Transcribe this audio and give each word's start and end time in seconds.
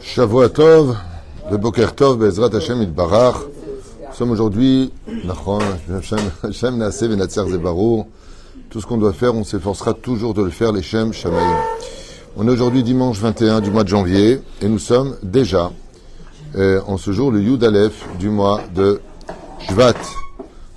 Shavua 0.00 0.48
Tov, 0.48 0.96
le 1.50 1.56
Boker 1.56 1.94
Tov, 1.94 2.18
Bezrat 2.18 2.54
Hashem 2.54 2.82
Itbarach. 2.82 3.36
Nous 4.08 4.14
sommes 4.14 4.30
aujourd'hui. 4.30 4.92
Tout 8.70 8.80
ce 8.80 8.86
qu'on 8.86 8.96
doit 8.96 9.12
faire, 9.12 9.34
on 9.34 9.44
s'efforcera 9.44 9.94
toujours 9.94 10.34
de 10.34 10.42
le 10.42 10.50
faire, 10.50 10.72
les 10.72 10.82
Shem 10.82 11.12
Shamayim. 11.12 11.56
On 12.36 12.46
est 12.46 12.50
aujourd'hui 12.50 12.82
dimanche 12.82 13.18
21 13.18 13.60
du 13.60 13.70
mois 13.70 13.84
de 13.84 13.88
janvier 13.88 14.40
et 14.60 14.68
nous 14.68 14.78
sommes 14.78 15.16
déjà 15.22 15.72
euh, 16.56 16.80
en 16.86 16.96
ce 16.96 17.10
jour 17.12 17.30
le 17.30 17.40
Yud 17.40 17.62
Aleph 17.64 18.06
du 18.18 18.28
mois 18.28 18.60
de 18.74 19.00
Shvat. 19.60 19.94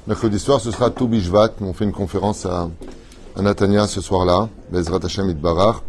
Mercredi 0.07 0.39
soir, 0.39 0.59
ce 0.59 0.71
sera 0.71 0.89
Toubi 0.89 1.21
Shvat. 1.21 1.51
On 1.61 1.73
fait 1.73 1.85
une 1.85 1.91
conférence 1.93 2.45
à, 2.45 2.69
à 3.35 3.41
Natania 3.41 3.87
ce 3.87 4.01
soir-là, 4.01 4.49
Bezrat 4.71 4.99
Hashem 5.03 5.29
Itbarach. 5.29 5.83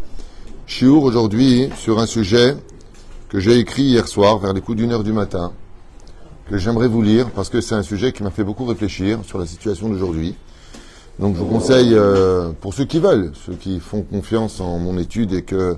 Shiur 0.72 1.02
aujourd'hui 1.02 1.68
sur 1.76 1.98
un 1.98 2.06
sujet 2.06 2.56
que 3.28 3.38
j'ai 3.38 3.58
écrit 3.58 3.82
hier 3.82 4.08
soir 4.08 4.38
vers 4.38 4.54
les 4.54 4.62
coups 4.62 4.78
d'une 4.78 4.90
heure 4.90 5.04
du 5.04 5.12
matin, 5.12 5.52
que 6.48 6.56
j'aimerais 6.56 6.88
vous 6.88 7.02
lire 7.02 7.28
parce 7.28 7.50
que 7.50 7.60
c'est 7.60 7.74
un 7.74 7.82
sujet 7.82 8.10
qui 8.12 8.22
m'a 8.22 8.30
fait 8.30 8.42
beaucoup 8.42 8.64
réfléchir 8.64 9.18
sur 9.22 9.38
la 9.38 9.44
situation 9.44 9.90
d'aujourd'hui. 9.90 10.34
Donc 11.18 11.36
je 11.36 11.40
vous 11.40 11.44
conseille, 11.46 11.92
euh, 11.92 12.52
pour 12.58 12.72
ceux 12.72 12.86
qui 12.86 13.00
veulent, 13.00 13.32
ceux 13.44 13.52
qui 13.52 13.80
font 13.80 14.00
confiance 14.00 14.62
en 14.62 14.78
mon 14.78 14.96
étude 14.96 15.34
et 15.34 15.42
que 15.42 15.76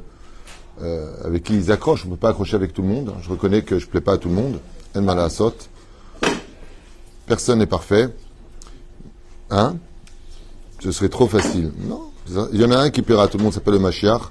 euh, 0.80 1.13
avec 1.24 1.43
qui 1.43 1.57
ils 1.57 1.73
accrochent, 1.73 2.02
je 2.02 2.07
ne 2.07 2.13
peux 2.13 2.16
pas 2.16 2.29
accrocher 2.29 2.55
avec 2.55 2.73
tout 2.73 2.83
le 2.83 2.88
monde. 2.88 3.15
Je 3.21 3.30
reconnais 3.30 3.63
que 3.63 3.80
je 3.80 3.87
ne 3.87 3.91
plais 3.91 4.01
pas 4.01 4.13
à 4.13 4.19
tout 4.19 4.29
le 4.29 4.37
monde. 4.37 4.61
En 4.95 5.02
mal 5.02 5.29
saute. 5.29 5.71
Personne 7.27 7.59
n'est 7.59 7.66
parfait. 7.66 8.11
Hein? 9.51 9.74
Ce 10.79 10.93
serait 10.93 11.09
trop 11.09 11.27
facile. 11.27 11.73
Non. 11.88 12.13
Il 12.52 12.61
y 12.61 12.65
en 12.65 12.71
a 12.71 12.77
un 12.77 12.91
qui 12.91 13.02
plaira 13.02 13.24
à 13.24 13.27
tout 13.27 13.38
le 13.38 13.43
monde, 13.43 13.52
s'appelle 13.52 13.74
le 13.74 13.80
Machiar. 13.80 14.30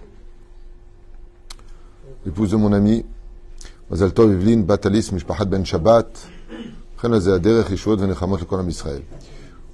l'épouse 2.25 2.51
de 2.51 2.55
mon 2.55 2.71
ami, 2.73 3.05
Mazal 3.89 4.13
Tov 4.13 4.31
Evelyne 4.31 4.63
Batalis 4.63 5.09
Mishpachat 5.11 5.45
Ben 5.45 5.65
Shabbat, 5.65 6.27
on 7.03 7.09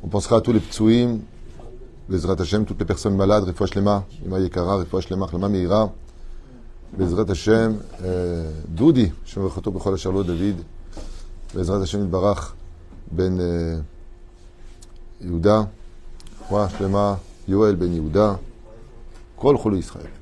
pensera 0.07 0.37
à 0.37 0.41
tous 0.41 0.53
les 0.53 0.61
ptsuim, 0.61 1.19
Bezrat 2.07 2.39
Hashem, 2.39 2.63
toutes 2.63 2.79
les 2.79 2.85
personnes 2.85 3.17
malades, 3.17 3.43
Rifouach 3.43 3.75
Lema, 3.75 4.05
Ima 4.25 4.39
Yekara, 4.39 4.77
Rifouach 4.77 5.09
Lema, 5.09 5.27
Chlama 5.27 5.49
Meira, 5.49 5.91
Bezrat 6.97 7.27
Hashem, 7.27 7.81
Doudi, 8.69 9.11
Shem 9.25 9.43
Vechoto 9.43 9.71
Bechol 9.71 9.95
Asherlo 9.95 10.23
David, 10.23 10.63
Bezrat 11.53 11.81
Hashem 11.81 12.07
Barach, 12.07 12.53
Ben 13.11 13.83
Yehuda, 15.21 15.69
Rifouach 16.43 16.79
Lema, 16.79 17.19
Yoel 17.49 17.75
Ben 17.75 17.93
Yehuda, 17.93 18.39
Kol 19.35 19.57
Cholu 19.57 19.79
Israël. 19.79 20.16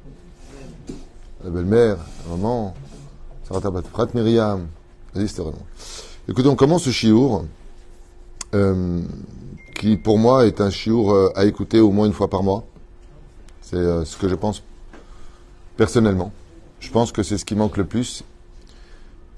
La 1.46 1.52
belle-mère, 1.52 1.98
la 2.24 2.36
maman, 2.36 2.74
Sarah 3.44 3.62
Prat 3.84 4.08
Myriam, 4.16 4.66
vraiment. 5.14 5.54
Écoutez, 6.28 6.50
on 6.50 6.56
commence 6.56 6.86
ce 6.86 6.90
chiour, 6.90 7.46
euh, 8.56 9.02
qui 9.76 9.96
pour 9.96 10.18
moi 10.18 10.48
est 10.48 10.60
un 10.60 10.72
chiour 10.72 11.14
euh, 11.14 11.32
à 11.36 11.46
écouter 11.46 11.80
au 11.80 11.92
moins 11.92 12.08
une 12.08 12.14
fois 12.14 12.32
par 12.32 12.42
mois. 12.42 12.66
C'est 13.62 13.76
euh, 13.76 14.04
ce 14.06 14.18
que 14.18 14.28
je 14.28 14.34
pense 14.34 14.64
personnellement. 15.78 16.32
Je 16.80 16.90
pense 16.90 17.12
que 17.12 17.22
c'est 17.22 17.38
ce 17.38 17.46
qui 17.46 17.54
manque 17.54 17.78
le 17.78 17.86
plus 17.86 18.24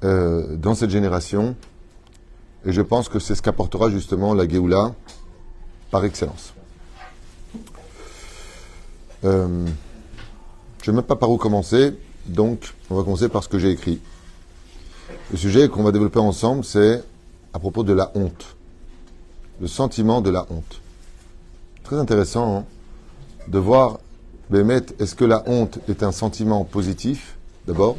dans 0.01 0.75
cette 0.75 0.91
génération. 0.91 1.57
Et 2.65 2.71
je 2.71 2.81
pense 2.81 3.09
que 3.09 3.19
c'est 3.19 3.35
ce 3.35 3.41
qu'apportera 3.41 3.89
justement 3.89 4.33
la 4.33 4.47
Géoula 4.47 4.93
par 5.91 6.05
excellence. 6.05 6.53
Euh, 9.25 9.65
je 10.81 10.91
ne 10.91 10.95
sais 10.95 11.01
même 11.01 11.05
pas 11.05 11.15
par 11.15 11.29
où 11.31 11.37
commencer, 11.37 11.93
donc 12.25 12.73
on 12.89 12.95
va 12.95 13.03
commencer 13.03 13.29
par 13.29 13.43
ce 13.43 13.49
que 13.49 13.59
j'ai 13.59 13.71
écrit. 13.71 13.99
Le 15.31 15.37
sujet 15.37 15.69
qu'on 15.69 15.83
va 15.83 15.91
développer 15.91 16.19
ensemble, 16.19 16.63
c'est 16.63 17.03
à 17.53 17.59
propos 17.59 17.83
de 17.83 17.93
la 17.93 18.11
honte. 18.15 18.55
Le 19.59 19.67
sentiment 19.67 20.21
de 20.21 20.29
la 20.29 20.45
honte. 20.49 20.81
Très 21.83 21.97
intéressant 21.97 22.57
hein, 22.57 22.65
de 23.47 23.59
voir, 23.59 23.99
Bémet, 24.49 24.81
est-ce 24.99 25.15
que 25.15 25.25
la 25.25 25.43
honte 25.47 25.79
est 25.89 26.03
un 26.03 26.11
sentiment 26.11 26.63
positif, 26.63 27.37
d'abord, 27.65 27.97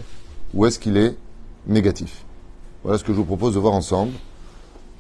ou 0.55 0.67
est-ce 0.67 0.79
qu'il 0.79 0.97
est 0.97 1.17
négatif? 1.67 2.25
Voilà 2.85 2.99
ce 2.99 3.05
que 3.05 3.13
je 3.13 3.19
vous 3.19 3.25
propose 3.25 3.55
de 3.55 3.59
voir 3.59 3.75
ensemble. 3.75 4.13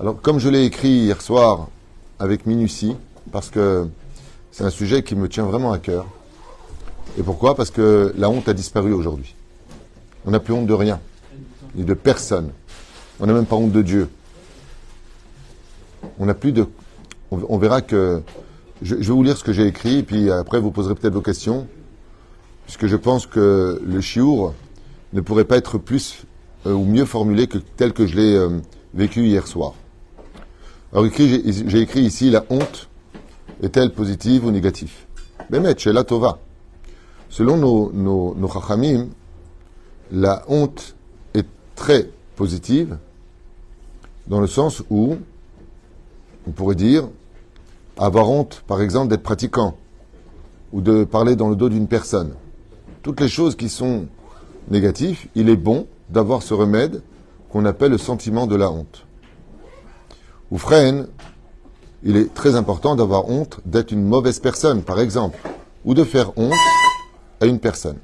Alors, 0.00 0.20
comme 0.20 0.38
je 0.38 0.48
l'ai 0.48 0.64
écrit 0.64 0.90
hier 0.90 1.20
soir 1.22 1.68
avec 2.18 2.46
minutie, 2.46 2.96
parce 3.30 3.50
que 3.50 3.88
c'est 4.50 4.64
un 4.64 4.70
sujet 4.70 5.02
qui 5.02 5.14
me 5.14 5.28
tient 5.28 5.44
vraiment 5.44 5.72
à 5.72 5.78
cœur. 5.78 6.06
Et 7.18 7.22
pourquoi? 7.22 7.56
Parce 7.56 7.70
que 7.70 8.14
la 8.16 8.30
honte 8.30 8.48
a 8.48 8.54
disparu 8.54 8.92
aujourd'hui. 8.92 9.34
On 10.24 10.30
n'a 10.30 10.38
plus 10.38 10.54
honte 10.54 10.66
de 10.66 10.72
rien 10.72 11.00
ni 11.74 11.84
de 11.84 11.94
personne. 11.94 12.50
On 13.20 13.26
n'a 13.26 13.32
même 13.32 13.46
pas 13.46 13.56
honte 13.56 13.72
de 13.72 13.82
Dieu. 13.82 14.08
On 16.18 16.26
n'a 16.26 16.34
plus 16.34 16.52
de. 16.52 16.66
On, 17.30 17.58
verra 17.58 17.82
que. 17.82 18.22
Je, 18.80 18.94
vais 18.94 19.04
vous 19.04 19.22
lire 19.22 19.36
ce 19.36 19.44
que 19.44 19.52
j'ai 19.52 19.66
écrit, 19.66 20.02
puis 20.02 20.30
après 20.30 20.60
vous 20.60 20.70
poserez 20.70 20.94
peut-être 20.94 21.14
vos 21.14 21.20
questions, 21.20 21.66
puisque 22.64 22.86
je 22.86 22.96
pense 22.96 23.26
que 23.26 23.82
le 23.84 24.00
chiour 24.00 24.54
ne 25.12 25.20
pourrait 25.20 25.44
pas 25.44 25.56
être 25.56 25.78
plus 25.78 26.22
euh, 26.66 26.72
ou 26.72 26.84
mieux 26.84 27.04
formulé 27.04 27.48
que 27.48 27.58
tel 27.58 27.92
que 27.92 28.06
je 28.06 28.16
l'ai 28.16 28.34
euh, 28.34 28.60
vécu 28.94 29.26
hier 29.26 29.46
soir. 29.46 29.74
Alors 30.92 31.06
j'ai 31.16 31.80
écrit 31.80 32.00
ici 32.00 32.30
la 32.30 32.44
honte 32.48 32.88
est-elle 33.62 33.92
positive 33.92 34.46
ou 34.46 34.52
négative? 34.52 34.92
Bémet, 35.50 35.76
chez 35.76 35.92
la 35.92 36.04
Tova. 36.04 36.38
Selon 37.30 37.56
nos, 37.56 37.92
nos, 37.92 38.36
la 40.10 40.44
honte 40.48 40.94
très 41.78 42.10
positive, 42.34 42.98
dans 44.26 44.40
le 44.40 44.48
sens 44.48 44.82
où 44.90 45.16
on 46.46 46.50
pourrait 46.50 46.74
dire 46.74 47.08
avoir 47.96 48.28
honte, 48.28 48.64
par 48.66 48.82
exemple, 48.82 49.08
d'être 49.08 49.22
pratiquant 49.22 49.76
ou 50.72 50.80
de 50.80 51.04
parler 51.04 51.36
dans 51.36 51.48
le 51.48 51.56
dos 51.56 51.68
d'une 51.68 51.86
personne. 51.86 52.34
Toutes 53.02 53.20
les 53.20 53.28
choses 53.28 53.56
qui 53.56 53.68
sont 53.68 54.06
négatives, 54.70 55.26
il 55.34 55.48
est 55.48 55.56
bon 55.56 55.86
d'avoir 56.10 56.42
ce 56.42 56.52
remède 56.52 57.02
qu'on 57.50 57.64
appelle 57.64 57.92
le 57.92 57.98
sentiment 57.98 58.46
de 58.46 58.56
la 58.56 58.70
honte. 58.70 59.06
Ou 60.50 60.58
freine, 60.58 61.06
il 62.02 62.16
est 62.16 62.34
très 62.34 62.56
important 62.56 62.96
d'avoir 62.96 63.28
honte 63.28 63.60
d'être 63.64 63.92
une 63.92 64.04
mauvaise 64.04 64.40
personne, 64.40 64.82
par 64.82 65.00
exemple, 65.00 65.38
ou 65.84 65.94
de 65.94 66.04
faire 66.04 66.36
honte 66.36 66.52
à 67.40 67.46
une 67.46 67.58
personne. 67.58 67.98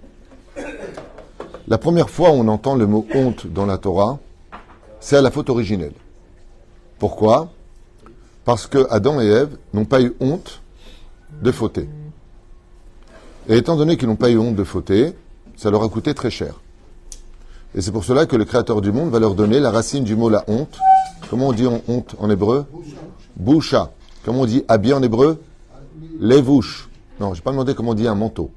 La 1.66 1.78
première 1.78 2.10
fois 2.10 2.30
où 2.30 2.34
on 2.34 2.48
entend 2.48 2.74
le 2.74 2.86
mot 2.86 3.06
honte 3.14 3.46
dans 3.46 3.66
la 3.66 3.78
Torah, 3.78 4.18
c'est 5.00 5.16
à 5.16 5.22
la 5.22 5.30
faute 5.30 5.50
originelle. 5.50 5.94
Pourquoi? 6.98 7.50
Parce 8.44 8.66
que 8.66 8.86
Adam 8.90 9.20
et 9.20 9.26
Ève 9.26 9.56
n'ont 9.72 9.86
pas 9.86 10.02
eu 10.02 10.14
honte 10.20 10.60
de 11.42 11.50
fauter. 11.50 11.88
Et 13.48 13.56
étant 13.56 13.76
donné 13.76 13.96
qu'ils 13.96 14.08
n'ont 14.08 14.16
pas 14.16 14.30
eu 14.30 14.38
honte 14.38 14.56
de 14.56 14.64
fauter, 14.64 15.14
ça 15.56 15.70
leur 15.70 15.82
a 15.82 15.88
coûté 15.88 16.14
très 16.14 16.30
cher. 16.30 16.60
Et 17.74 17.80
c'est 17.80 17.92
pour 17.92 18.04
cela 18.04 18.26
que 18.26 18.36
le 18.36 18.44
Créateur 18.44 18.80
du 18.80 18.92
monde 18.92 19.10
va 19.10 19.18
leur 19.18 19.34
donner 19.34 19.58
la 19.58 19.70
racine 19.70 20.04
du 20.04 20.16
mot 20.16 20.28
la 20.28 20.44
honte. 20.46 20.78
Comment 21.28 21.48
on 21.48 21.52
dit 21.52 21.66
honte 21.66 22.14
en 22.18 22.30
hébreu? 22.30 22.66
Boucha. 23.36 23.90
Comment 24.24 24.42
on 24.42 24.46
dit 24.46 24.64
habillé 24.68 24.94
en 24.94 25.02
hébreu? 25.02 25.42
Levouche. 26.20 26.88
Non, 27.18 27.34
je 27.34 27.40
n'ai 27.40 27.42
pas 27.42 27.50
demandé 27.50 27.74
comment 27.74 27.90
on 27.90 27.94
dit 27.94 28.06
un 28.06 28.14
manteau. 28.14 28.50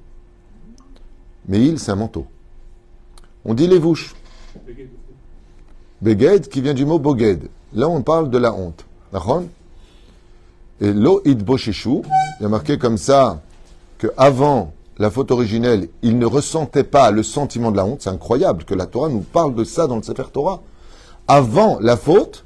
Mais 1.48 1.64
il, 1.66 1.80
c'est 1.80 1.92
un 1.92 1.96
manteau. 1.96 2.28
On 3.46 3.54
dit 3.54 3.68
les 3.68 3.80
vouches. 3.80 4.16
Beged 6.02 6.50
qui 6.50 6.62
vient 6.62 6.74
du 6.74 6.86
mot 6.86 7.00
boged. 7.00 7.50
Là, 7.74 7.88
on 7.88 8.02
parle 8.02 8.30
de 8.30 8.38
la 8.38 8.54
honte. 8.54 8.86
Et 10.80 10.94
lo 10.94 11.22
it 11.26 11.42
il 11.48 12.04
y 12.42 12.46
a 12.46 12.50
marqué 12.50 12.78
comme 12.78 12.98
ça 12.98 13.42
que 13.98 14.08
avant 14.18 14.74
la 15.00 15.10
faute 15.10 15.32
originelle, 15.32 15.90
il 16.02 16.20
ne 16.20 16.26
ressentait 16.26 16.84
pas 16.84 17.12
le 17.12 17.24
sentiment 17.24 17.72
de 17.72 17.78
la 17.78 17.86
honte. 17.86 18.02
C'est 18.02 18.10
incroyable 18.10 18.64
que 18.64 18.76
la 18.76 18.86
Torah 18.86 19.10
nous 19.10 19.22
parle 19.22 19.56
de 19.56 19.64
ça 19.64 19.88
dans 19.88 19.96
le 19.96 20.04
Sefer 20.04 20.26
Torah. 20.32 20.62
Avant 21.28 21.80
la 21.80 21.98
faute, 21.98 22.46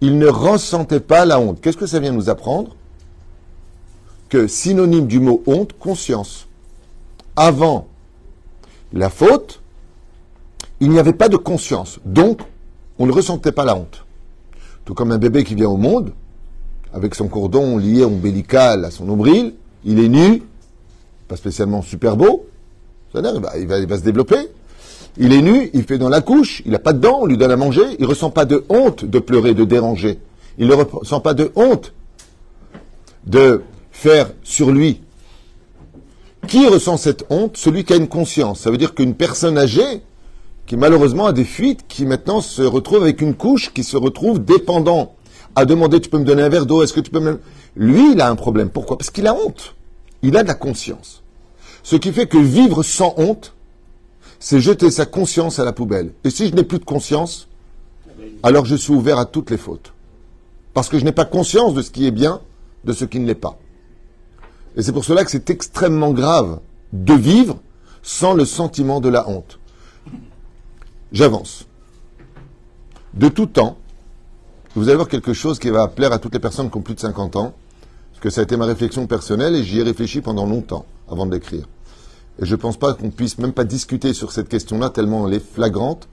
il 0.00 0.18
ne 0.18 0.26
ressentait 0.26 1.00
pas 1.00 1.24
la 1.24 1.38
honte. 1.38 1.60
Qu'est-ce 1.60 1.76
que 1.76 1.86
ça 1.86 2.00
vient 2.00 2.12
nous 2.12 2.28
apprendre? 2.28 2.74
Que 4.28 4.46
synonyme 4.46 5.06
du 5.06 5.20
mot 5.20 5.42
honte, 5.46 5.72
conscience. 5.78 6.48
Avant 7.36 7.86
la 8.94 9.10
faute, 9.10 9.60
il 10.80 10.90
n'y 10.90 10.98
avait 10.98 11.12
pas 11.12 11.28
de 11.28 11.36
conscience. 11.36 11.98
Donc, 12.04 12.40
on 12.98 13.06
ne 13.06 13.12
ressentait 13.12 13.52
pas 13.52 13.64
la 13.64 13.76
honte. 13.76 14.04
Tout 14.84 14.94
comme 14.94 15.12
un 15.12 15.18
bébé 15.18 15.44
qui 15.44 15.54
vient 15.54 15.68
au 15.68 15.76
monde, 15.76 16.12
avec 16.92 17.14
son 17.14 17.28
cordon 17.28 17.76
lié 17.76 18.04
ombilical 18.04 18.84
à 18.84 18.90
son 18.90 19.04
nombril, 19.04 19.54
il 19.84 19.98
est 19.98 20.08
nu, 20.08 20.42
pas 21.28 21.36
spécialement 21.36 21.82
super 21.82 22.16
beau, 22.16 22.46
ça 23.12 23.20
il 23.20 23.40
va, 23.40 23.58
il, 23.58 23.66
va, 23.66 23.78
il 23.78 23.86
va 23.86 23.98
se 23.98 24.02
développer. 24.02 24.48
Il 25.16 25.32
est 25.32 25.42
nu, 25.42 25.70
il 25.72 25.84
fait 25.84 25.98
dans 25.98 26.08
la 26.08 26.20
couche, 26.20 26.62
il 26.64 26.72
n'a 26.72 26.80
pas 26.80 26.92
de 26.92 26.98
dents, 26.98 27.20
on 27.22 27.26
lui 27.26 27.36
donne 27.36 27.52
à 27.52 27.56
manger, 27.56 27.82
il 27.98 28.02
ne 28.02 28.08
ressent 28.08 28.30
pas 28.30 28.44
de 28.44 28.64
honte 28.68 29.04
de 29.04 29.18
pleurer, 29.20 29.54
de 29.54 29.64
déranger. 29.64 30.18
Il 30.58 30.66
ne 30.66 30.74
ressent 30.74 31.20
pas 31.20 31.34
de 31.34 31.52
honte 31.54 31.92
de 33.26 33.62
faire 33.92 34.30
sur 34.42 34.70
lui. 34.70 35.00
Qui 36.48 36.66
ressent 36.68 36.96
cette 36.96 37.24
honte? 37.30 37.56
Celui 37.56 37.84
qui 37.84 37.92
a 37.92 37.96
une 37.96 38.08
conscience. 38.08 38.60
Ça 38.60 38.70
veut 38.70 38.76
dire 38.76 38.94
qu'une 38.94 39.14
personne 39.14 39.58
âgée, 39.58 40.02
qui 40.66 40.76
malheureusement 40.76 41.26
a 41.26 41.32
des 41.32 41.44
fuites, 41.44 41.86
qui 41.88 42.06
maintenant 42.06 42.40
se 42.40 42.62
retrouve 42.62 43.02
avec 43.02 43.20
une 43.20 43.34
couche, 43.34 43.72
qui 43.72 43.84
se 43.84 43.96
retrouve 43.96 44.44
dépendant, 44.44 45.14
à 45.56 45.64
demander 45.64 46.00
tu 46.00 46.10
peux 46.10 46.18
me 46.18 46.24
donner 46.24 46.42
un 46.42 46.48
verre 46.48 46.66
d'eau, 46.66 46.82
est-ce 46.82 46.92
que 46.92 47.00
tu 47.00 47.10
peux 47.10 47.20
me... 47.20 47.40
Lui, 47.76 48.12
il 48.12 48.20
a 48.20 48.28
un 48.28 48.36
problème. 48.36 48.70
Pourquoi? 48.70 48.98
Parce 48.98 49.10
qu'il 49.10 49.26
a 49.26 49.34
honte. 49.34 49.74
Il 50.22 50.36
a 50.36 50.42
de 50.42 50.48
la 50.48 50.54
conscience. 50.54 51.22
Ce 51.82 51.96
qui 51.96 52.12
fait 52.12 52.26
que 52.26 52.38
vivre 52.38 52.82
sans 52.82 53.14
honte, 53.16 53.54
c'est 54.38 54.60
jeter 54.60 54.90
sa 54.90 55.06
conscience 55.06 55.58
à 55.58 55.64
la 55.64 55.72
poubelle. 55.72 56.12
Et 56.24 56.30
si 56.30 56.48
je 56.48 56.54
n'ai 56.54 56.64
plus 56.64 56.78
de 56.78 56.84
conscience, 56.84 57.48
alors 58.42 58.64
je 58.64 58.74
suis 58.76 58.92
ouvert 58.92 59.18
à 59.18 59.26
toutes 59.26 59.50
les 59.50 59.56
fautes. 59.56 59.92
Parce 60.72 60.88
que 60.88 60.98
je 60.98 61.04
n'ai 61.04 61.12
pas 61.12 61.24
conscience 61.24 61.74
de 61.74 61.82
ce 61.82 61.90
qui 61.90 62.06
est 62.06 62.10
bien, 62.10 62.40
de 62.84 62.92
ce 62.92 63.04
qui 63.04 63.20
ne 63.20 63.26
l'est 63.26 63.34
pas. 63.34 63.58
Et 64.76 64.82
c'est 64.82 64.92
pour 64.92 65.04
cela 65.04 65.24
que 65.24 65.30
c'est 65.30 65.50
extrêmement 65.50 66.12
grave 66.12 66.60
de 66.92 67.14
vivre 67.14 67.58
sans 68.02 68.34
le 68.34 68.44
sentiment 68.44 69.00
de 69.00 69.08
la 69.08 69.28
honte. 69.28 69.58
J'avance. 71.12 71.66
De 73.14 73.28
tout 73.28 73.46
temps, 73.46 73.78
vous 74.74 74.88
allez 74.88 74.96
voir 74.96 75.08
quelque 75.08 75.32
chose 75.32 75.58
qui 75.58 75.70
va 75.70 75.86
plaire 75.86 76.12
à 76.12 76.18
toutes 76.18 76.34
les 76.34 76.40
personnes 76.40 76.70
qui 76.70 76.76
ont 76.76 76.82
plus 76.82 76.94
de 76.94 77.00
50 77.00 77.36
ans, 77.36 77.54
parce 78.10 78.20
que 78.20 78.30
ça 78.30 78.40
a 78.40 78.44
été 78.44 78.56
ma 78.56 78.66
réflexion 78.66 79.06
personnelle 79.06 79.54
et 79.54 79.62
j'y 79.62 79.78
ai 79.78 79.82
réfléchi 79.84 80.20
pendant 80.20 80.46
longtemps 80.46 80.84
avant 81.08 81.26
de 81.26 81.32
l'écrire. 81.32 81.66
Et 82.40 82.46
je 82.46 82.50
ne 82.50 82.60
pense 82.60 82.76
pas 82.76 82.94
qu'on 82.94 83.10
puisse 83.10 83.38
même 83.38 83.52
pas 83.52 83.64
discuter 83.64 84.12
sur 84.12 84.32
cette 84.32 84.48
question-là 84.48 84.90
tellement 84.90 85.28
elle 85.28 85.34
est 85.34 85.52
flagrante, 85.54 86.08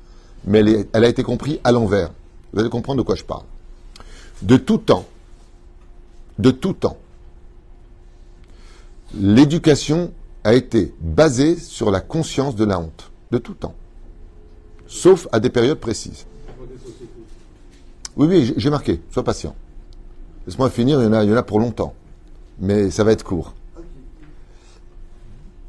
mais 0.45 0.59
elle, 0.59 0.85
elle 0.93 1.03
a 1.03 1.09
été 1.09 1.23
comprise 1.23 1.59
à 1.63 1.71
l'envers. 1.71 2.11
Vous 2.53 2.59
allez 2.59 2.69
comprendre 2.69 2.99
de 2.99 3.03
quoi 3.03 3.15
je 3.15 3.23
parle. 3.23 3.43
De 4.43 4.57
tout 4.57 4.77
temps, 4.77 5.05
de 6.37 6.51
tout 6.51 6.73
temps, 6.73 6.97
l'éducation 9.19 10.13
a 10.43 10.53
été 10.53 10.93
basée 10.99 11.55
sur 11.55 11.91
la 11.91 12.01
conscience 12.01 12.55
de 12.55 12.65
la 12.65 12.79
honte. 12.79 13.11
De 13.31 13.37
tout 13.37 13.53
temps 13.53 13.75
sauf 14.91 15.27
à 15.31 15.39
des 15.39 15.49
périodes 15.49 15.79
précises. 15.79 16.25
Oui, 18.17 18.27
oui, 18.27 18.53
j'ai 18.57 18.69
marqué, 18.69 19.01
sois 19.09 19.23
patient. 19.23 19.55
Laisse-moi 20.45 20.69
finir, 20.69 21.01
il 21.01 21.05
y, 21.05 21.33
en 21.33 21.37
a, 21.37 21.43
pour 21.43 21.59
longtemps. 21.59 21.93
Mais 22.59 22.91
ça 22.91 23.05
va 23.05 23.13
être 23.13 23.23
court. 23.23 23.53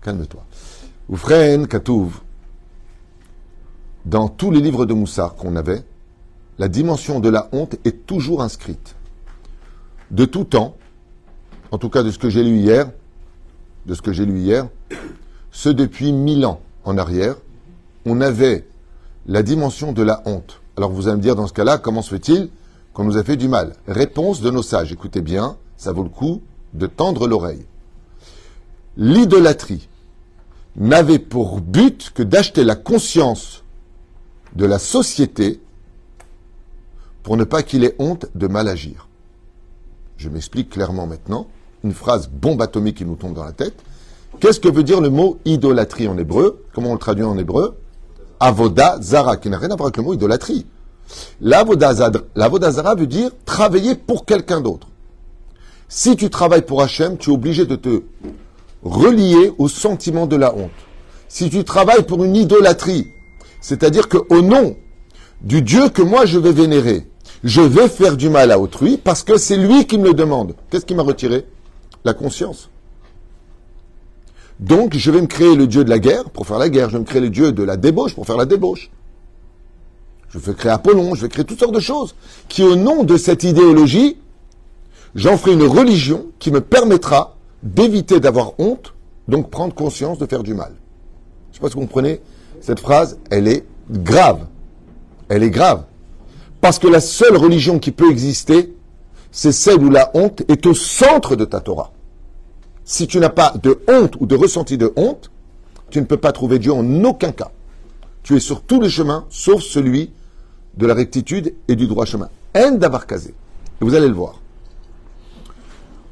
Calme-toi. 0.03 0.44
Oufren 1.09 1.69
Katouv, 1.69 2.21
dans 4.05 4.29
tous 4.29 4.50
les 4.50 4.61
livres 4.61 4.87
de 4.87 4.94
Moussard 4.94 5.37
qu'on 5.37 5.55
avait, 5.55 5.85
la 6.59 6.69
dimension 6.69 7.21
de 7.21 7.29
la 7.29 7.49
honte 7.53 7.77
est 7.85 8.06
toujours 8.06 8.43
inscrite. 8.43 8.97
De 10.11 10.25
tout 10.25 10.44
temps, 10.44 10.77
en 11.71 11.79
tout 11.79 11.89
cas 11.89 12.03
de 12.03 12.11
ce 12.11 12.19
que 12.19 12.29
j'ai 12.29 12.43
lu 12.43 12.59
hier, 12.59 12.91
de 13.87 13.94
ce 13.94 14.02
que 14.02 14.12
j'ai 14.12 14.26
lu 14.26 14.38
hier, 14.38 14.69
ce 15.50 15.69
depuis 15.69 16.12
mille 16.12 16.46
ans 16.46 16.61
en 16.84 16.99
arrière, 16.99 17.37
on 18.05 18.20
avait 18.20 18.67
la 19.26 19.43
dimension 19.43 19.93
de 19.93 20.02
la 20.02 20.23
honte. 20.26 20.61
Alors 20.76 20.90
vous 20.90 21.08
allez 21.08 21.17
me 21.17 21.23
dire 21.23 21.37
dans 21.37 21.46
ce 21.46 21.52
cas-là, 21.52 21.79
comment 21.79 22.02
se 22.02 22.11
fait-il 22.11 22.50
qu'on 22.93 23.05
nous 23.05 23.17
a 23.17 23.25
fait 23.25 23.37
du 23.37 23.49
mal? 23.49 23.75
Réponse 23.87 24.40
de 24.40 24.50
nos 24.50 24.62
sages, 24.62 24.93
écoutez 24.93 25.20
bien, 25.20 25.56
ça 25.76 25.93
vaut 25.93 26.02
le 26.02 26.08
coup 26.08 26.43
de 26.75 26.87
tendre 26.87 27.26
l'oreille. 27.29 27.67
L'idolâtrie 28.96 29.88
n'avait 30.76 31.19
pour 31.19 31.61
but 31.61 32.11
que 32.14 32.23
d'acheter 32.23 32.64
la 32.64 32.76
conscience 32.76 33.62
de 34.56 34.64
la 34.64 34.79
société 34.79 35.61
pour 37.23 37.37
ne 37.37 37.44
pas 37.44 37.62
qu'il 37.62 37.84
ait 37.84 37.96
honte 37.99 38.26
de 38.34 38.46
mal 38.46 38.69
agir. 38.69 39.08
Je 40.17 40.29
m'explique 40.29 40.70
clairement 40.70 41.06
maintenant. 41.06 41.46
Une 41.84 41.93
phrase 41.93 42.29
bombe 42.29 42.62
atomique 42.62 42.99
qui 42.99 43.05
nous 43.05 43.17
tombe 43.17 43.34
dans 43.34 43.44
la 43.44 43.52
tête. 43.52 43.75
Qu'est-ce 44.40 44.61
que 44.61 44.69
veut 44.69 44.82
dire 44.82 45.00
le 45.00 45.11
mot 45.11 45.38
idolâtrie 45.44 46.08
en 46.08 46.17
hébreu? 46.17 46.64
Comment 46.75 46.90
on 46.90 46.94
le 46.94 46.99
traduit 46.99 47.25
en 47.25 47.37
hébreu? 47.38 47.76
Avoda 48.40 48.99
zara, 49.00 49.37
qui 49.37 49.50
n'a 49.50 49.58
rien 49.58 49.70
à 49.70 49.76
voir 49.76 49.87
avec 49.87 49.96
le 49.96 50.02
mot 50.02 50.14
idolâtrie. 50.14 50.67
L'avoda 51.40 51.93
zara 51.93 52.94
veut 52.94 53.06
dire 53.06 53.31
travailler 53.44 53.94
pour 53.94 54.25
quelqu'un 54.25 54.61
d'autre. 54.61 54.88
Si 55.88 56.17
tu 56.17 56.31
travailles 56.31 56.62
pour 56.62 56.82
Hachem, 56.82 57.19
tu 57.19 57.31
es 57.31 57.32
obligé 57.34 57.67
de 57.67 57.76
te 57.76 58.02
relier 58.82 59.52
au 59.58 59.69
sentiment 59.69 60.26
de 60.26 60.37
la 60.37 60.55
honte. 60.55 60.70
Si 61.29 61.50
tu 61.50 61.64
travailles 61.64 62.05
pour 62.05 62.25
une 62.25 62.34
idolâtrie, 62.34 63.06
c'est-à-dire 63.61 64.08
qu'au 64.08 64.43
nom 64.43 64.76
du 65.40 65.62
Dieu 65.62 65.88
que 65.88 66.02
moi 66.02 66.25
je 66.26 66.38
vais 66.38 66.52
vénérer, 66.52 67.06
je 67.44 67.61
vais 67.61 67.88
faire 67.88 68.17
du 68.17 68.29
mal 68.29 68.50
à 68.50 68.58
autrui 68.58 68.96
parce 68.96 69.23
que 69.23 69.37
c'est 69.37 69.56
lui 69.56 69.87
qui 69.87 69.99
me 69.99 70.08
le 70.08 70.14
demande. 70.14 70.55
Qu'est-ce 70.70 70.87
qui 70.87 70.94
m'a 70.94 71.02
retiré? 71.02 71.46
La 72.05 72.15
conscience. 72.15 72.69
Donc, 74.61 74.97
je 74.97 75.11
vais 75.11 75.21
me 75.21 75.27
créer 75.27 75.57
le 75.57 75.67
dieu 75.67 75.85
de 75.85 75.91
la 75.91 75.99
guerre 75.99 76.31
pour 76.31 76.47
faire 76.47 76.59
la 76.59 76.69
guerre. 76.69 76.89
Je 76.89 76.95
vais 76.95 77.01
me 77.01 77.05
créer 77.05 77.21
le 77.21 77.31
dieu 77.31 77.53
de 77.53 77.63
la 77.63 77.77
débauche 77.77 78.15
pour 78.15 78.27
faire 78.27 78.37
la 78.37 78.47
débauche. 78.47 78.91
Je 80.31 80.39
vais 80.39 80.55
créer 80.55 80.73
Apollon, 80.73 81.15
je 81.15 81.23
vais 81.23 81.29
créer 81.29 81.45
toutes 81.45 81.59
sortes 81.59 81.75
de 81.75 81.81
choses 81.81 82.15
qui, 82.49 82.63
au 82.63 82.77
nom 82.77 83.05
de 83.05 83.17
cette 83.17 83.45
idéologie, 83.45 84.17
j'en 85.15 85.37
ferai 85.37 85.53
une 85.53 85.65
religion 85.65 86.27
qui 86.39 86.51
me 86.51 86.61
permettra 86.61 87.37
d'éviter 87.63 88.19
d'avoir 88.19 88.59
honte, 88.59 88.95
donc 89.29 89.51
prendre 89.51 89.75
conscience 89.75 90.19
de 90.19 90.27
faire 90.27 90.43
du 90.43 90.55
mal. 90.55 90.73
Je 91.51 91.51
ne 91.51 91.55
sais 91.55 91.61
pas 91.61 91.69
si 91.69 91.75
vous 91.75 91.81
comprenez. 91.81 92.21
Cette 92.61 92.81
phrase, 92.81 93.19
elle 93.31 93.47
est 93.47 93.65
grave. 93.91 94.47
Elle 95.29 95.43
est 95.43 95.51
grave. 95.51 95.85
Parce 96.61 96.79
que 96.79 96.87
la 96.87 97.01
seule 97.01 97.37
religion 97.37 97.79
qui 97.79 97.91
peut 97.91 98.11
exister, 98.11 98.73
c'est 99.32 99.52
celle 99.52 99.82
où 99.82 99.90
la 99.90 100.12
honte 100.14 100.43
est 100.49 100.64
au 100.67 100.75
centre 100.75 101.34
de 101.34 101.44
ta 101.44 101.58
Torah 101.58 101.90
si 102.84 103.06
tu 103.06 103.19
n'as 103.19 103.31
pas 103.31 103.55
de 103.62 103.81
honte 103.88 104.17
ou 104.20 104.26
de 104.26 104.34
ressenti 104.34 104.76
de 104.76 104.93
honte, 104.96 105.31
tu 105.90 106.00
ne 106.00 106.05
peux 106.05 106.17
pas 106.17 106.32
trouver 106.32 106.58
Dieu 106.58 106.72
en 106.72 107.05
aucun 107.05 107.32
cas. 107.32 107.51
Tu 108.22 108.36
es 108.36 108.41
sur 108.41 108.62
tous 108.62 108.81
les 108.81 108.89
chemins, 108.89 109.24
sauf 109.31 109.62
celui 109.62 110.12
de 110.77 110.86
la 110.86 110.94
rectitude 110.94 111.55
et 111.69 111.77
du 111.77 111.86
droit 111.86 112.05
chemin. 112.05 112.29
En 112.56 112.79
casé. 112.79 113.34
Et 113.81 113.84
vous 113.84 113.94
allez 113.94 114.08
le 114.08 114.15
voir. 114.15 114.34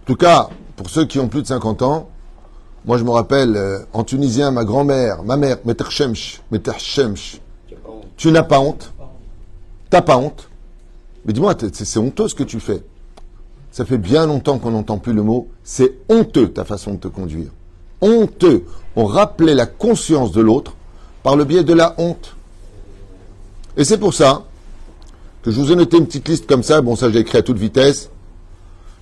En 0.02 0.06
tout 0.06 0.16
cas, 0.16 0.48
pour 0.76 0.90
ceux 0.90 1.04
qui 1.04 1.18
ont 1.18 1.28
plus 1.28 1.42
de 1.42 1.46
50 1.46 1.82
ans, 1.82 2.08
moi 2.84 2.98
je 2.98 3.04
me 3.04 3.10
rappelle, 3.10 3.56
euh, 3.56 3.80
en 3.92 4.04
tunisien, 4.04 4.50
ma 4.50 4.64
grand-mère, 4.64 5.22
ma 5.22 5.36
mère, 5.36 5.58
Metershemsh, 5.64 6.40
Metershemsh, 6.50 7.40
tu 8.16 8.32
n'as 8.32 8.42
pas 8.42 8.58
honte. 8.58 8.92
T'as 9.88 10.02
pas 10.02 10.16
honte. 10.16 10.48
Mais 11.24 11.32
dis-moi, 11.32 11.54
c'est 11.72 11.98
honteux 11.98 12.28
ce 12.28 12.34
que 12.34 12.42
tu 12.42 12.58
fais. 12.58 12.82
Ça 13.72 13.84
fait 13.84 13.98
bien 13.98 14.26
longtemps 14.26 14.58
qu'on 14.58 14.72
n'entend 14.72 14.98
plus 14.98 15.12
le 15.12 15.22
mot. 15.22 15.48
C'est 15.62 15.94
honteux 16.08 16.48
ta 16.48 16.64
façon 16.64 16.94
de 16.94 16.98
te 16.98 17.08
conduire. 17.08 17.50
Honteux. 18.00 18.64
On 18.96 19.04
rappelait 19.04 19.54
la 19.54 19.66
conscience 19.66 20.32
de 20.32 20.40
l'autre 20.40 20.74
par 21.22 21.36
le 21.36 21.44
biais 21.44 21.64
de 21.64 21.72
la 21.72 21.94
honte. 21.98 22.34
Et 23.76 23.84
c'est 23.84 23.98
pour 23.98 24.14
ça 24.14 24.44
que 25.42 25.50
je 25.50 25.60
vous 25.60 25.72
ai 25.72 25.76
noté 25.76 25.96
une 25.96 26.06
petite 26.06 26.28
liste 26.28 26.46
comme 26.46 26.62
ça. 26.62 26.80
Bon, 26.80 26.96
ça 26.96 27.10
j'ai 27.10 27.20
écrit 27.20 27.38
à 27.38 27.42
toute 27.42 27.58
vitesse. 27.58 28.10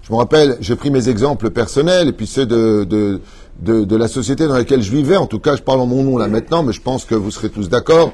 Je 0.02 0.12
me 0.12 0.18
rappelle, 0.18 0.56
j'ai 0.60 0.76
pris 0.76 0.90
mes 0.90 1.08
exemples 1.08 1.50
personnels 1.50 2.08
et 2.08 2.12
puis 2.12 2.26
ceux 2.26 2.46
de, 2.46 3.20
la 3.62 4.08
société 4.08 4.46
dans 4.46 4.54
laquelle 4.54 4.82
je 4.82 4.90
vivais. 4.90 5.16
En 5.16 5.26
tout 5.26 5.38
cas, 5.38 5.56
je 5.56 5.62
parle 5.62 5.80
en 5.80 5.86
mon 5.86 6.02
nom 6.02 6.16
là 6.16 6.28
maintenant, 6.28 6.62
mais 6.62 6.72
je 6.72 6.80
pense 6.80 7.04
que 7.04 7.14
vous 7.14 7.30
serez 7.30 7.50
tous 7.50 7.68
d'accord. 7.68 8.12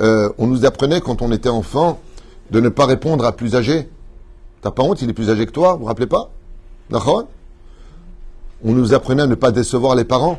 Euh, 0.00 0.28
on 0.38 0.46
nous 0.46 0.64
apprenait 0.64 1.00
quand 1.00 1.22
on 1.22 1.32
était 1.32 1.48
enfant 1.48 2.00
de 2.50 2.60
ne 2.60 2.68
pas 2.68 2.86
répondre 2.86 3.24
à 3.24 3.32
plus 3.32 3.54
âgés. 3.54 3.88
T'as 4.64 4.70
pas 4.70 4.82
honte, 4.82 5.02
il 5.02 5.10
est 5.10 5.12
plus 5.12 5.28
âgé 5.28 5.44
que 5.44 5.50
toi, 5.50 5.74
vous 5.74 5.80
vous 5.80 5.84
rappelez 5.84 6.06
pas 6.06 6.30
D'accord 6.88 7.28
On 8.64 8.72
nous 8.72 8.94
apprenait 8.94 9.20
à 9.20 9.26
ne 9.26 9.34
pas 9.34 9.50
décevoir 9.50 9.94
les 9.94 10.06
parents. 10.06 10.38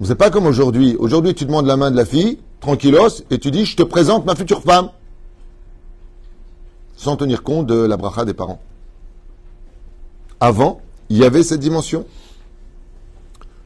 N'êtes 0.00 0.14
pas 0.14 0.30
comme 0.30 0.46
aujourd'hui. 0.46 0.96
Aujourd'hui, 0.98 1.36
tu 1.36 1.44
demandes 1.44 1.66
la 1.66 1.76
main 1.76 1.92
de 1.92 1.96
la 1.96 2.04
fille, 2.04 2.40
tranquillos, 2.58 3.22
et 3.30 3.38
tu 3.38 3.52
dis, 3.52 3.64
je 3.64 3.76
te 3.76 3.84
présente 3.84 4.26
ma 4.26 4.34
future 4.34 4.60
femme. 4.60 4.90
Sans 6.96 7.14
tenir 7.14 7.44
compte 7.44 7.68
de 7.68 7.76
la 7.76 7.96
bracha 7.96 8.24
des 8.24 8.34
parents. 8.34 8.60
Avant, 10.40 10.80
il 11.10 11.18
y 11.18 11.24
avait 11.24 11.44
cette 11.44 11.60
dimension. 11.60 12.06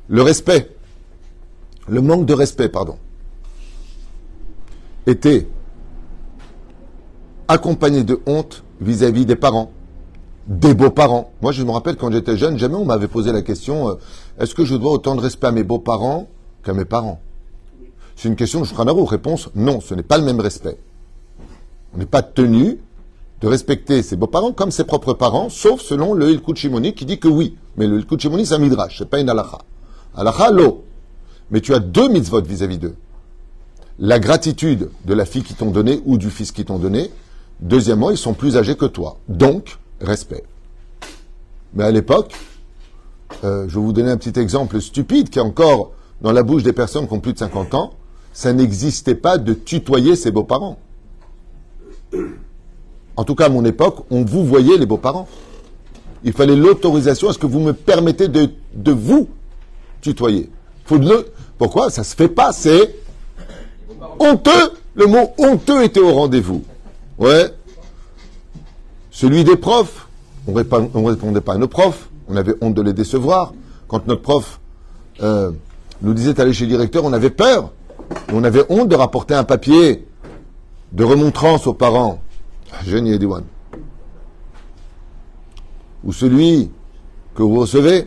Le 0.08 0.20
respect, 0.20 0.70
le 1.88 2.02
manque 2.02 2.26
de 2.26 2.34
respect, 2.34 2.68
pardon, 2.68 2.98
était 5.06 5.48
accompagné 7.48 8.04
de 8.04 8.20
honte 8.26 8.62
vis-à-vis 8.80 9.26
des 9.26 9.36
parents, 9.36 9.70
des 10.46 10.74
beaux-parents. 10.74 11.32
Moi, 11.42 11.52
je 11.52 11.62
me 11.62 11.70
rappelle 11.70 11.96
quand 11.96 12.12
j'étais 12.12 12.36
jeune, 12.36 12.58
jamais 12.58 12.74
on 12.74 12.84
m'avait 12.84 13.08
posé 13.08 13.32
la 13.32 13.42
question 13.42 13.90
euh, 13.90 13.94
est-ce 14.38 14.54
que 14.54 14.64
je 14.64 14.76
dois 14.76 14.92
autant 14.92 15.14
de 15.14 15.20
respect 15.20 15.46
à 15.46 15.52
mes 15.52 15.64
beaux-parents 15.64 16.28
qu'à 16.64 16.72
mes 16.72 16.84
parents? 16.84 17.20
C'est 18.16 18.28
une 18.28 18.36
question 18.36 18.60
de 18.60 18.64
Shranaro. 18.64 19.04
Réponse 19.04 19.50
non, 19.54 19.80
ce 19.80 19.94
n'est 19.94 20.02
pas 20.02 20.18
le 20.18 20.24
même 20.24 20.40
respect. 20.40 20.78
On 21.94 21.98
n'est 21.98 22.06
pas 22.06 22.22
tenu 22.22 22.78
de 23.40 23.46
respecter 23.46 24.02
ses 24.02 24.16
beaux-parents 24.16 24.52
comme 24.52 24.70
ses 24.70 24.84
propres 24.84 25.12
parents, 25.12 25.50
sauf 25.50 25.80
selon 25.82 26.14
le 26.14 26.30
Ilkut 26.30 26.56
Shimoni 26.56 26.94
qui 26.94 27.04
dit 27.04 27.18
que 27.18 27.28
oui. 27.28 27.56
Mais 27.76 27.86
le 27.86 27.98
Ilkut 27.98 28.18
Shimoni, 28.18 28.46
c'est 28.46 28.54
un 28.54 28.58
midrash, 28.58 28.98
c'est 28.98 29.10
pas 29.10 29.20
une 29.20 29.28
halacha. 29.28 29.58
Halacha, 30.16 30.50
l'eau. 30.50 30.84
Mais 31.50 31.60
tu 31.60 31.74
as 31.74 31.78
deux 31.78 32.08
mitzvot 32.08 32.42
vis-à-vis 32.42 32.78
d'eux. 32.78 32.96
La 33.98 34.18
gratitude 34.18 34.90
de 35.04 35.14
la 35.14 35.24
fille 35.24 35.42
qui 35.42 35.54
t'ont 35.54 35.70
donné 35.70 36.00
ou 36.06 36.18
du 36.18 36.30
fils 36.30 36.52
qui 36.52 36.64
t'ont 36.64 36.78
donné. 36.78 37.10
Deuxièmement, 37.60 38.10
ils 38.10 38.18
sont 38.18 38.34
plus 38.34 38.56
âgés 38.56 38.76
que 38.76 38.86
toi. 38.86 39.18
Donc, 39.28 39.78
respect. 40.00 40.44
Mais 41.74 41.84
à 41.84 41.90
l'époque, 41.90 42.32
euh, 43.44 43.66
je 43.68 43.74
vais 43.74 43.80
vous 43.80 43.92
donner 43.92 44.10
un 44.10 44.16
petit 44.16 44.38
exemple 44.38 44.80
stupide 44.80 45.30
qui 45.30 45.38
est 45.38 45.42
encore 45.42 45.92
dans 46.20 46.32
la 46.32 46.42
bouche 46.42 46.62
des 46.62 46.72
personnes 46.72 47.06
qui 47.06 47.14
ont 47.14 47.20
plus 47.20 47.32
de 47.32 47.38
50 47.38 47.74
ans. 47.74 47.94
Ça 48.32 48.52
n'existait 48.52 49.14
pas 49.14 49.38
de 49.38 49.54
tutoyer 49.54 50.16
ses 50.16 50.30
beaux-parents. 50.30 50.78
En 53.16 53.24
tout 53.24 53.34
cas, 53.34 53.46
à 53.46 53.48
mon 53.48 53.64
époque, 53.64 54.04
on 54.10 54.24
vous 54.24 54.44
voyait 54.44 54.76
les 54.76 54.86
beaux-parents. 54.86 55.26
Il 56.24 56.32
fallait 56.32 56.56
l'autorisation. 56.56 57.30
Est-ce 57.30 57.38
que 57.38 57.46
vous 57.46 57.60
me 57.60 57.72
permettez 57.72 58.28
de, 58.28 58.50
vous 58.92 59.28
tutoyer. 60.00 60.50
Pourquoi? 61.58 61.90
Ça 61.90 62.04
se 62.04 62.14
fait 62.14 62.28
pas. 62.28 62.52
C'est 62.52 62.94
honteux. 64.18 64.72
Le 64.94 65.06
mot 65.06 65.30
honteux 65.38 65.82
était 65.82 66.00
au 66.00 66.12
rendez-vous. 66.12 66.64
Ouais. 67.18 67.52
Celui 69.10 69.44
des 69.44 69.56
profs. 69.56 70.08
On 70.46 70.52
ne 70.52 71.08
répondait 71.08 71.40
pas 71.40 71.54
à 71.54 71.58
nos 71.58 71.68
profs. 71.68 72.08
On 72.28 72.36
avait 72.36 72.54
honte 72.60 72.74
de 72.74 72.82
les 72.82 72.92
décevoir. 72.92 73.52
Quand 73.88 74.06
notre 74.06 74.22
prof 74.22 74.60
euh, 75.22 75.52
nous 76.02 76.14
disait 76.14 76.34
d'aller 76.34 76.52
chez 76.52 76.64
le 76.64 76.70
directeur, 76.70 77.04
on 77.04 77.12
avait 77.12 77.30
peur. 77.30 77.72
On 78.32 78.44
avait 78.44 78.64
honte 78.68 78.88
de 78.88 78.94
rapporter 78.94 79.34
un 79.34 79.44
papier 79.44 80.06
de 80.92 81.04
remontrance 81.04 81.66
aux 81.66 81.74
parents. 81.74 82.20
Génie 82.84 83.12
Ediwan. 83.12 83.44
Ou 86.04 86.12
celui 86.12 86.70
que 87.34 87.42
vous 87.42 87.60
recevez, 87.60 88.06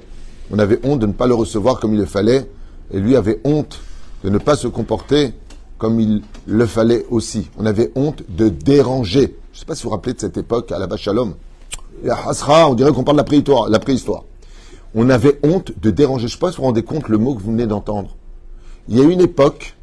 on 0.52 0.60
avait 0.60 0.80
honte 0.84 1.00
de 1.00 1.06
ne 1.06 1.14
pas 1.14 1.28
le 1.28 1.34
recevoir 1.34 1.80
comme 1.80 1.94
il 1.94 2.00
le 2.00 2.06
fallait, 2.06 2.50
et 2.92 3.00
lui 3.00 3.16
avait 3.16 3.40
honte 3.44 3.80
de 4.24 4.30
ne 4.30 4.38
pas 4.38 4.56
se 4.56 4.68
comporter 4.68 5.34
comme 5.80 6.00
il 6.00 6.22
le 6.46 6.66
fallait 6.68 7.06
aussi. 7.10 7.50
On 7.58 7.66
avait 7.66 7.92
honte 7.96 8.22
de 8.30 8.50
déranger. 8.50 9.38
Je 9.52 9.58
ne 9.58 9.60
sais 9.60 9.66
pas 9.66 9.74
si 9.74 9.84
vous 9.84 9.90
vous 9.90 9.96
rappelez 9.96 10.14
de 10.14 10.20
cette 10.20 10.38
époque 10.38 10.72
à 10.72 10.78
la 10.78 10.86
Bachalom. 10.86 11.34
on 12.04 12.74
dirait 12.76 12.92
qu'on 12.92 13.04
parle 13.04 13.18
de 13.18 13.22
la 13.22 13.24
préhistoire, 13.24 13.70
la. 13.70 14.24
On 14.94 15.10
avait 15.10 15.40
honte 15.44 15.72
de 15.80 15.90
déranger. 15.90 16.28
Je 16.28 16.34
ne 16.34 16.36
sais 16.36 16.38
pas 16.38 16.52
si 16.52 16.58
vous 16.58 16.64
vous 16.64 16.68
rendez 16.68 16.84
compte 16.84 17.08
le 17.08 17.18
mot 17.18 17.34
que 17.34 17.42
vous 17.42 17.52
venez 17.52 17.66
d'entendre. 17.66 18.16
Il 18.88 18.98
y 18.98 19.02
a 19.02 19.04
une 19.04 19.22
époque 19.22 19.76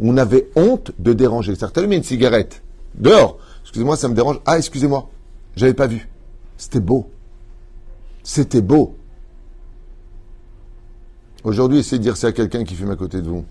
où 0.00 0.10
on 0.10 0.16
avait 0.16 0.48
honte 0.56 0.92
de 0.98 1.12
déranger. 1.12 1.54
Certains 1.54 1.82
allumaient 1.82 1.96
une 1.98 2.02
cigarette 2.02 2.62
dehors. 2.94 3.38
Excusez-moi, 3.62 3.96
ça 3.96 4.08
me 4.08 4.14
dérange. 4.14 4.40
Ah, 4.46 4.56
excusez-moi, 4.56 5.08
j'avais 5.54 5.74
pas 5.74 5.86
vu. 5.86 6.08
C'était 6.56 6.80
beau. 6.80 7.10
C'était 8.22 8.62
beau. 8.62 8.96
Aujourd'hui, 11.44 11.80
essayez 11.80 11.98
de 11.98 12.02
dire 12.02 12.16
ça 12.16 12.28
à 12.28 12.32
quelqu'un 12.32 12.64
qui 12.64 12.74
fume 12.74 12.90
à 12.90 12.96
côté 12.96 13.20
de 13.20 13.28
vous. 13.28 13.44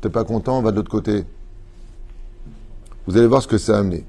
T'es 0.00 0.08
pas 0.08 0.24
content, 0.24 0.60
va 0.62 0.70
de 0.70 0.76
l'autre 0.76 0.90
côté. 0.90 1.24
Vous 3.06 3.16
allez 3.16 3.26
voir 3.26 3.42
ce 3.42 3.48
que 3.48 3.58
ça 3.58 3.76
a 3.76 3.80
amené. 3.80 4.04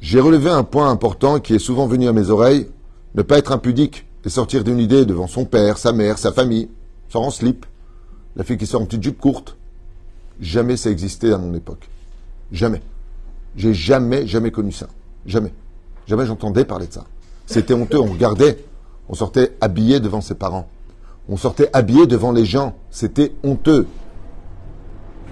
J'ai 0.00 0.20
relevé 0.20 0.50
un 0.50 0.62
point 0.62 0.90
important 0.90 1.40
qui 1.40 1.54
est 1.54 1.58
souvent 1.58 1.86
venu 1.86 2.06
à 2.08 2.12
mes 2.12 2.30
oreilles, 2.30 2.68
ne 3.14 3.22
pas 3.22 3.38
être 3.38 3.52
impudique 3.52 4.06
et 4.24 4.28
sortir 4.28 4.62
d'une 4.62 4.78
idée 4.78 5.04
devant 5.04 5.26
son 5.26 5.44
père, 5.44 5.78
sa 5.78 5.92
mère, 5.92 6.18
sa 6.18 6.32
famille, 6.32 6.68
sort 7.08 7.22
en 7.22 7.30
slip, 7.30 7.66
la 8.36 8.44
fille 8.44 8.58
qui 8.58 8.66
sort 8.66 8.82
en 8.82 8.86
petite 8.86 9.02
jupe 9.02 9.18
courte. 9.18 9.56
Jamais 10.40 10.76
ça 10.76 10.90
existait 10.90 11.32
à 11.32 11.38
mon 11.38 11.54
époque. 11.54 11.88
Jamais. 12.52 12.82
J'ai 13.56 13.72
jamais, 13.72 14.26
jamais 14.26 14.50
connu 14.50 14.70
ça. 14.70 14.86
Jamais. 15.24 15.52
Jamais 16.06 16.26
j'entendais 16.26 16.64
parler 16.64 16.86
de 16.86 16.92
ça. 16.92 17.04
C'était 17.46 17.74
honteux. 17.74 17.98
On 17.98 18.12
regardait. 18.12 18.64
On 19.08 19.14
sortait 19.14 19.56
habillé 19.60 19.98
devant 19.98 20.20
ses 20.20 20.34
parents. 20.34 20.68
On 21.28 21.36
sortait 21.36 21.70
habillé 21.72 22.06
devant 22.06 22.32
les 22.32 22.44
gens. 22.44 22.76
C'était 22.90 23.32
honteux. 23.42 23.86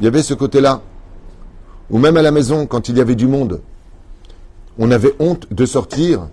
Il 0.01 0.05
y 0.05 0.09
avait 0.09 0.23
ce 0.23 0.35
côté-là. 0.35 0.83
Ou 1.91 1.99
même 1.99 2.17
à 2.17 2.23
la 2.23 2.31
maison, 2.31 2.67
quand 2.67 2.89
il 2.89 2.97
y 2.97 3.01
avait 3.01 3.15
du 3.15 3.27
monde, 3.27 3.61
on 4.79 4.91
avait 4.91 5.15
honte 5.21 5.53
de 5.53 5.67
sortir 5.67 6.29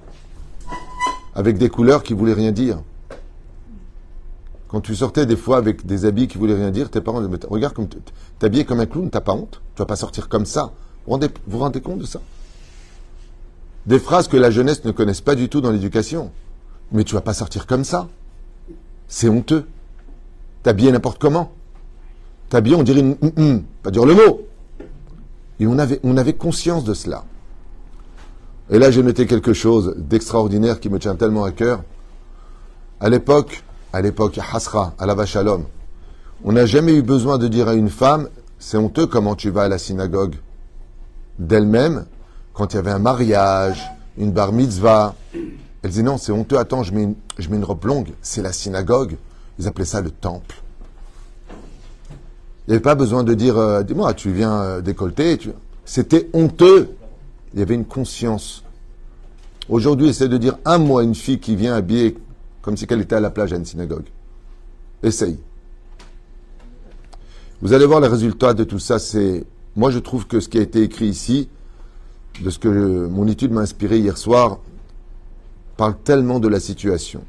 avec 1.35 1.57
des 1.57 1.69
couleurs 1.69 2.03
qui 2.03 2.13
voulaient 2.13 2.33
rien 2.33 2.51
dire. 2.51 2.81
Quand 4.67 4.81
tu 4.81 4.95
sortais 4.95 5.25
des 5.25 5.35
fois 5.35 5.57
avec 5.57 5.85
des 5.85 6.05
habits 6.05 6.27
qui 6.27 6.37
voulaient 6.37 6.55
rien 6.55 6.71
dire, 6.71 6.89
tes 6.89 7.01
parents 7.01 7.21
disaient, 7.21 7.47
regarde 7.49 7.73
comme 7.73 7.87
t'es 7.87 8.45
habillé 8.45 8.63
comme 8.63 8.79
un 8.79 8.85
clown, 8.85 9.09
t'as 9.09 9.21
pas 9.21 9.33
honte? 9.33 9.61
Tu 9.75 9.81
vas 9.81 9.85
pas 9.85 9.97
sortir 9.97 10.29
comme 10.29 10.45
ça. 10.45 10.71
Vous 11.05 11.11
rendez, 11.11 11.27
vous 11.45 11.59
rendez 11.59 11.81
compte 11.81 11.99
de 11.99 12.05
ça? 12.05 12.21
Des 13.85 13.99
phrases 13.99 14.27
que 14.27 14.37
la 14.37 14.49
jeunesse 14.49 14.85
ne 14.85 14.91
connaisse 14.91 15.21
pas 15.21 15.35
du 15.35 15.49
tout 15.49 15.59
dans 15.59 15.71
l'éducation. 15.71 16.31
Mais 16.91 17.03
tu 17.03 17.15
vas 17.15 17.21
pas 17.21 17.33
sortir 17.33 17.67
comme 17.67 17.83
ça. 17.83 18.07
C'est 19.11 19.27
honteux. 19.27 19.65
T'habiller 20.63 20.89
n'importe 20.89 21.21
comment. 21.21 21.51
T'habiller, 22.49 22.77
on 22.77 22.83
dirait 22.83 23.01
une, 23.35 23.63
pas 23.83 23.91
dire 23.91 24.05
le 24.05 24.15
mot. 24.15 24.47
Et 25.59 25.67
on 25.67 25.77
avait, 25.77 25.99
on 26.03 26.15
avait 26.15 26.33
conscience 26.33 26.85
de 26.85 26.93
cela. 26.93 27.25
Et 28.69 28.79
là, 28.79 28.89
j'ai 28.89 29.03
noté 29.03 29.27
quelque 29.27 29.51
chose 29.51 29.95
d'extraordinaire 29.97 30.79
qui 30.79 30.89
me 30.89 30.97
tient 30.97 31.15
tellement 31.15 31.43
à 31.43 31.51
cœur. 31.51 31.83
À 33.01 33.09
l'époque, 33.09 33.63
à 33.91 34.01
l'époque, 34.01 34.39
Hasra, 34.53 34.93
à 34.97 35.05
la 35.05 35.13
vache 35.13 35.35
à 35.35 35.43
l'homme, 35.43 35.65
on 36.45 36.53
n'a 36.53 36.65
jamais 36.65 36.93
eu 36.93 37.01
besoin 37.01 37.37
de 37.37 37.49
dire 37.49 37.67
à 37.67 37.73
une 37.73 37.89
femme, 37.89 38.29
c'est 38.59 38.77
honteux 38.77 39.07
comment 39.07 39.35
tu 39.35 39.49
vas 39.49 39.63
à 39.63 39.67
la 39.67 39.77
synagogue. 39.77 40.35
D'elle-même, 41.37 42.05
quand 42.53 42.73
il 42.73 42.77
y 42.77 42.79
avait 42.79 42.91
un 42.91 42.99
mariage, 42.99 43.83
une 44.17 44.31
bar 44.31 44.53
mitzvah, 44.53 45.15
elle 45.83 45.89
disait 45.89 46.03
non, 46.03 46.17
c'est 46.17 46.31
honteux, 46.31 46.57
attends, 46.57 46.83
je 46.83 46.93
mets, 46.93 47.07
une, 47.39 47.63
robe 47.63 47.85
longue, 47.85 48.09
c'est 48.21 48.41
la 48.41 48.51
synagogue. 48.51 49.17
Ils 49.59 49.67
appelaient 49.67 49.85
ça 49.85 50.01
le 50.01 50.11
temple. 50.11 50.61
Il 52.67 52.71
n'y 52.71 52.73
avait 52.75 52.81
pas 52.81 52.95
besoin 52.95 53.23
de 53.23 53.33
dire, 53.33 53.57
euh, 53.57 53.83
dis-moi, 53.83 54.13
tu 54.13 54.31
viens 54.31 54.61
euh, 54.61 54.81
décolleter. 54.81 55.39
C'était 55.83 56.29
honteux. 56.33 56.95
Il 57.53 57.59
y 57.59 57.63
avait 57.63 57.75
une 57.75 57.85
conscience. 57.85 58.63
Aujourd'hui, 59.67 60.13
c'est 60.13 60.27
de 60.27 60.37
dire 60.37 60.57
un 60.65 60.77
mot 60.77 60.99
à 60.99 61.03
une 61.03 61.15
fille 61.15 61.39
qui 61.39 61.55
vient 61.55 61.73
habillée 61.73 62.17
comme 62.61 62.77
si 62.77 62.85
elle 62.89 63.01
était 63.01 63.15
à 63.15 63.19
la 63.19 63.31
plage 63.31 63.51
à 63.53 63.55
une 63.55 63.65
synagogue. 63.65 64.05
Essaye. 65.01 65.39
Vous 67.61 67.73
allez 67.73 67.85
voir 67.85 67.99
le 67.99 68.07
résultat 68.07 68.53
de 68.53 68.63
tout 68.63 68.79
ça. 68.79 68.99
C'est, 68.99 69.43
moi, 69.75 69.89
je 69.89 69.99
trouve 69.99 70.27
que 70.27 70.39
ce 70.39 70.47
qui 70.47 70.59
a 70.59 70.61
été 70.61 70.83
écrit 70.83 71.07
ici, 71.07 71.49
de 72.41 72.49
ce 72.49 72.59
que 72.59 73.07
mon 73.07 73.27
étude 73.27 73.51
m'a 73.51 73.61
inspiré 73.61 73.97
hier 73.97 74.17
soir, 74.17 74.59
parle 75.77 75.95
tellement 76.03 76.39
de 76.39 76.47
la 76.47 76.59
situation. 76.59 77.23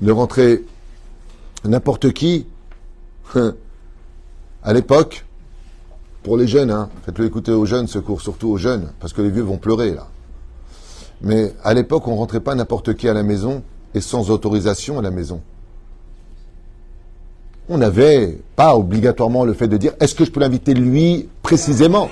Ne 0.00 0.12
rentrer 0.12 0.64
n'importe 1.64 2.12
qui, 2.12 2.46
à 4.62 4.72
l'époque, 4.72 5.24
pour 6.22 6.36
les 6.36 6.46
jeunes, 6.46 6.70
hein, 6.70 6.88
faites-le 7.04 7.26
écouter 7.26 7.52
aux 7.52 7.66
jeunes, 7.66 7.88
secours 7.88 8.20
surtout 8.20 8.48
aux 8.48 8.58
jeunes, 8.58 8.92
parce 9.00 9.12
que 9.12 9.22
les 9.22 9.30
vieux 9.30 9.42
vont 9.42 9.58
pleurer 9.58 9.94
là. 9.94 10.08
Mais 11.20 11.54
à 11.62 11.74
l'époque, 11.74 12.08
on 12.08 12.16
rentrait 12.16 12.40
pas 12.40 12.54
n'importe 12.54 12.94
qui 12.94 13.08
à 13.08 13.14
la 13.14 13.22
maison 13.22 13.62
et 13.94 14.00
sans 14.00 14.30
autorisation 14.30 14.98
à 14.98 15.02
la 15.02 15.10
maison. 15.10 15.40
On 17.68 17.78
n'avait 17.78 18.38
pas 18.56 18.76
obligatoirement 18.76 19.44
le 19.44 19.54
fait 19.54 19.68
de 19.68 19.76
dire 19.76 19.92
est-ce 20.00 20.14
que 20.14 20.24
je 20.24 20.30
peux 20.30 20.40
l'inviter 20.40 20.74
lui 20.74 21.28
précisément? 21.42 22.08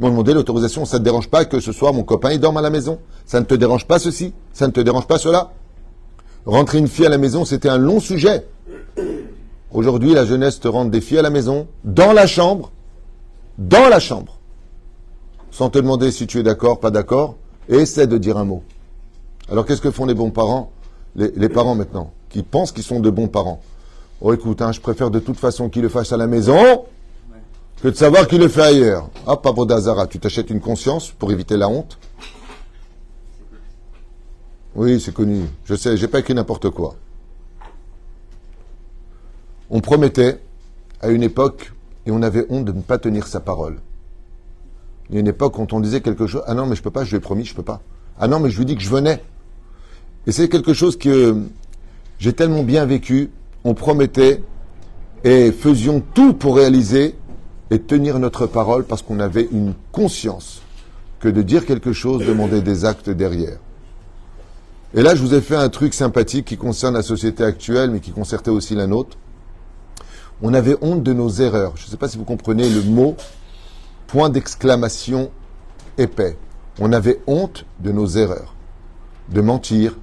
On 0.00 0.10
demandait 0.10 0.34
l'autorisation, 0.34 0.84
ça 0.84 0.96
ne 0.96 1.00
te 1.00 1.04
dérange 1.04 1.28
pas 1.28 1.44
que 1.44 1.60
ce 1.60 1.72
soit 1.72 1.92
mon 1.92 2.02
copain, 2.02 2.32
il 2.32 2.40
dorme 2.40 2.56
à 2.56 2.62
la 2.62 2.70
maison? 2.70 2.98
Ça 3.26 3.40
ne 3.40 3.44
te 3.44 3.54
dérange 3.54 3.86
pas 3.86 3.98
ceci? 3.98 4.32
Ça 4.52 4.66
ne 4.66 4.72
te 4.72 4.80
dérange 4.80 5.06
pas 5.06 5.18
cela? 5.18 5.52
Rentrer 6.46 6.78
une 6.78 6.88
fille 6.88 7.06
à 7.06 7.10
la 7.10 7.18
maison, 7.18 7.44
c'était 7.44 7.68
un 7.68 7.78
long 7.78 8.00
sujet. 8.00 8.46
Aujourd'hui, 9.72 10.12
la 10.12 10.24
jeunesse 10.24 10.60
te 10.60 10.68
rentre 10.68 10.90
des 10.90 11.00
filles 11.00 11.18
à 11.18 11.22
la 11.22 11.30
maison, 11.30 11.66
dans 11.84 12.12
la 12.12 12.26
chambre, 12.26 12.70
dans 13.58 13.88
la 13.88 13.98
chambre, 13.98 14.38
sans 15.50 15.70
te 15.70 15.78
demander 15.78 16.10
si 16.10 16.26
tu 16.26 16.40
es 16.40 16.42
d'accord, 16.42 16.80
pas 16.80 16.90
d'accord, 16.90 17.36
et 17.68 17.76
essaie 17.76 18.06
de 18.06 18.18
dire 18.18 18.36
un 18.36 18.44
mot. 18.44 18.62
Alors 19.50 19.64
qu'est-ce 19.64 19.80
que 19.80 19.90
font 19.90 20.06
les 20.06 20.14
bons 20.14 20.30
parents 20.30 20.70
les, 21.16 21.48
parents 21.48 21.76
maintenant, 21.76 22.10
qui 22.28 22.42
pensent 22.42 22.72
qu'ils 22.72 22.84
sont 22.84 23.00
de 23.00 23.10
bons 23.10 23.28
parents? 23.28 23.60
Oh 24.20 24.32
écoute, 24.32 24.62
hein, 24.62 24.72
je 24.72 24.80
préfère 24.80 25.10
de 25.10 25.20
toute 25.20 25.38
façon 25.38 25.68
qu'il 25.68 25.82
le 25.82 25.88
fasse 25.88 26.12
à 26.12 26.16
la 26.16 26.26
maison 26.26 26.84
que 27.84 27.90
de 27.90 27.96
savoir 27.96 28.26
qu'il 28.26 28.38
le 28.38 28.48
fait 28.48 28.62
ailleurs. 28.62 29.10
Hop, 29.26 29.46
Abodazara, 29.46 30.06
tu 30.06 30.18
t'achètes 30.18 30.48
une 30.48 30.62
conscience 30.62 31.10
pour 31.10 31.30
éviter 31.32 31.58
la 31.58 31.68
honte 31.68 31.98
Oui, 34.74 34.98
c'est 34.98 35.12
connu. 35.12 35.42
Je 35.66 35.74
sais, 35.74 35.94
j'ai 35.98 36.08
pas 36.08 36.20
écrit 36.20 36.32
n'importe 36.32 36.70
quoi. 36.70 36.94
On 39.68 39.82
promettait 39.82 40.40
à 41.02 41.10
une 41.10 41.22
époque 41.22 41.74
et 42.06 42.10
on 42.10 42.22
avait 42.22 42.46
honte 42.48 42.64
de 42.64 42.72
ne 42.72 42.80
pas 42.80 42.96
tenir 42.96 43.26
sa 43.26 43.40
parole. 43.40 43.76
Il 45.10 45.16
y 45.16 45.18
a 45.18 45.20
une 45.20 45.28
époque 45.28 45.52
quand 45.52 45.74
on 45.74 45.80
disait 45.80 46.00
quelque 46.00 46.26
chose, 46.26 46.42
ah 46.46 46.54
non 46.54 46.64
mais 46.64 46.76
je 46.76 46.82
peux 46.82 46.90
pas, 46.90 47.04
je 47.04 47.10
lui 47.10 47.18
ai 47.18 47.20
promis, 47.20 47.44
je 47.44 47.54
peux 47.54 47.62
pas. 47.62 47.82
Ah 48.18 48.28
non 48.28 48.40
mais 48.40 48.48
je 48.48 48.56
lui 48.56 48.64
dis 48.64 48.76
que 48.76 48.82
je 48.82 48.88
venais. 48.88 49.22
Et 50.26 50.32
c'est 50.32 50.48
quelque 50.48 50.72
chose 50.72 50.96
que 50.96 51.36
J'ai 52.18 52.32
tellement 52.32 52.62
bien 52.62 52.86
vécu, 52.86 53.30
on 53.62 53.74
promettait 53.74 54.42
et 55.22 55.52
faisions 55.52 56.02
tout 56.14 56.32
pour 56.32 56.56
réaliser 56.56 57.14
et 57.74 57.80
tenir 57.80 58.20
notre 58.20 58.46
parole 58.46 58.84
parce 58.84 59.02
qu'on 59.02 59.18
avait 59.18 59.48
une 59.50 59.74
conscience 59.90 60.62
que 61.18 61.28
de 61.28 61.42
dire 61.42 61.66
quelque 61.66 61.92
chose 61.92 62.24
demandait 62.24 62.62
des 62.62 62.84
actes 62.84 63.10
derrière. 63.10 63.58
Et 64.94 65.02
là, 65.02 65.16
je 65.16 65.20
vous 65.20 65.34
ai 65.34 65.40
fait 65.40 65.56
un 65.56 65.68
truc 65.68 65.92
sympathique 65.92 66.44
qui 66.44 66.56
concerne 66.56 66.94
la 66.94 67.02
société 67.02 67.42
actuelle, 67.42 67.90
mais 67.90 67.98
qui 67.98 68.12
concernait 68.12 68.50
aussi 68.50 68.76
la 68.76 68.86
nôtre. 68.86 69.16
On 70.40 70.54
avait 70.54 70.76
honte 70.82 71.02
de 71.02 71.12
nos 71.12 71.28
erreurs. 71.30 71.72
Je 71.76 71.86
ne 71.86 71.90
sais 71.90 71.96
pas 71.96 72.06
si 72.06 72.16
vous 72.16 72.24
comprenez 72.24 72.70
le 72.70 72.82
mot 72.82 73.16
point 74.06 74.30
d'exclamation 74.30 75.32
épais. 75.98 76.36
On 76.78 76.92
avait 76.92 77.22
honte 77.26 77.66
de 77.80 77.90
nos 77.90 78.06
erreurs, 78.06 78.54
de 79.30 79.40
mentir, 79.40 79.98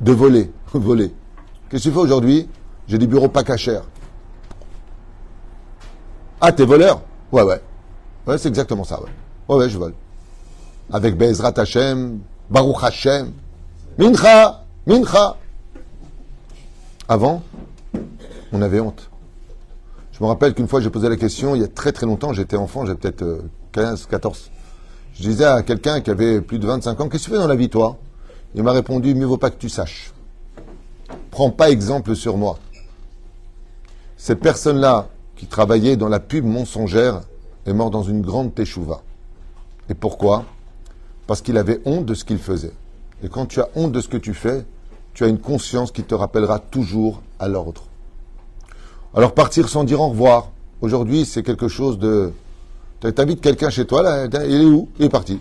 de 0.00 0.12
voler, 0.12 0.50
voler. 0.72 1.12
Qu'est-ce 1.68 1.84
que 1.84 1.88
tu 1.90 1.94
fais 1.94 2.00
aujourd'hui? 2.00 2.48
J'ai 2.88 2.96
des 2.96 3.06
bureaux 3.06 3.28
pas 3.28 3.44
cachers. 3.44 3.80
Ah, 6.46 6.52
t'es 6.52 6.66
voleur 6.66 7.00
Ouais, 7.32 7.40
ouais. 7.40 7.58
Ouais, 8.26 8.36
c'est 8.36 8.48
exactement 8.48 8.84
ça, 8.84 9.00
ouais. 9.00 9.08
Ouais, 9.48 9.56
ouais, 9.56 9.70
je 9.70 9.78
vole. 9.78 9.94
Avec 10.92 11.16
Bezrat 11.16 11.54
Hashem, 11.56 12.18
Baruch 12.50 12.76
Hashem, 12.82 13.32
Mincha, 13.96 14.62
Mincha. 14.86 15.38
Avant, 17.08 17.42
on 18.52 18.60
avait 18.60 18.78
honte. 18.78 19.08
Je 20.12 20.22
me 20.22 20.28
rappelle 20.28 20.52
qu'une 20.52 20.68
fois, 20.68 20.82
j'ai 20.82 20.90
posé 20.90 21.08
la 21.08 21.16
question, 21.16 21.54
il 21.54 21.62
y 21.62 21.64
a 21.64 21.68
très 21.68 21.92
très 21.92 22.04
longtemps, 22.04 22.34
j'étais 22.34 22.58
enfant, 22.58 22.84
j'avais 22.84 22.98
peut-être 22.98 23.24
15, 23.72 24.02
euh, 24.02 24.10
14. 24.10 24.50
Je 25.14 25.22
disais 25.22 25.46
à 25.46 25.62
quelqu'un 25.62 26.02
qui 26.02 26.10
avait 26.10 26.42
plus 26.42 26.58
de 26.58 26.66
25 26.66 27.00
ans, 27.00 27.08
qu'est-ce 27.08 27.24
que 27.24 27.30
tu 27.30 27.36
fais 27.36 27.42
dans 27.42 27.48
la 27.48 27.56
vie, 27.56 27.70
toi? 27.70 27.96
Il 28.54 28.62
m'a 28.62 28.72
répondu, 28.72 29.14
mieux 29.14 29.24
vaut 29.24 29.38
pas 29.38 29.48
que 29.48 29.58
tu 29.58 29.70
saches. 29.70 30.12
Prends 31.30 31.48
pas 31.48 31.70
exemple 31.70 32.14
sur 32.14 32.36
moi. 32.36 32.58
Cette 34.18 34.40
personne-là, 34.40 35.08
travaillait 35.46 35.96
dans 35.96 36.08
la 36.08 36.20
pub 36.20 36.44
mensongère, 36.44 37.22
est 37.66 37.72
mort 37.72 37.90
dans 37.90 38.02
une 38.02 38.20
grande 38.20 38.54
teshuva. 38.54 39.02
Et 39.88 39.94
pourquoi? 39.94 40.44
Parce 41.26 41.40
qu'il 41.40 41.56
avait 41.56 41.80
honte 41.84 42.06
de 42.06 42.14
ce 42.14 42.24
qu'il 42.24 42.38
faisait. 42.38 42.72
Et 43.22 43.28
quand 43.28 43.46
tu 43.46 43.60
as 43.60 43.68
honte 43.74 43.92
de 43.92 44.00
ce 44.00 44.08
que 44.08 44.16
tu 44.16 44.34
fais, 44.34 44.64
tu 45.14 45.24
as 45.24 45.28
une 45.28 45.38
conscience 45.38 45.92
qui 45.92 46.02
te 46.02 46.14
rappellera 46.14 46.58
toujours 46.58 47.22
à 47.38 47.48
l'ordre. 47.48 47.84
Alors 49.14 49.32
partir 49.32 49.68
sans 49.68 49.84
dire 49.84 50.00
au 50.00 50.08
revoir, 50.08 50.50
aujourd'hui 50.80 51.24
c'est 51.24 51.42
quelque 51.42 51.68
chose 51.68 51.98
de... 51.98 52.32
Tu 53.00 53.12
invites 53.18 53.40
quelqu'un 53.40 53.70
chez 53.70 53.86
toi, 53.86 54.02
là, 54.02 54.26
il 54.46 54.62
est 54.62 54.64
où? 54.64 54.88
Il 54.98 55.06
est 55.06 55.10
parti. 55.10 55.40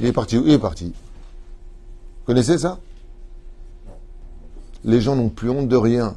Il 0.00 0.06
est 0.06 0.12
parti 0.12 0.36
où? 0.36 0.42
Il 0.44 0.52
est 0.52 0.58
parti. 0.58 0.86
Vous 0.86 2.26
connaissez 2.26 2.58
ça? 2.58 2.78
Les 4.84 5.00
gens 5.00 5.16
n'ont 5.16 5.28
plus 5.28 5.50
honte 5.50 5.68
de 5.68 5.76
rien. 5.76 6.16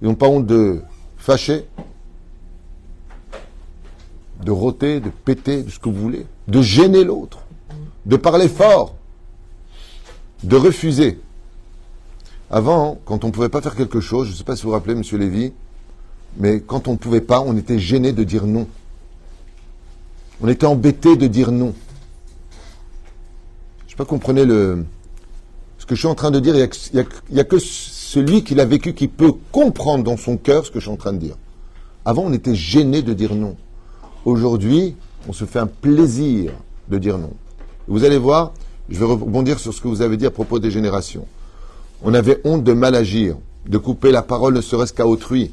Ils 0.00 0.08
n'ont 0.08 0.14
pas 0.14 0.28
honte 0.28 0.46
de 0.46 0.82
de 4.44 4.50
roter, 4.50 5.00
de 5.00 5.10
péter, 5.10 5.62
de 5.62 5.70
ce 5.70 5.78
que 5.78 5.88
vous 5.88 6.00
voulez, 6.00 6.26
de 6.46 6.62
gêner 6.62 7.04
l'autre, 7.04 7.40
de 8.06 8.16
parler 8.16 8.48
fort, 8.48 8.94
de 10.42 10.56
refuser. 10.56 11.20
Avant, 12.50 12.98
quand 13.04 13.24
on 13.24 13.26
ne 13.26 13.32
pouvait 13.32 13.50
pas 13.50 13.60
faire 13.60 13.76
quelque 13.76 14.00
chose, 14.00 14.28
je 14.28 14.32
ne 14.32 14.36
sais 14.36 14.44
pas 14.44 14.56
si 14.56 14.62
vous 14.62 14.70
vous 14.70 14.74
rappelez, 14.74 14.94
Monsieur 14.94 15.18
Lévy, 15.18 15.52
mais 16.38 16.60
quand 16.60 16.88
on 16.88 16.92
ne 16.92 16.96
pouvait 16.96 17.20
pas, 17.20 17.40
on 17.40 17.56
était 17.56 17.78
gêné 17.78 18.12
de 18.12 18.24
dire 18.24 18.46
non. 18.46 18.66
On 20.40 20.48
était 20.48 20.66
embêté 20.66 21.16
de 21.16 21.26
dire 21.26 21.50
non. 21.50 21.74
Je 23.80 23.84
ne 23.84 23.90
sais 23.90 23.96
pas 23.96 24.04
comprenez 24.04 24.44
le. 24.44 24.84
Ce 25.78 25.84
que 25.84 25.94
je 25.94 26.00
suis 26.00 26.08
en 26.08 26.14
train 26.14 26.30
de 26.30 26.40
dire, 26.40 26.54
il 26.54 26.70
n'y 27.32 27.40
a, 27.40 27.44
que 27.44 27.58
celui 28.08 28.42
qui 28.42 28.54
l'a 28.54 28.64
vécu 28.64 28.94
qui 28.94 29.06
peut 29.06 29.34
comprendre 29.52 30.02
dans 30.02 30.16
son 30.16 30.38
cœur 30.38 30.64
ce 30.64 30.70
que 30.70 30.78
je 30.78 30.84
suis 30.84 30.90
en 30.90 30.96
train 30.96 31.12
de 31.12 31.18
dire. 31.18 31.36
Avant, 32.06 32.22
on 32.22 32.32
était 32.32 32.54
gêné 32.54 33.02
de 33.02 33.12
dire 33.12 33.34
non. 33.34 33.54
Aujourd'hui, 34.24 34.96
on 35.28 35.34
se 35.34 35.44
fait 35.44 35.58
un 35.58 35.66
plaisir 35.66 36.52
de 36.88 36.96
dire 36.96 37.18
non. 37.18 37.34
Vous 37.86 38.04
allez 38.04 38.16
voir, 38.16 38.54
je 38.88 38.98
vais 38.98 39.04
rebondir 39.04 39.60
sur 39.60 39.74
ce 39.74 39.82
que 39.82 39.88
vous 39.88 40.00
avez 40.00 40.16
dit 40.16 40.24
à 40.24 40.30
propos 40.30 40.58
des 40.58 40.70
générations. 40.70 41.26
On 42.02 42.14
avait 42.14 42.40
honte 42.44 42.64
de 42.64 42.72
mal 42.72 42.94
agir, 42.94 43.36
de 43.66 43.76
couper 43.76 44.10
la 44.10 44.22
parole 44.22 44.54
ne 44.54 44.62
serait-ce 44.62 44.94
qu'à 44.94 45.06
autrui, 45.06 45.52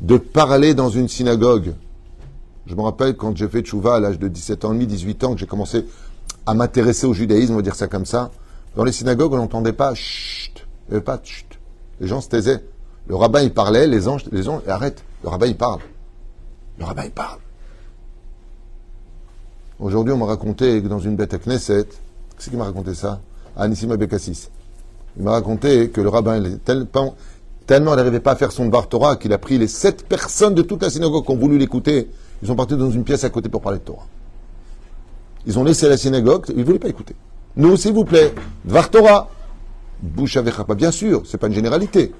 de 0.00 0.16
parler 0.16 0.72
dans 0.72 0.88
une 0.88 1.08
synagogue. 1.08 1.74
Je 2.66 2.74
me 2.74 2.80
rappelle 2.80 3.14
quand 3.14 3.36
j'ai 3.36 3.48
fait 3.48 3.60
tchouva 3.60 3.96
à 3.96 4.00
l'âge 4.00 4.18
de 4.18 4.28
17 4.28 4.64
ans 4.64 4.70
et 4.72 4.76
demi, 4.76 4.86
18 4.86 5.24
ans, 5.24 5.34
que 5.34 5.40
j'ai 5.40 5.46
commencé 5.46 5.84
à 6.46 6.54
m'intéresser 6.54 7.06
au 7.06 7.12
judaïsme, 7.12 7.52
on 7.52 7.56
va 7.56 7.62
dire 7.62 7.76
ça 7.76 7.88
comme 7.88 8.06
ça. 8.06 8.30
Dans 8.74 8.84
les 8.84 8.92
synagogues, 8.92 9.34
on 9.34 9.36
n'entendait 9.36 9.74
pas 9.74 9.94
chut, 9.94 10.66
pas 11.04 11.20
chut. 11.22 11.53
Les 12.00 12.06
gens 12.06 12.20
se 12.20 12.28
taisaient. 12.28 12.64
Le 13.06 13.16
rabbin, 13.16 13.42
il 13.42 13.52
parlait, 13.52 13.86
les 13.86 14.08
anges, 14.08 14.24
les 14.32 14.48
anges, 14.48 14.62
arrête, 14.66 15.04
le 15.22 15.28
rabbin, 15.28 15.46
il 15.46 15.56
parle. 15.56 15.80
Le 16.78 16.84
rabbin, 16.84 17.04
il 17.04 17.10
parle. 17.10 17.38
Aujourd'hui, 19.78 20.12
on 20.12 20.16
m'a 20.16 20.26
raconté 20.26 20.82
que 20.82 20.88
dans 20.88 21.00
une 21.00 21.16
bête 21.16 21.34
à 21.34 21.38
Knesset, 21.38 21.86
c'est 22.38 22.50
qui 22.50 22.56
m'a 22.56 22.64
raconté 22.64 22.94
ça? 22.94 23.20
Anissima 23.56 23.96
Bekassis. 23.96 24.48
Il 25.16 25.24
m'a 25.24 25.32
raconté 25.32 25.90
que 25.90 26.00
le 26.00 26.08
rabbin, 26.08 26.42
tellement, 26.64 27.14
tellement 27.66 27.92
il 27.92 27.96
n'arrivait 27.96 28.20
pas 28.20 28.32
à 28.32 28.36
faire 28.36 28.52
son 28.52 28.66
bar 28.66 28.88
Torah 28.88 29.16
qu'il 29.16 29.32
a 29.32 29.38
pris 29.38 29.58
les 29.58 29.68
sept 29.68 30.08
personnes 30.08 30.54
de 30.54 30.62
toute 30.62 30.82
la 30.82 30.90
synagogue 30.90 31.24
qui 31.24 31.30
ont 31.30 31.36
voulu 31.36 31.58
l'écouter. 31.58 32.10
Ils 32.42 32.48
sont 32.48 32.56
partis 32.56 32.76
dans 32.76 32.90
une 32.90 33.04
pièce 33.04 33.24
à 33.24 33.30
côté 33.30 33.48
pour 33.48 33.60
parler 33.60 33.78
de 33.78 33.84
Torah. 33.84 34.06
Ils 35.46 35.58
ont 35.58 35.64
laissé 35.64 35.88
la 35.88 35.96
synagogue, 35.96 36.46
ils 36.48 36.56
ne 36.56 36.64
voulaient 36.64 36.78
pas 36.78 36.88
écouter. 36.88 37.14
Nous, 37.56 37.76
s'il 37.76 37.92
vous 37.92 38.04
plaît, 38.04 38.34
Dvar 38.64 38.90
Torah. 38.90 39.28
Bouche 40.04 40.36
avec 40.36 40.54
pas 40.54 40.74
bien 40.74 40.90
sûr, 40.90 41.22
c'est 41.24 41.38
pas 41.38 41.46
une 41.46 41.54
généralité. 41.54 42.12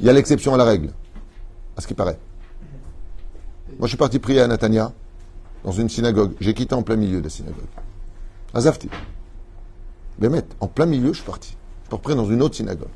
Il 0.00 0.06
y 0.06 0.08
a 0.08 0.12
l'exception 0.12 0.54
à 0.54 0.56
la 0.56 0.64
règle, 0.64 0.92
à 1.76 1.80
ce 1.80 1.86
qui 1.88 1.94
paraît. 1.94 2.18
Moi, 3.78 3.86
je 3.86 3.88
suis 3.88 3.96
parti 3.96 4.20
prier 4.20 4.40
à 4.40 4.46
Natania, 4.46 4.92
dans 5.64 5.72
une 5.72 5.88
synagogue. 5.88 6.34
J'ai 6.40 6.54
quitté 6.54 6.74
en 6.74 6.82
plein 6.82 6.94
milieu 6.94 7.18
de 7.18 7.24
la 7.24 7.30
synagogue. 7.30 7.66
À 8.54 8.60
Zafti. 8.60 8.88
Bémet, 10.18 10.44
en 10.60 10.68
plein 10.68 10.86
milieu, 10.86 11.08
je 11.08 11.18
suis 11.18 11.26
parti. 11.26 11.56
Je 11.90 11.96
suis 11.96 12.14
dans 12.14 12.26
une 12.26 12.42
autre 12.42 12.54
synagogue. 12.54 12.88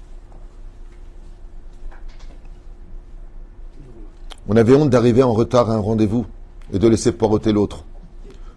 On 4.49 4.57
avait 4.57 4.75
honte 4.75 4.91
d'arriver 4.91 5.23
en 5.23 5.33
retard 5.33 5.69
à 5.71 5.75
un 5.75 5.79
rendez-vous 5.79 6.27
et 6.73 6.79
de 6.79 6.89
laisser 6.89 7.11
poireauter 7.11 7.53
l'autre. 7.53 7.85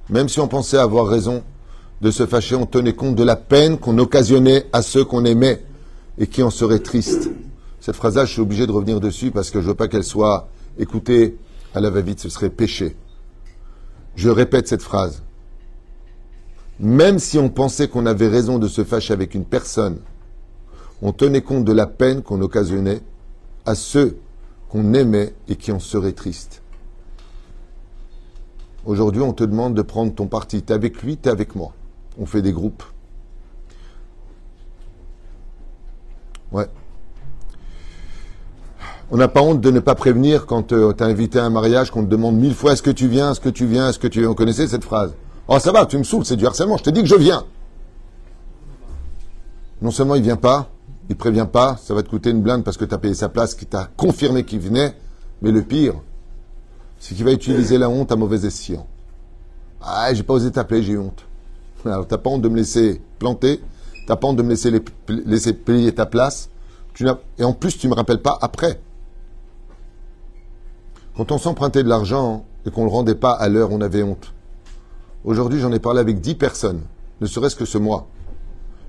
Même 0.10 0.30
si 0.30 0.40
on 0.40 0.48
pensait 0.48 0.78
avoir 0.78 1.08
raison, 1.08 1.44
de 2.02 2.12
se 2.12 2.26
fâcher, 2.26 2.56
on 2.56 2.66
tenait 2.66 2.94
compte 2.94 3.16
de 3.16 3.24
la 3.24 3.36
peine 3.36 3.78
qu'on 3.78 3.98
occasionnait 3.98 4.66
à 4.74 4.82
ceux 4.82 5.06
qu'on 5.06 5.26
aimait 5.26 5.64
et 6.18 6.28
qui 6.28 6.44
en 6.44 6.50
seraient 6.50 6.80
tristes. 6.80 7.30
Cette 7.80 7.96
phrase-là, 7.96 8.26
je 8.26 8.34
suis 8.34 8.42
obligé 8.42 8.68
de 8.68 8.72
revenir 8.72 9.00
dessus 9.00 9.32
parce 9.32 9.52
que 9.52 9.62
je 9.62 9.68
veux 9.68 9.76
pas 9.76 9.88
qu'elle 9.88 10.04
soit 10.04 10.50
écoutée 10.78 11.38
à 11.74 11.80
la 11.80 11.90
va-vite, 11.90 12.20
ce 12.20 12.30
serait 12.30 12.50
péché. 12.50 12.96
Je 14.16 14.30
répète 14.30 14.68
cette 14.68 14.82
phrase. 14.82 15.24
Même 16.80 17.20
si 17.20 17.38
on 17.38 17.50
pensait 17.50 17.88
qu'on 17.88 18.06
avait 18.06 18.28
raison 18.28 18.60
de 18.60 18.68
se 18.68 18.84
fâcher 18.84 19.14
avec 19.14 19.34
une 19.34 19.46
personne, 19.46 20.00
on 21.02 21.12
tenait 21.12 21.42
compte 21.42 21.66
de 21.66 21.72
la 21.72 21.88
peine 21.88 22.22
qu'on 22.22 22.42
occasionnait 22.42 23.02
à 23.66 23.76
ceux 23.76 24.18
qu'on 24.70 24.94
aimait 24.94 25.34
et 25.48 25.56
qui 25.56 25.72
en 25.72 25.80
seraient 25.80 26.14
tristes. 26.14 26.62
Aujourd'hui, 28.86 29.22
on 29.22 29.34
te 29.34 29.44
demande 29.44 29.74
de 29.74 29.82
prendre 29.82 30.14
ton 30.14 30.28
parti. 30.28 30.62
T'es 30.62 30.74
avec 30.74 31.02
lui, 31.02 31.18
t'es 31.18 31.30
avec 31.30 31.56
moi 31.56 31.74
on 32.20 32.26
fait 32.26 32.42
des 32.42 32.52
groupes. 32.52 32.84
Ouais. 36.52 36.68
On 39.12 39.18
n'a 39.18 39.28
pas 39.28 39.42
honte 39.42 39.62
de 39.62 39.72
ne 39.72 39.80
pas 39.80 39.94
prévenir 39.96 40.46
quand 40.46 40.72
euh, 40.72 40.94
tu 40.94 41.04
invité 41.04 41.40
à 41.40 41.46
un 41.46 41.50
mariage, 41.50 41.92
qu'on 41.92 42.04
te 42.04 42.10
demande 42.10 42.38
mille 42.38 42.56
fois 42.56 42.74
est-ce 42.74 42.82
que 42.82 42.92
tu 42.92 43.08
viens, 43.08 43.32
est-ce 43.32 43.40
que 43.40 43.50
tu 43.50 43.66
viens, 43.66 43.90
est-ce 43.90 44.00
que 44.00 44.08
tu 44.08 44.22
viens. 44.22 44.30
On 44.30 44.34
connaissait 44.34 44.68
cette 44.68 44.84
phrase. 44.84 45.14
Oh, 45.48 45.60
ça 45.60 45.72
va, 45.72 45.86
tu 45.86 45.98
me 45.98 46.04
saoules, 46.04 46.26
c'est 46.26 46.36
du 46.36 46.46
harcèlement. 46.46 46.78
Je 46.78 46.84
te 46.84 46.90
dis 46.90 47.02
que 47.02 47.08
je 47.08 47.16
viens. 47.16 47.46
Non 49.82 49.92
seulement 49.92 50.16
il 50.16 50.24
vient 50.24 50.38
pas, 50.38 50.70
il 51.10 51.16
prévient 51.16 51.48
pas, 51.52 51.78
ça 51.78 51.94
va 51.94 52.02
te 52.02 52.10
coûter 52.10 52.32
une 52.32 52.42
blinde 52.42 52.64
parce 52.64 52.78
que 52.78 52.86
tu 52.86 52.96
as 52.96 52.98
payé 52.98 53.14
sa 53.14 53.30
place, 53.30 53.54
qui 53.54 53.66
t'a 53.66 53.90
confirmé 53.96 54.44
qu'il 54.44 54.60
venait. 54.60 54.96
Mais 55.42 55.52
le 55.52 55.62
pire, 55.62 55.96
c'est 56.98 57.14
qu'il 57.14 57.26
va 57.26 57.32
utiliser 57.32 57.78
la 57.78 57.90
honte 57.90 58.12
à 58.12 58.16
mauvais 58.16 58.46
escient. 58.46 58.88
Ah, 59.82 60.12
j'ai 60.14 60.24
pas 60.24 60.34
osé 60.34 60.52
t'appeler, 60.52 60.82
j'ai 60.82 60.98
honte. 60.98 61.26
Alors, 61.86 62.08
t'as 62.08 62.18
pas 62.18 62.30
honte 62.30 62.42
de 62.42 62.50
me 62.50 62.56
laisser 62.56 63.02
planter, 63.20 63.62
t'as 64.08 64.16
pas 64.16 64.28
honte 64.28 64.38
de 64.38 64.44
me 64.44 64.50
laisser, 64.50 64.72
laisser 65.08 65.54
payer 65.54 65.94
ta 65.94 66.06
place, 66.06 66.50
tu 66.94 67.06
et 67.38 67.44
en 67.44 67.54
plus, 67.54 67.78
tu 67.78 67.88
me 67.88 67.94
rappelles 67.94 68.22
pas 68.22 68.38
après. 68.42 68.82
Quand 71.16 71.32
on 71.32 71.38
s'empruntait 71.38 71.84
de 71.84 71.90
l'argent 71.90 72.46
et 72.66 72.72
qu'on 72.72 72.86
le 72.86 72.90
rendait 72.90 73.16
pas 73.16 73.32
à 73.32 73.50
l'heure, 73.50 73.72
on 73.72 73.82
avait 73.82 74.04
honte. 74.04 74.34
Aujourd'hui, 75.24 75.60
j'en 75.60 75.72
ai 75.72 75.80
parlé 75.80 76.00
avec 76.00 76.20
dix 76.20 76.36
personnes, 76.36 76.82
ne 77.22 77.28
serait-ce 77.28 77.56
que 77.56 77.66
ce 77.66 77.78
mois. 77.78 78.08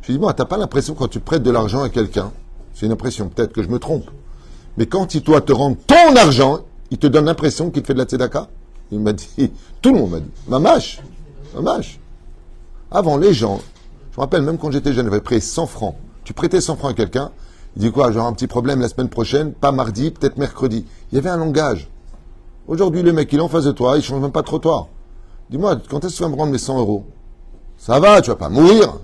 Je 0.02 0.12
dis, 0.12 0.18
moi, 0.18 0.32
t'as 0.34 0.44
pas 0.44 0.56
l'impression 0.56 0.94
quand 0.94 1.08
tu 1.08 1.20
prêtes 1.20 1.42
de 1.42 1.50
l'argent 1.50 1.82
à 1.82 1.88
quelqu'un, 1.88 2.32
c'est 2.72 2.86
une 2.86 2.92
impression, 2.92 3.28
peut-être 3.28 3.52
que 3.52 3.62
je 3.62 3.68
me 3.68 3.78
trompe, 3.78 4.10
mais 4.76 4.86
quand 4.86 5.14
il 5.14 5.22
doit 5.22 5.40
te 5.40 5.52
rendre 5.52 5.76
ton 5.86 6.16
argent, 6.16 6.60
il 6.90 6.98
te 6.98 7.06
donne 7.06 7.24
l'impression 7.24 7.70
qu'il 7.70 7.84
fait 7.84 7.94
de 7.94 7.98
la 7.98 8.04
tzedaka? 8.04 8.48
Il 8.92 9.00
m'a 9.00 9.12
dit, 9.12 9.52
tout 9.82 9.92
le 9.92 10.00
monde 10.00 10.10
m'a 10.10 10.20
dit, 10.20 10.30
mamache, 10.48 11.00
mamache. 11.54 11.98
Avant, 12.96 13.18
les 13.18 13.34
gens, 13.34 13.60
je 14.12 14.16
me 14.16 14.22
rappelle, 14.22 14.40
même 14.40 14.56
quand 14.56 14.70
j'étais 14.70 14.94
jeune, 14.94 15.04
j'avais 15.04 15.20
prêté 15.20 15.42
100 15.42 15.66
francs. 15.66 15.96
Tu 16.24 16.32
prêtais 16.32 16.62
100 16.62 16.76
francs 16.76 16.92
à 16.92 16.94
quelqu'un, 16.94 17.30
Il 17.76 17.82
dit 17.82 17.92
quoi 17.92 18.10
Genre 18.10 18.26
un 18.26 18.32
petit 18.32 18.46
problème 18.46 18.80
la 18.80 18.88
semaine 18.88 19.10
prochaine, 19.10 19.52
pas 19.52 19.70
mardi, 19.70 20.10
peut-être 20.10 20.38
mercredi. 20.38 20.86
Il 21.12 21.16
y 21.16 21.18
avait 21.18 21.28
un 21.28 21.36
langage. 21.36 21.90
Aujourd'hui, 22.66 23.02
le 23.02 23.12
mec, 23.12 23.30
il 23.34 23.38
est 23.38 23.42
en 23.42 23.48
face 23.48 23.64
de 23.64 23.72
toi, 23.72 23.98
il 23.98 24.02
change 24.02 24.22
même 24.22 24.32
pas 24.32 24.40
de 24.40 24.46
trottoir. 24.46 24.86
Dis-moi, 25.50 25.76
quand 25.90 26.06
est-ce 26.06 26.14
que 26.14 26.16
tu 26.16 26.22
vas 26.22 26.30
me 26.30 26.36
rendre 26.36 26.52
mes 26.52 26.56
100 26.56 26.78
euros? 26.78 27.04
Ça 27.76 28.00
va, 28.00 28.22
tu 28.22 28.30
vas 28.30 28.36
pas 28.36 28.48
mourir. 28.48 28.94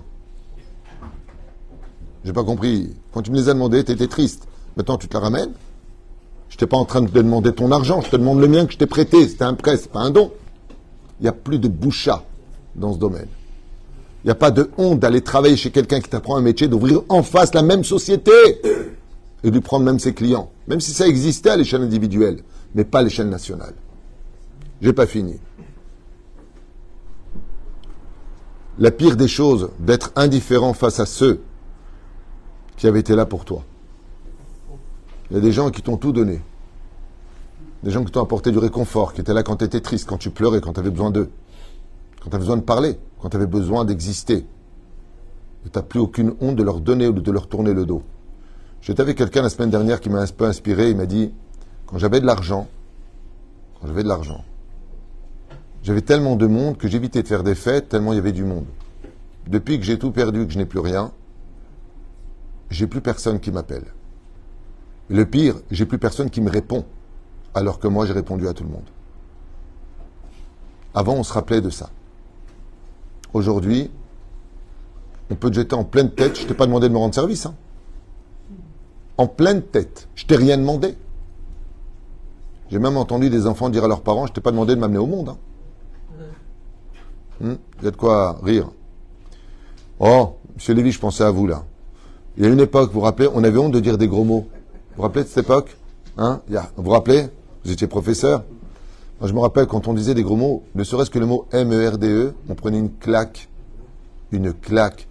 J'ai 2.25 2.33
pas 2.33 2.43
compris. 2.43 2.95
Quand 3.13 3.21
tu 3.21 3.29
me 3.29 3.35
les 3.35 3.47
as 3.47 3.53
demandés, 3.53 3.83
tu 3.83 3.91
étais 3.91 4.07
triste. 4.07 4.47
Maintenant, 4.75 4.97
tu 4.97 5.07
te 5.07 5.13
la 5.13 5.19
ramènes? 5.19 5.51
Je 6.49 6.55
n'étais 6.55 6.65
pas 6.65 6.77
en 6.77 6.85
train 6.85 7.01
de 7.01 7.09
te 7.09 7.19
demander 7.19 7.53
ton 7.53 7.71
argent, 7.71 8.01
je 8.01 8.09
te 8.09 8.15
demande 8.15 8.39
le 8.39 8.47
mien 8.47 8.65
que 8.65 8.73
je 8.73 8.79
t'ai 8.79 8.87
prêté. 8.87 9.27
C'était 9.27 9.43
un 9.43 9.53
prêt, 9.53 9.77
c'est 9.77 9.91
pas 9.91 9.99
un 9.99 10.09
don. 10.09 10.31
Il 11.19 11.23
n'y 11.25 11.29
a 11.29 11.33
plus 11.33 11.59
de 11.59 11.67
boucha 11.67 12.23
dans 12.73 12.91
ce 12.91 12.97
domaine. 12.97 13.27
Il 14.23 14.27
n'y 14.27 14.31
a 14.31 14.35
pas 14.35 14.51
de 14.51 14.71
honte 14.77 14.99
d'aller 14.99 15.21
travailler 15.21 15.57
chez 15.57 15.71
quelqu'un 15.71 15.99
qui 15.99 16.09
t'apprend 16.09 16.37
un 16.37 16.41
métier, 16.41 16.69
d'ouvrir 16.69 17.01
en 17.09 17.23
face 17.23 17.53
la 17.53 17.61
même 17.61 17.83
société 17.83 18.31
et 19.43 19.51
de 19.51 19.59
prendre 19.59 19.85
même 19.85 19.99
ses 19.99 20.13
clients. 20.13 20.49
Même 20.67 20.79
si 20.79 20.91
ça 20.91 21.07
existait 21.07 21.49
à 21.49 21.57
l'échelle 21.57 21.81
individuelle, 21.81 22.41
mais 22.73 22.85
pas 22.85 22.99
à 22.99 23.03
l'échelle 23.03 23.27
nationale. 23.27 23.73
J'ai 24.81 24.93
pas 24.93 25.07
fini. 25.07 25.39
La 28.79 28.91
pire 28.91 29.17
des 29.17 29.27
choses, 29.27 29.69
d'être 29.79 30.13
indifférent 30.15 30.73
face 30.73 30.99
à 31.01 31.05
ceux 31.05 31.41
qui 32.77 32.87
avaient 32.87 33.01
été 33.01 33.15
là 33.15 33.25
pour 33.25 33.43
toi. 33.43 33.63
Il 35.29 35.35
y 35.35 35.37
a 35.37 35.41
des 35.41 35.51
gens 35.51 35.69
qui 35.69 35.81
t'ont 35.81 35.97
tout 35.97 36.13
donné. 36.13 36.41
Des 37.83 37.91
gens 37.91 38.05
qui 38.05 38.11
t'ont 38.11 38.23
apporté 38.23 38.51
du 38.51 38.57
réconfort, 38.57 39.13
qui 39.13 39.21
étaient 39.21 39.33
là 39.33 39.43
quand 39.43 39.57
tu 39.57 39.65
étais 39.65 39.81
triste, 39.81 40.07
quand 40.07 40.17
tu 40.17 40.29
pleurais, 40.29 40.61
quand 40.61 40.73
tu 40.73 40.79
avais 40.79 40.89
besoin 40.91 41.11
d'eux, 41.11 41.29
quand 42.21 42.29
tu 42.29 42.35
avais 42.35 42.43
besoin 42.43 42.57
de 42.57 42.61
parler, 42.61 42.97
quand 43.23 43.29
tu 43.29 43.37
avais 43.37 43.47
besoin 43.47 43.85
d'exister. 43.85 44.45
Tu 45.63 45.69
n'as 45.73 45.81
plus 45.81 46.01
aucune 46.01 46.35
honte 46.41 46.57
de 46.57 46.63
leur 46.63 46.81
donner 46.81 47.07
ou 47.07 47.13
de 47.13 47.31
leur 47.31 47.47
tourner 47.47 47.73
le 47.73 47.85
dos. 47.85 48.03
J'étais 48.81 48.99
avec 48.99 49.17
quelqu'un 49.17 49.41
la 49.41 49.49
semaine 49.49 49.69
dernière 49.69 50.01
qui 50.01 50.09
m'a 50.09 50.19
un 50.19 50.27
peu 50.27 50.43
inspiré. 50.43 50.89
Il 50.89 50.97
m'a 50.97 51.05
dit 51.05 51.31
quand 51.85 51.97
j'avais 51.97 52.19
de 52.19 52.25
l'argent, 52.25 52.67
quand 53.79 53.87
j'avais 53.87 54.03
de 54.03 54.09
l'argent, 54.09 54.43
j'avais 55.83 56.01
tellement 56.01 56.35
de 56.35 56.47
monde 56.47 56.77
que 56.77 56.89
j'évitais 56.89 57.23
de 57.23 57.27
faire 57.29 57.43
des 57.43 57.55
fêtes 57.55 57.87
tellement 57.87 58.11
il 58.11 58.17
y 58.17 58.19
avait 58.19 58.33
du 58.33 58.43
monde. 58.43 58.65
Depuis 59.47 59.79
que 59.79 59.85
j'ai 59.85 59.97
tout 59.97 60.11
perdu, 60.11 60.45
que 60.45 60.51
je 60.51 60.57
n'ai 60.57 60.65
plus 60.65 60.79
rien, 60.79 61.13
j'ai 62.71 62.87
plus 62.87 62.99
personne 62.99 63.39
qui 63.39 63.51
m'appelle. 63.51 63.85
Le 65.07 65.25
pire, 65.25 65.55
j'ai 65.71 65.85
plus 65.85 65.97
personne 65.97 66.29
qui 66.29 66.41
me 66.41 66.49
répond, 66.49 66.83
alors 67.53 67.79
que 67.79 67.87
moi 67.87 68.05
j'ai 68.05 68.13
répondu 68.13 68.49
à 68.49 68.53
tout 68.53 68.65
le 68.65 68.69
monde. 68.69 68.89
Avant, 70.93 71.13
on 71.13 71.23
se 71.23 71.31
rappelait 71.31 71.61
de 71.61 71.69
ça. 71.69 71.89
Aujourd'hui, 73.33 73.89
on 75.29 75.35
peut 75.35 75.49
te 75.49 75.55
jeter 75.55 75.75
en 75.75 75.83
pleine 75.83 76.11
tête. 76.11 76.39
Je 76.39 76.45
t'ai 76.45 76.53
pas 76.53 76.65
demandé 76.65 76.87
de 76.87 76.93
me 76.93 76.99
rendre 76.99 77.15
service. 77.15 77.45
Hein. 77.45 77.55
En 79.17 79.27
pleine 79.27 79.61
tête. 79.61 80.07
Je 80.15 80.25
t'ai 80.25 80.35
rien 80.35 80.57
demandé. 80.57 80.95
J'ai 82.69 82.79
même 82.79 82.97
entendu 82.97 83.29
des 83.29 83.45
enfants 83.45 83.69
dire 83.69 83.83
à 83.83 83.87
leurs 83.87 84.01
parents, 84.01 84.25
je 84.27 84.33
t'ai 84.33 84.41
pas 84.41 84.51
demandé 84.51 84.75
de 84.75 84.79
m'amener 84.79 84.99
au 84.99 85.05
monde. 85.05 85.29
Hein. 85.29 85.37
Hmm? 87.41 87.55
Il 87.79 87.85
y 87.85 87.87
a 87.87 87.91
de 87.91 87.95
quoi 87.95 88.39
rire? 88.43 88.69
Oh, 89.99 90.35
monsieur 90.55 90.73
Lévy, 90.73 90.91
je 90.91 90.99
pensais 90.99 91.23
à 91.23 91.31
vous 91.31 91.47
là. 91.47 91.63
Il 92.37 92.43
y 92.43 92.47
a 92.47 92.49
une 92.49 92.59
époque, 92.59 92.91
vous 92.91 92.99
vous 92.99 93.05
rappelez, 93.05 93.29
on 93.33 93.43
avait 93.43 93.57
honte 93.57 93.73
de 93.73 93.79
dire 93.79 93.97
des 93.97 94.07
gros 94.07 94.23
mots. 94.23 94.47
Vous 94.51 94.97
vous 94.97 95.01
rappelez 95.03 95.23
de 95.23 95.29
cette 95.29 95.45
époque? 95.45 95.75
Hein? 96.17 96.41
Vous 96.75 96.83
vous 96.83 96.91
rappelez? 96.91 97.27
Vous 97.63 97.71
étiez 97.71 97.87
professeur 97.87 98.43
Je 99.21 99.31
me 99.31 99.39
rappelle 99.39 99.67
quand 99.67 99.87
on 99.87 99.93
disait 99.93 100.13
des 100.13 100.23
gros 100.23 100.35
mots, 100.35 100.63
ne 100.75 100.83
serait-ce 100.83 101.09
que 101.09 101.19
le 101.19 101.25
mot 101.25 101.47
M-E-R-D-E, 101.51 102.07
e, 102.07 102.33
on 102.49 102.55
prenait 102.55 102.79
une 102.79 102.91
claque. 102.91 103.47
Une 104.31 104.53
claque. 104.53 105.07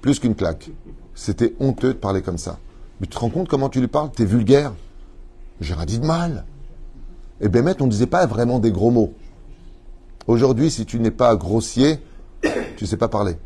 Plus 0.00 0.20
qu'une 0.20 0.34
claque. 0.34 0.70
C'était 1.14 1.54
honteux 1.58 1.94
de 1.94 1.98
parler 1.98 2.22
comme 2.22 2.38
ça. 2.38 2.58
Mais 3.00 3.06
tu 3.06 3.14
te 3.14 3.18
rends 3.18 3.30
compte 3.30 3.48
comment 3.48 3.68
tu 3.68 3.80
lui 3.80 3.88
parles? 3.88 4.10
T'es 4.12 4.24
vulgaire. 4.24 4.72
J'ai 5.60 5.74
rien 5.74 5.86
dit 5.86 5.98
de 5.98 6.06
mal. 6.06 6.44
Et 7.40 7.46
eh 7.46 7.48
bien, 7.48 7.64
on 7.80 7.86
ne 7.86 7.90
disait 7.90 8.06
pas 8.06 8.26
vraiment 8.26 8.58
des 8.58 8.70
gros 8.70 8.90
mots. 8.90 9.12
Aujourd'hui, 10.26 10.70
si 10.70 10.84
tu 10.86 11.00
n'es 11.00 11.10
pas 11.10 11.34
grossier, 11.36 12.00
tu 12.42 12.84
ne 12.84 12.86
sais 12.86 12.96
pas 12.96 13.08
parler. 13.08 13.36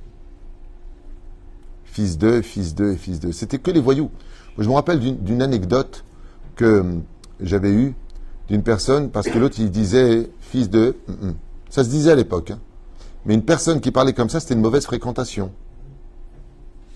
Fils 1.84 2.18
de, 2.18 2.40
fils 2.40 2.74
de 2.74 2.92
et 2.92 2.96
fils 2.96 3.20
de. 3.20 3.32
C'était 3.32 3.58
que 3.58 3.70
les 3.70 3.80
voyous. 3.80 4.10
Je 4.58 4.68
me 4.68 4.74
rappelle 4.74 4.98
d'une 4.98 5.42
anecdote 5.42 6.04
que 6.56 6.80
hum, 6.80 7.02
j'avais 7.40 7.70
eue 7.70 7.94
d'une 8.48 8.62
personne, 8.62 9.10
parce 9.10 9.28
que 9.28 9.38
l'autre, 9.38 9.56
il 9.58 9.70
disait 9.70 10.30
fils 10.40 10.68
de. 10.70 10.96
Hum, 11.08 11.16
hum. 11.22 11.34
Ça 11.70 11.84
se 11.84 11.88
disait 11.88 12.10
à 12.10 12.14
l'époque. 12.14 12.50
Hein. 12.50 12.58
Mais 13.24 13.34
une 13.34 13.44
personne 13.44 13.80
qui 13.80 13.90
parlait 13.90 14.12
comme 14.12 14.28
ça, 14.28 14.40
c'était 14.40 14.54
une 14.54 14.60
mauvaise 14.60 14.84
fréquentation. 14.84 15.50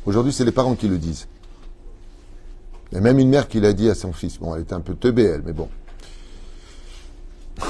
Aujourd'hui, 0.05 0.33
c'est 0.33 0.45
les 0.45 0.53
parents 0.53 0.75
qui 0.75 0.89
le 0.89 0.99
disent. 0.99 1.27
Il 2.91 2.97
y 2.97 2.99
a 2.99 3.01
même 3.01 3.19
une 3.19 3.29
mère 3.29 3.49
qui 3.49 3.61
l'a 3.61 3.73
dit 3.73 3.89
à 3.91 3.95
son 3.95 4.13
fils. 4.13 4.39
Bon, 4.39 4.55
elle 4.55 4.63
était 4.63 4.75
un 4.75 4.81
peu 4.81 4.95
teubée, 4.95 5.25
elle, 5.25 5.43
mais 5.45 5.53
bon. 5.53 5.69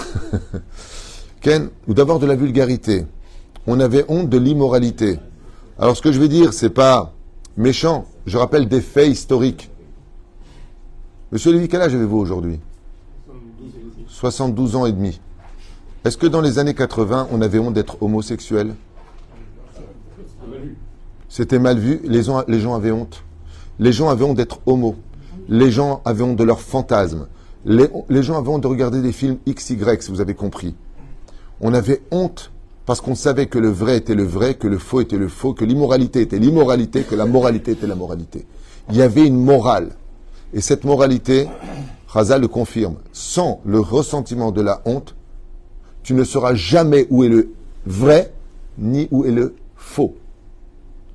Ken, 1.41 1.71
ou 1.87 1.95
d'avoir 1.95 2.19
de 2.19 2.27
la 2.27 2.35
vulgarité. 2.35 3.07
On 3.67 3.81
avait 3.81 4.05
honte 4.09 4.29
de 4.29 4.39
l'immoralité. 4.39 5.19
Alors 5.79 5.97
ce 5.97 6.03
que 6.03 6.13
je 6.13 6.21
vais 6.21 6.29
dire, 6.29 6.53
c'est 6.53 6.71
pas 6.71 7.15
méchant. 7.57 8.07
Je 8.27 8.37
rappelle 8.37 8.69
des 8.69 8.81
faits 8.81 9.09
historiques. 9.09 9.71
Monsieur 11.33 11.53
Lévy, 11.53 11.69
quel 11.69 11.83
âge 11.83 11.95
avez-vous 11.95 12.19
aujourd'hui? 12.19 12.61
72 14.09 14.77
ans 14.77 14.87
et 14.87 14.93
demi. 14.93 15.21
Est-ce 16.05 16.17
que 16.17 16.27
dans 16.27 16.41
les 16.41 16.59
années 16.59 16.75
80, 16.75 17.29
on 17.33 17.41
avait 17.43 17.59
honte 17.59 17.75
d'être 17.75 18.01
homosexuel? 18.03 18.75
C'était 21.29 21.59
mal 21.59 21.79
vu. 21.79 22.01
Les 22.05 22.23
gens, 22.23 22.45
les 22.47 22.61
gens 22.61 22.75
avaient 22.75 22.93
honte. 22.93 23.25
Les 23.79 23.93
gens 23.93 24.09
avaient 24.09 24.25
honte 24.25 24.37
d'être 24.37 24.61
homo. 24.67 24.95
Les 25.49 25.71
gens 25.71 26.01
avaient 26.05 26.23
honte 26.23 26.37
de 26.37 26.45
leurs 26.45 26.61
fantasmes. 26.61 27.27
Les, 27.65 27.89
les 28.09 28.23
gens 28.23 28.39
avaient 28.39 28.49
honte 28.49 28.63
de 28.63 28.69
regarder 28.69 29.03
des 29.03 29.13
films 29.13 29.39
XY, 29.49 29.77
si 30.01 30.11
vous 30.11 30.21
avez 30.21 30.35
compris. 30.35 30.77
On 31.61 31.75
avait 31.75 32.03
honte 32.11 32.53
parce 32.87 33.01
qu'on 33.01 33.17
savait 33.17 33.47
que 33.47 33.59
le 33.59 33.69
vrai 33.69 33.97
était 33.97 34.15
le 34.15 34.23
vrai, 34.23 34.55
que 34.55 34.69
le 34.69 34.79
faux 34.79 35.01
était 35.01 35.19
le 35.19 35.29
faux, 35.29 35.53
que 35.53 35.65
l'immoralité 35.65 36.21
était 36.21 36.39
l'immoralité, 36.39 37.03
que 37.03 37.17
la 37.17 37.27
moralité 37.27 37.73
était 37.73 37.89
la 37.89 37.97
moralité. 37.97 38.47
Il 38.91 38.97
y 38.97 39.03
avait 39.03 39.27
une 39.27 39.43
morale. 39.43 39.97
Et 40.55 40.61
cette 40.61 40.85
moralité, 40.85 41.49
Raza 42.07 42.39
le 42.39 42.49
confirme, 42.49 42.97
sans 43.13 43.61
le 43.65 43.81
ressentiment 43.81 44.53
de 44.53 44.61
la 44.61 44.81
honte, 44.85 45.17
tu 46.03 46.15
ne 46.15 46.25
sauras 46.25 46.55
jamais 46.55 47.07
où 47.11 47.25
est 47.25 47.29
le 47.29 47.53
vrai, 47.85 48.33
ni 48.79 49.09
où 49.11 49.25
est 49.25 49.33
le 49.33 49.57
faux. 49.75 50.15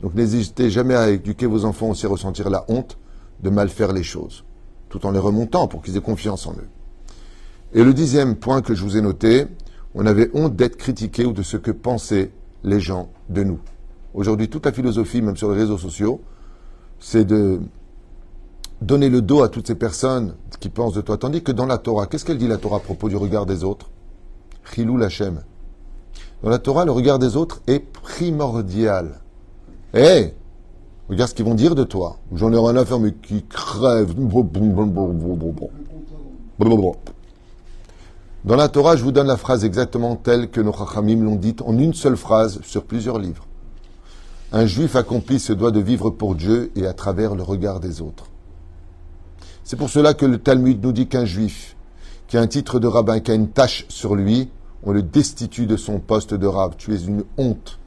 Donc 0.01 0.15
n'hésitez 0.15 0.69
jamais 0.69 0.95
à 0.95 1.09
éduquer 1.09 1.45
vos 1.45 1.65
enfants 1.65 1.89
aussi 1.89 2.05
à 2.05 2.09
ressentir 2.09 2.49
la 2.49 2.65
honte 2.67 2.97
de 3.41 3.49
mal 3.49 3.69
faire 3.69 3.93
les 3.93 4.03
choses, 4.03 4.43
tout 4.89 5.05
en 5.05 5.11
les 5.11 5.19
remontant 5.19 5.67
pour 5.67 5.81
qu'ils 5.81 5.95
aient 5.95 6.01
confiance 6.01 6.45
en 6.47 6.53
eux. 6.53 6.67
Et 7.73 7.83
le 7.83 7.93
dixième 7.93 8.35
point 8.35 8.61
que 8.61 8.73
je 8.73 8.83
vous 8.83 8.97
ai 8.97 9.01
noté, 9.01 9.47
on 9.95 10.05
avait 10.05 10.29
honte 10.33 10.55
d'être 10.55 10.75
critiqué 10.75 11.25
ou 11.25 11.31
de 11.31 11.41
ce 11.41 11.57
que 11.57 11.71
pensaient 11.71 12.31
les 12.63 12.79
gens 12.79 13.09
de 13.29 13.43
nous. 13.43 13.59
Aujourd'hui, 14.13 14.49
toute 14.49 14.65
la 14.65 14.73
philosophie, 14.73 15.21
même 15.21 15.37
sur 15.37 15.51
les 15.51 15.57
réseaux 15.57 15.77
sociaux, 15.77 16.21
c'est 16.99 17.23
de 17.23 17.61
donner 18.81 19.09
le 19.09 19.21
dos 19.21 19.43
à 19.43 19.49
toutes 19.49 19.67
ces 19.67 19.75
personnes 19.75 20.35
qui 20.59 20.69
pensent 20.69 20.93
de 20.93 21.01
toi. 21.01 21.17
Tandis 21.17 21.43
que 21.43 21.51
dans 21.51 21.65
la 21.65 21.77
Torah, 21.77 22.07
qu'est-ce 22.07 22.25
qu'elle 22.25 22.37
dit 22.37 22.47
la 22.47 22.57
Torah 22.57 22.77
à 22.77 22.79
propos 22.79 23.09
du 23.09 23.15
regard 23.15 23.45
des 23.45 23.63
autres? 23.63 23.89
Chilou 24.73 24.97
Lachem. 24.97 25.41
Dans 26.43 26.49
la 26.49 26.59
Torah, 26.59 26.85
le 26.85 26.91
regard 26.91 27.19
des 27.19 27.35
autres 27.35 27.61
est 27.67 27.79
primordial. 27.79 29.19
Eh 29.93 30.33
Regarde 31.09 31.29
ce 31.29 31.35
qu'ils 31.35 31.45
vont 31.45 31.55
dire 31.55 31.75
de 31.75 31.83
toi. 31.83 32.17
J'en 32.33 32.53
ai 32.53 32.57
rien 32.57 32.77
à 32.77 32.85
faire, 32.85 32.99
mais 32.99 33.11
qui 33.11 33.43
crève. 33.43 34.15
Dans 38.45 38.55
la 38.55 38.69
Torah, 38.69 38.95
je 38.95 39.03
vous 39.03 39.11
donne 39.11 39.27
la 39.27 39.35
phrase 39.35 39.65
exactement 39.65 40.15
telle 40.15 40.49
que 40.49 40.61
nos 40.61 40.71
Chachamim 40.71 41.21
l'ont 41.21 41.35
dite 41.35 41.61
en 41.63 41.77
une 41.77 41.93
seule 41.93 42.15
phrase 42.15 42.61
sur 42.63 42.85
plusieurs 42.85 43.19
livres. 43.19 43.45
Un 44.53 44.65
juif 44.65 44.95
accompli 44.95 45.39
se 45.39 45.51
doit 45.51 45.71
de 45.71 45.81
vivre 45.81 46.11
pour 46.11 46.35
Dieu 46.35 46.71
et 46.77 46.87
à 46.87 46.93
travers 46.93 47.35
le 47.35 47.43
regard 47.43 47.81
des 47.81 48.01
autres. 48.01 48.30
C'est 49.63 49.75
pour 49.75 49.89
cela 49.89 50.13
que 50.13 50.25
le 50.25 50.37
Talmud 50.37 50.83
nous 50.83 50.91
dit 50.91 51.07
qu'un 51.07 51.25
juif 51.25 51.75
qui 52.27 52.37
a 52.37 52.41
un 52.41 52.47
titre 52.47 52.79
de 52.79 52.87
rabbin, 52.87 53.19
qui 53.19 53.31
a 53.31 53.35
une 53.35 53.49
tâche 53.49 53.85
sur 53.89 54.15
lui, 54.15 54.49
on 54.83 54.91
le 54.91 55.01
destitue 55.01 55.65
de 55.65 55.77
son 55.77 55.99
poste 55.99 56.33
de 56.33 56.47
rabbin. 56.47 56.75
Tu 56.77 56.93
es 56.93 56.99
une 56.99 57.23
honte. 57.37 57.77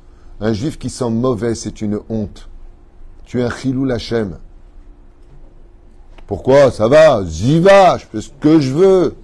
Un 0.40 0.52
juif 0.52 0.78
qui 0.78 0.90
sent 0.90 1.10
mauvais, 1.10 1.54
c'est 1.54 1.80
une 1.80 2.00
honte. 2.08 2.48
Tu 3.24 3.40
es 3.40 3.42
un 3.42 3.50
chilou 3.50 3.84
lachem. 3.84 4.38
Pourquoi? 6.26 6.70
Ça 6.70 6.88
va, 6.88 7.24
j'y 7.24 7.60
va, 7.60 7.98
je 7.98 8.06
fais 8.06 8.20
ce 8.20 8.30
que 8.40 8.60
je 8.60 8.72
veux. 8.72 9.16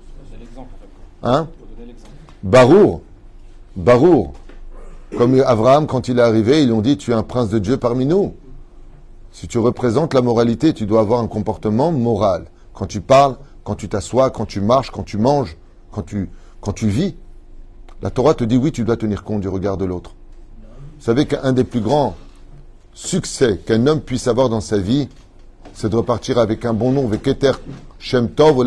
Hein? 1.22 1.48
Barour. 2.42 3.02
Barour. 3.76 4.32
Comme 5.16 5.40
Abraham, 5.40 5.86
quand 5.86 6.08
il 6.08 6.18
est 6.18 6.22
arrivé, 6.22 6.62
ils 6.62 6.72
ont 6.72 6.80
dit 6.80 6.96
Tu 6.96 7.10
es 7.10 7.14
un 7.14 7.22
prince 7.22 7.50
de 7.50 7.58
Dieu 7.58 7.76
parmi 7.76 8.06
nous. 8.06 8.34
Si 9.32 9.48
tu 9.48 9.58
représentes 9.58 10.14
la 10.14 10.22
moralité, 10.22 10.72
tu 10.74 10.86
dois 10.86 11.00
avoir 11.00 11.20
un 11.20 11.28
comportement 11.28 11.92
moral. 11.92 12.46
Quand 12.74 12.86
tu 12.86 13.00
parles, 13.00 13.36
quand 13.64 13.74
tu 13.74 13.88
t'assois, 13.88 14.30
quand 14.30 14.46
tu 14.46 14.60
marches, 14.60 14.90
quand 14.90 15.02
tu 15.02 15.18
manges, 15.18 15.56
quand 15.90 16.02
tu, 16.02 16.28
vis. 16.88 17.14
La 18.02 18.10
Torah 18.10 18.34
te 18.34 18.44
dit 18.44 18.56
oui, 18.56 18.72
tu 18.72 18.84
dois 18.84 18.96
tenir 18.96 19.22
compte 19.24 19.40
du 19.40 19.48
regard 19.48 19.76
de 19.76 19.84
l'autre. 19.84 20.14
Vous 20.98 21.04
savez 21.04 21.26
qu'un 21.26 21.52
des 21.52 21.64
plus 21.64 21.80
grands 21.80 22.16
succès 22.92 23.58
qu'un 23.64 23.86
homme 23.86 24.00
puisse 24.00 24.26
avoir 24.26 24.48
dans 24.48 24.60
sa 24.60 24.78
vie, 24.78 25.08
c'est 25.74 25.88
de 25.88 25.96
repartir 25.96 26.38
avec 26.38 26.64
un 26.64 26.72
bon 26.74 26.92
nom, 26.92 27.06
Veketer 27.06 27.52
Shem 27.98 28.30
Tov 28.30 28.64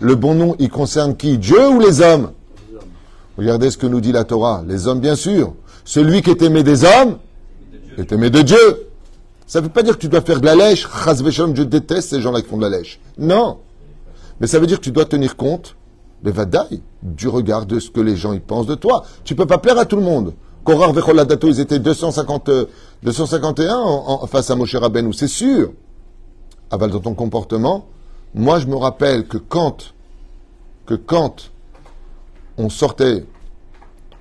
Le 0.00 0.14
bon 0.14 0.34
nom, 0.34 0.56
il 0.58 0.70
concerne 0.70 1.16
qui? 1.16 1.38
Dieu 1.38 1.68
ou 1.68 1.80
les 1.80 2.00
hommes? 2.00 2.32
Regardez 3.36 3.70
ce 3.70 3.78
que 3.78 3.86
nous 3.86 4.00
dit 4.00 4.12
la 4.12 4.24
Torah. 4.24 4.64
Les 4.66 4.88
hommes, 4.88 5.00
bien 5.00 5.14
sûr. 5.14 5.54
Celui 5.84 6.22
qui 6.22 6.30
est 6.30 6.42
aimé 6.42 6.62
des 6.64 6.84
hommes 6.84 7.18
est 7.96 8.10
aimé 8.10 8.30
de 8.30 8.42
Dieu. 8.42 8.87
Ça 9.48 9.60
ne 9.60 9.64
veut 9.64 9.72
pas 9.72 9.82
dire 9.82 9.94
que 9.94 10.00
tu 10.00 10.08
dois 10.08 10.20
faire 10.20 10.40
de 10.40 10.44
la 10.44 10.54
lèche. 10.54 10.86
je 10.86 11.62
déteste 11.62 12.10
ces 12.10 12.20
gens-là 12.20 12.42
qui 12.42 12.48
font 12.48 12.58
de 12.58 12.68
la 12.68 12.78
lèche. 12.78 13.00
Non. 13.16 13.58
Mais 14.40 14.46
ça 14.46 14.60
veut 14.60 14.66
dire 14.66 14.78
que 14.78 14.84
tu 14.84 14.92
dois 14.92 15.06
tenir 15.06 15.36
compte, 15.36 15.74
de 16.22 16.30
vadaï, 16.30 16.82
du 17.02 17.28
regard 17.28 17.64
de 17.64 17.80
ce 17.80 17.90
que 17.90 18.00
les 18.00 18.14
gens 18.14 18.34
y 18.34 18.40
pensent 18.40 18.66
de 18.66 18.74
toi. 18.74 19.04
Tu 19.24 19.34
peux 19.34 19.46
pas 19.46 19.56
plaire 19.56 19.78
à 19.78 19.86
tout 19.86 19.96
le 19.96 20.02
monde. 20.02 20.34
Korar 20.64 20.92
Vecholadato, 20.92 21.48
ils 21.48 21.60
étaient 21.60 21.78
250, 21.78 22.50
251 23.02 23.74
en, 23.74 24.26
face 24.26 24.50
à 24.50 24.54
Moshe 24.54 24.74
Rabbeinu, 24.74 25.14
c'est 25.14 25.28
sûr. 25.28 25.72
Aval 26.70 26.90
dans 26.90 27.00
ton 27.00 27.14
comportement, 27.14 27.86
moi 28.34 28.58
je 28.58 28.66
me 28.66 28.76
rappelle 28.76 29.26
que 29.26 29.38
quand 29.38 29.94
on 32.58 32.68
sortait, 32.68 33.24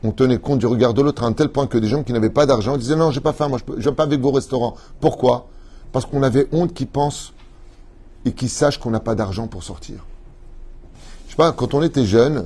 on 0.07 0.11
tenait 0.11 0.37
compte 0.37 0.59
du 0.59 0.65
regard 0.65 0.93
de 0.93 1.01
l'autre 1.01 1.23
à 1.23 1.27
un 1.27 1.33
tel 1.33 1.49
point 1.49 1.67
que 1.67 1.77
des 1.77 1.87
gens 1.87 2.01
qui 2.01 2.13
n'avaient 2.13 2.29
pas 2.29 2.45
d'argent 2.45 2.77
disaient 2.77 2.95
non, 2.95 3.11
j'ai 3.11 3.19
pas 3.19 3.33
faim, 3.33 3.49
moi 3.49 3.59
je 3.75 3.81
viens 3.81 3.93
pas 3.93 4.03
avec 4.03 4.21
vos 4.21 4.31
restaurants. 4.31 4.75
Pourquoi? 5.01 5.47
Parce 5.91 6.05
qu'on 6.05 6.23
avait 6.23 6.47
honte 6.53 6.73
qu'ils 6.73 6.87
pensent 6.87 7.33
et 8.23 8.31
qu'ils 8.31 8.49
sachent 8.49 8.79
qu'on 8.79 8.89
n'a 8.89 9.01
pas 9.01 9.15
d'argent 9.15 9.47
pour 9.47 9.63
sortir. 9.63 10.05
Je 11.25 11.31
sais 11.31 11.37
pas, 11.37 11.51
quand 11.51 11.73
on 11.73 11.81
était 11.81 12.05
jeune, 12.05 12.45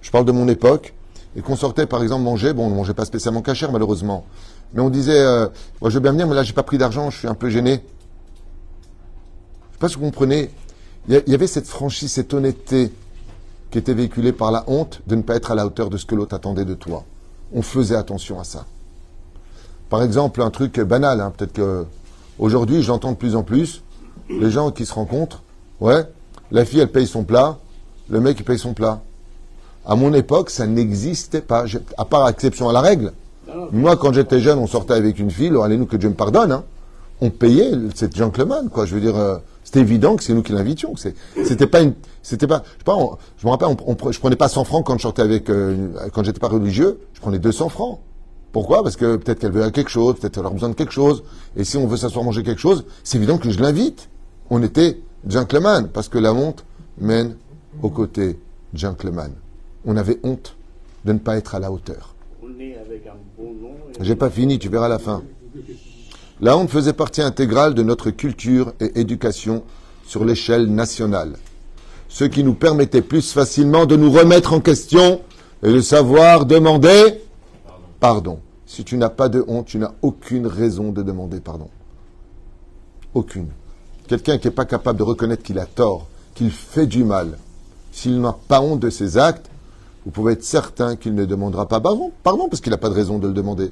je 0.00 0.10
parle 0.10 0.24
de 0.24 0.32
mon 0.32 0.48
époque, 0.48 0.94
et 1.36 1.42
qu'on 1.42 1.56
sortait 1.56 1.86
par 1.86 2.02
exemple 2.02 2.22
manger, 2.22 2.54
bon, 2.54 2.66
on 2.66 2.70
ne 2.70 2.74
mangeait 2.74 2.94
pas 2.94 3.04
spécialement 3.04 3.42
cachère 3.42 3.70
malheureusement, 3.70 4.24
mais 4.72 4.80
on 4.80 4.88
disait, 4.88 5.20
euh, 5.20 5.48
moi 5.82 5.90
je 5.90 5.94
veux 5.94 6.00
bien 6.00 6.12
venir, 6.12 6.26
mais 6.26 6.34
là 6.34 6.42
j'ai 6.42 6.54
pas 6.54 6.62
pris 6.62 6.78
d'argent, 6.78 7.10
je 7.10 7.18
suis 7.18 7.28
un 7.28 7.34
peu 7.34 7.50
gêné. 7.50 7.82
Je 9.70 9.74
sais 9.74 9.78
pas 9.78 9.88
si 9.88 9.96
vous 9.96 10.02
comprenez. 10.02 10.50
Il 11.06 11.22
y 11.26 11.34
avait 11.34 11.46
cette 11.46 11.66
franchise, 11.66 12.12
cette 12.12 12.32
honnêteté 12.32 12.90
qui 13.74 13.78
était 13.78 13.92
véhiculée 13.92 14.30
par 14.30 14.52
la 14.52 14.62
honte 14.68 15.00
de 15.08 15.16
ne 15.16 15.22
pas 15.22 15.34
être 15.34 15.50
à 15.50 15.56
la 15.56 15.66
hauteur 15.66 15.90
de 15.90 15.96
ce 15.96 16.06
que 16.06 16.14
l'autre 16.14 16.36
attendait 16.36 16.64
de 16.64 16.74
toi. 16.74 17.02
On 17.52 17.60
faisait 17.60 17.96
attention 17.96 18.38
à 18.38 18.44
ça. 18.44 18.66
Par 19.90 20.00
exemple, 20.04 20.42
un 20.42 20.50
truc 20.50 20.78
banal, 20.78 21.20
hein, 21.20 21.32
peut-être 21.36 21.54
que 21.54 21.84
aujourd'hui 22.38 22.84
j'entends 22.84 23.10
de 23.10 23.16
plus 23.16 23.34
en 23.34 23.42
plus 23.42 23.82
les 24.30 24.52
gens 24.52 24.70
qui 24.70 24.86
se 24.86 24.94
rencontrent, 24.94 25.42
ouais, 25.80 26.04
la 26.52 26.64
fille 26.64 26.78
elle 26.78 26.92
paye 26.92 27.08
son 27.08 27.24
plat, 27.24 27.58
le 28.08 28.20
mec 28.20 28.38
il 28.38 28.44
paye 28.44 28.60
son 28.60 28.74
plat. 28.74 29.00
À 29.84 29.96
mon 29.96 30.14
époque, 30.14 30.50
ça 30.50 30.68
n'existait 30.68 31.40
pas, 31.40 31.64
à 31.98 32.04
part 32.04 32.28
exception 32.28 32.68
à 32.68 32.72
la 32.72 32.80
règle. 32.80 33.12
Moi, 33.72 33.96
quand 33.96 34.12
j'étais 34.12 34.38
jeune, 34.38 34.60
on 34.60 34.68
sortait 34.68 34.94
avec 34.94 35.18
une 35.18 35.32
fille, 35.32 35.52
allez-nous 35.60 35.86
que 35.86 35.96
Dieu 35.96 36.10
me 36.10 36.14
pardonne, 36.14 36.52
hein. 36.52 36.62
on 37.20 37.30
payait 37.30 37.72
cette 37.96 38.14
gentleman, 38.14 38.68
quoi. 38.68 38.86
Je 38.86 38.94
veux 38.94 39.00
dire, 39.00 39.16
euh, 39.16 39.38
c'était 39.74 39.80
évident 39.80 40.14
que 40.14 40.22
c'est 40.22 40.34
nous 40.34 40.42
qui 40.42 40.52
l'invitions. 40.52 40.94
C'était 40.96 41.66
pas 41.66 41.80
une, 41.80 41.94
c'était 42.22 42.46
pas, 42.46 42.62
je, 42.64 42.78
sais 42.78 42.84
pas, 42.84 43.18
je 43.38 43.44
me 43.46 43.50
rappelle, 43.50 43.68
on, 43.86 44.12
je 44.12 44.20
prenais 44.20 44.36
pas 44.36 44.46
100 44.46 44.62
francs 44.62 44.86
quand 44.86 44.96
je 44.96 45.02
sortais 45.02 45.22
avec, 45.22 45.50
euh, 45.50 45.88
quand 46.12 46.22
j'étais 46.22 46.38
pas 46.38 46.48
religieux, 46.48 47.00
je 47.12 47.20
prenais 47.20 47.40
200 47.40 47.70
francs. 47.70 47.98
Pourquoi? 48.52 48.84
Parce 48.84 48.94
que 48.94 49.16
peut-être 49.16 49.40
qu'elle 49.40 49.50
veut 49.50 49.68
quelque 49.70 49.90
chose, 49.90 50.14
peut-être 50.14 50.34
qu'elle 50.34 50.46
a 50.46 50.50
besoin 50.50 50.68
de 50.68 50.74
quelque 50.74 50.92
chose. 50.92 51.24
Et 51.56 51.64
si 51.64 51.76
on 51.76 51.88
veut 51.88 51.96
s'asseoir 51.96 52.24
manger 52.24 52.44
quelque 52.44 52.60
chose, 52.60 52.84
c'est 53.02 53.18
évident 53.18 53.36
que 53.36 53.50
je 53.50 53.60
l'invite. 53.60 54.08
On 54.48 54.62
était 54.62 55.00
gentleman, 55.26 55.88
parce 55.88 56.08
que 56.08 56.18
la 56.18 56.32
honte 56.32 56.64
mène 56.98 57.34
au 57.82 57.88
côté 57.88 58.38
gentleman 58.74 59.32
on 59.84 59.96
avait 59.96 60.18
honte 60.22 60.56
de 61.04 61.12
ne 61.12 61.18
pas 61.18 61.36
être 61.36 61.54
à 61.54 61.58
la 61.58 61.70
hauteur. 61.70 62.14
J'ai 64.00 64.16
pas 64.16 64.30
fini, 64.30 64.58
tu 64.58 64.68
verras 64.68 64.88
la 64.88 64.98
fin. 64.98 65.22
La 66.40 66.56
honte 66.56 66.70
faisait 66.70 66.92
partie 66.92 67.22
intégrale 67.22 67.74
de 67.74 67.82
notre 67.84 68.10
culture 68.10 68.72
et 68.80 69.00
éducation 69.00 69.62
sur 70.04 70.24
l'échelle 70.24 70.66
nationale, 70.66 71.36
ce 72.08 72.24
qui 72.24 72.42
nous 72.42 72.54
permettait 72.54 73.02
plus 73.02 73.32
facilement 73.32 73.86
de 73.86 73.94
nous 73.94 74.10
remettre 74.10 74.52
en 74.52 74.60
question 74.60 75.20
et 75.62 75.72
de 75.72 75.80
savoir 75.80 76.44
demander 76.44 77.20
pardon. 78.00 78.40
Si 78.66 78.82
tu 78.82 78.96
n'as 78.96 79.10
pas 79.10 79.28
de 79.28 79.44
honte, 79.46 79.66
tu 79.66 79.78
n'as 79.78 79.92
aucune 80.02 80.48
raison 80.48 80.90
de 80.90 81.02
demander 81.02 81.38
pardon. 81.38 81.68
Aucune. 83.14 83.48
Quelqu'un 84.08 84.36
qui 84.38 84.48
n'est 84.48 84.54
pas 84.54 84.64
capable 84.64 84.98
de 84.98 85.04
reconnaître 85.04 85.44
qu'il 85.44 85.60
a 85.60 85.66
tort, 85.66 86.08
qu'il 86.34 86.50
fait 86.50 86.86
du 86.86 87.04
mal, 87.04 87.38
s'il 87.92 88.20
n'a 88.20 88.36
pas 88.48 88.60
honte 88.60 88.80
de 88.80 88.90
ses 88.90 89.18
actes, 89.18 89.48
vous 90.04 90.10
pouvez 90.10 90.32
être 90.32 90.42
certain 90.42 90.96
qu'il 90.96 91.14
ne 91.14 91.24
demandera 91.24 91.68
pas 91.68 91.80
pardon, 91.80 92.10
parce 92.24 92.60
qu'il 92.60 92.72
n'a 92.72 92.76
pas 92.76 92.88
de 92.88 92.94
raison 92.94 93.18
de 93.18 93.28
le 93.28 93.32
demander. 93.32 93.70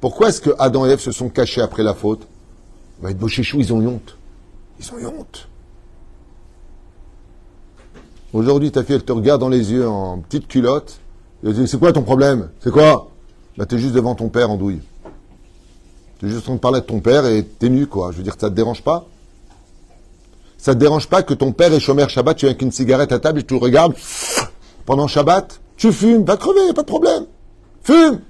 Pourquoi 0.00 0.28
est-ce 0.28 0.40
que 0.40 0.50
Adam 0.58 0.86
et 0.86 0.90
Ève 0.90 1.00
se 1.00 1.12
sont 1.12 1.28
cachés 1.28 1.60
après 1.60 1.82
la 1.82 1.94
faute? 1.94 2.26
Bah, 3.02 3.12
Beau 3.12 3.28
chéchou, 3.28 3.60
ils 3.60 3.72
ont 3.72 3.78
honte. 3.78 4.16
Ils 4.80 4.92
ont 4.92 4.98
eu 4.98 5.06
honte. 5.06 5.48
Aujourd'hui, 8.32 8.70
ta 8.72 8.82
fille, 8.82 8.96
elle 8.96 9.04
te 9.04 9.12
regarde 9.12 9.40
dans 9.40 9.48
les 9.48 9.72
yeux 9.72 9.88
en 9.88 10.18
petite 10.18 10.48
culotte. 10.48 10.98
Elle 11.42 11.54
te 11.54 11.60
dit, 11.60 11.68
c'est 11.68 11.78
quoi 11.78 11.92
ton 11.92 12.02
problème? 12.02 12.50
C'est 12.60 12.70
quoi? 12.70 13.10
Bah, 13.56 13.66
t'es 13.66 13.78
juste 13.78 13.94
devant 13.94 14.14
ton 14.14 14.28
père 14.28 14.50
en 14.50 14.56
douille. 14.56 14.80
T'es 16.18 16.28
juste 16.28 16.40
en 16.40 16.42
train 16.42 16.54
de 16.54 16.60
parler 16.60 16.80
de 16.80 16.86
ton 16.86 17.00
père 17.00 17.26
et 17.26 17.44
t'es 17.44 17.68
nu, 17.68 17.86
quoi. 17.86 18.10
Je 18.12 18.18
veux 18.18 18.22
dire, 18.22 18.34
ça 18.38 18.50
te 18.50 18.54
dérange 18.54 18.82
pas? 18.82 19.06
Ça 20.58 20.74
te 20.74 20.80
dérange 20.80 21.08
pas 21.08 21.22
que 21.22 21.34
ton 21.34 21.52
père 21.52 21.72
est 21.72 21.80
chômeur 21.80 22.08
Shabbat, 22.08 22.38
tu 22.38 22.46
viens 22.46 22.52
avec 22.52 22.62
une 22.62 22.72
cigarette 22.72 23.12
à 23.12 23.18
table 23.18 23.40
et 23.40 23.42
tu 23.42 23.52
le 23.52 23.60
regardes 23.60 23.94
pendant 24.86 25.06
Shabbat, 25.06 25.60
tu 25.76 25.92
fumes, 25.92 26.24
va 26.24 26.38
crever, 26.38 26.72
pas 26.72 26.80
de 26.82 26.86
problème. 26.86 27.26
Fume. 27.82 28.20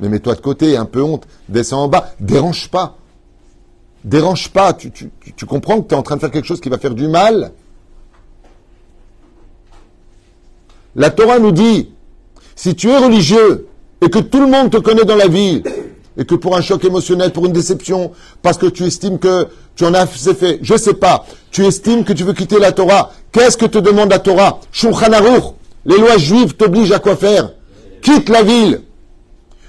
Mais 0.00 0.08
mets-toi 0.08 0.34
de 0.34 0.40
côté, 0.40 0.76
un 0.76 0.84
peu 0.84 1.02
honte, 1.02 1.26
descends 1.48 1.84
en 1.84 1.88
bas, 1.88 2.14
dérange 2.20 2.68
pas. 2.68 2.96
Dérange 4.04 4.50
pas, 4.50 4.74
tu, 4.74 4.90
comprends 5.46 5.80
que 5.80 5.88
tu 5.88 5.94
es 5.94 5.98
en 5.98 6.02
train 6.02 6.16
de 6.16 6.20
faire 6.20 6.30
quelque 6.30 6.46
chose 6.46 6.60
qui 6.60 6.68
va 6.68 6.78
faire 6.78 6.94
du 6.94 7.08
mal? 7.08 7.52
La 10.94 11.10
Torah 11.10 11.38
nous 11.38 11.52
dit, 11.52 11.90
si 12.54 12.74
tu 12.74 12.90
es 12.90 12.98
religieux 12.98 13.66
et 14.00 14.10
que 14.10 14.18
tout 14.18 14.40
le 14.40 14.46
monde 14.46 14.70
te 14.70 14.76
connaît 14.76 15.04
dans 15.04 15.16
la 15.16 15.28
ville, 15.28 15.62
et 16.16 16.24
que 16.24 16.34
pour 16.34 16.56
un 16.56 16.60
choc 16.60 16.84
émotionnel, 16.84 17.32
pour 17.32 17.46
une 17.46 17.52
déception, 17.52 18.12
parce 18.42 18.58
que 18.58 18.66
tu 18.66 18.84
estimes 18.84 19.18
que 19.18 19.48
tu 19.74 19.84
en 19.84 19.94
as 19.94 20.06
fait, 20.06 20.60
je 20.62 20.76
sais 20.76 20.94
pas, 20.94 21.24
tu 21.50 21.64
estimes 21.64 22.04
que 22.04 22.12
tu 22.12 22.24
veux 22.24 22.34
quitter 22.34 22.58
la 22.58 22.72
Torah, 22.72 23.10
qu'est-ce 23.32 23.56
que 23.56 23.66
te 23.66 23.78
demande 23.78 24.10
la 24.10 24.18
Torah? 24.18 24.60
Shulchan 24.70 25.10
les 25.86 25.98
lois 25.98 26.16
juives 26.16 26.54
t'obligent 26.54 26.92
à 26.92 26.98
quoi 26.98 27.16
faire? 27.16 27.50
Quitte 28.00 28.28
la 28.28 28.42
ville. 28.42 28.82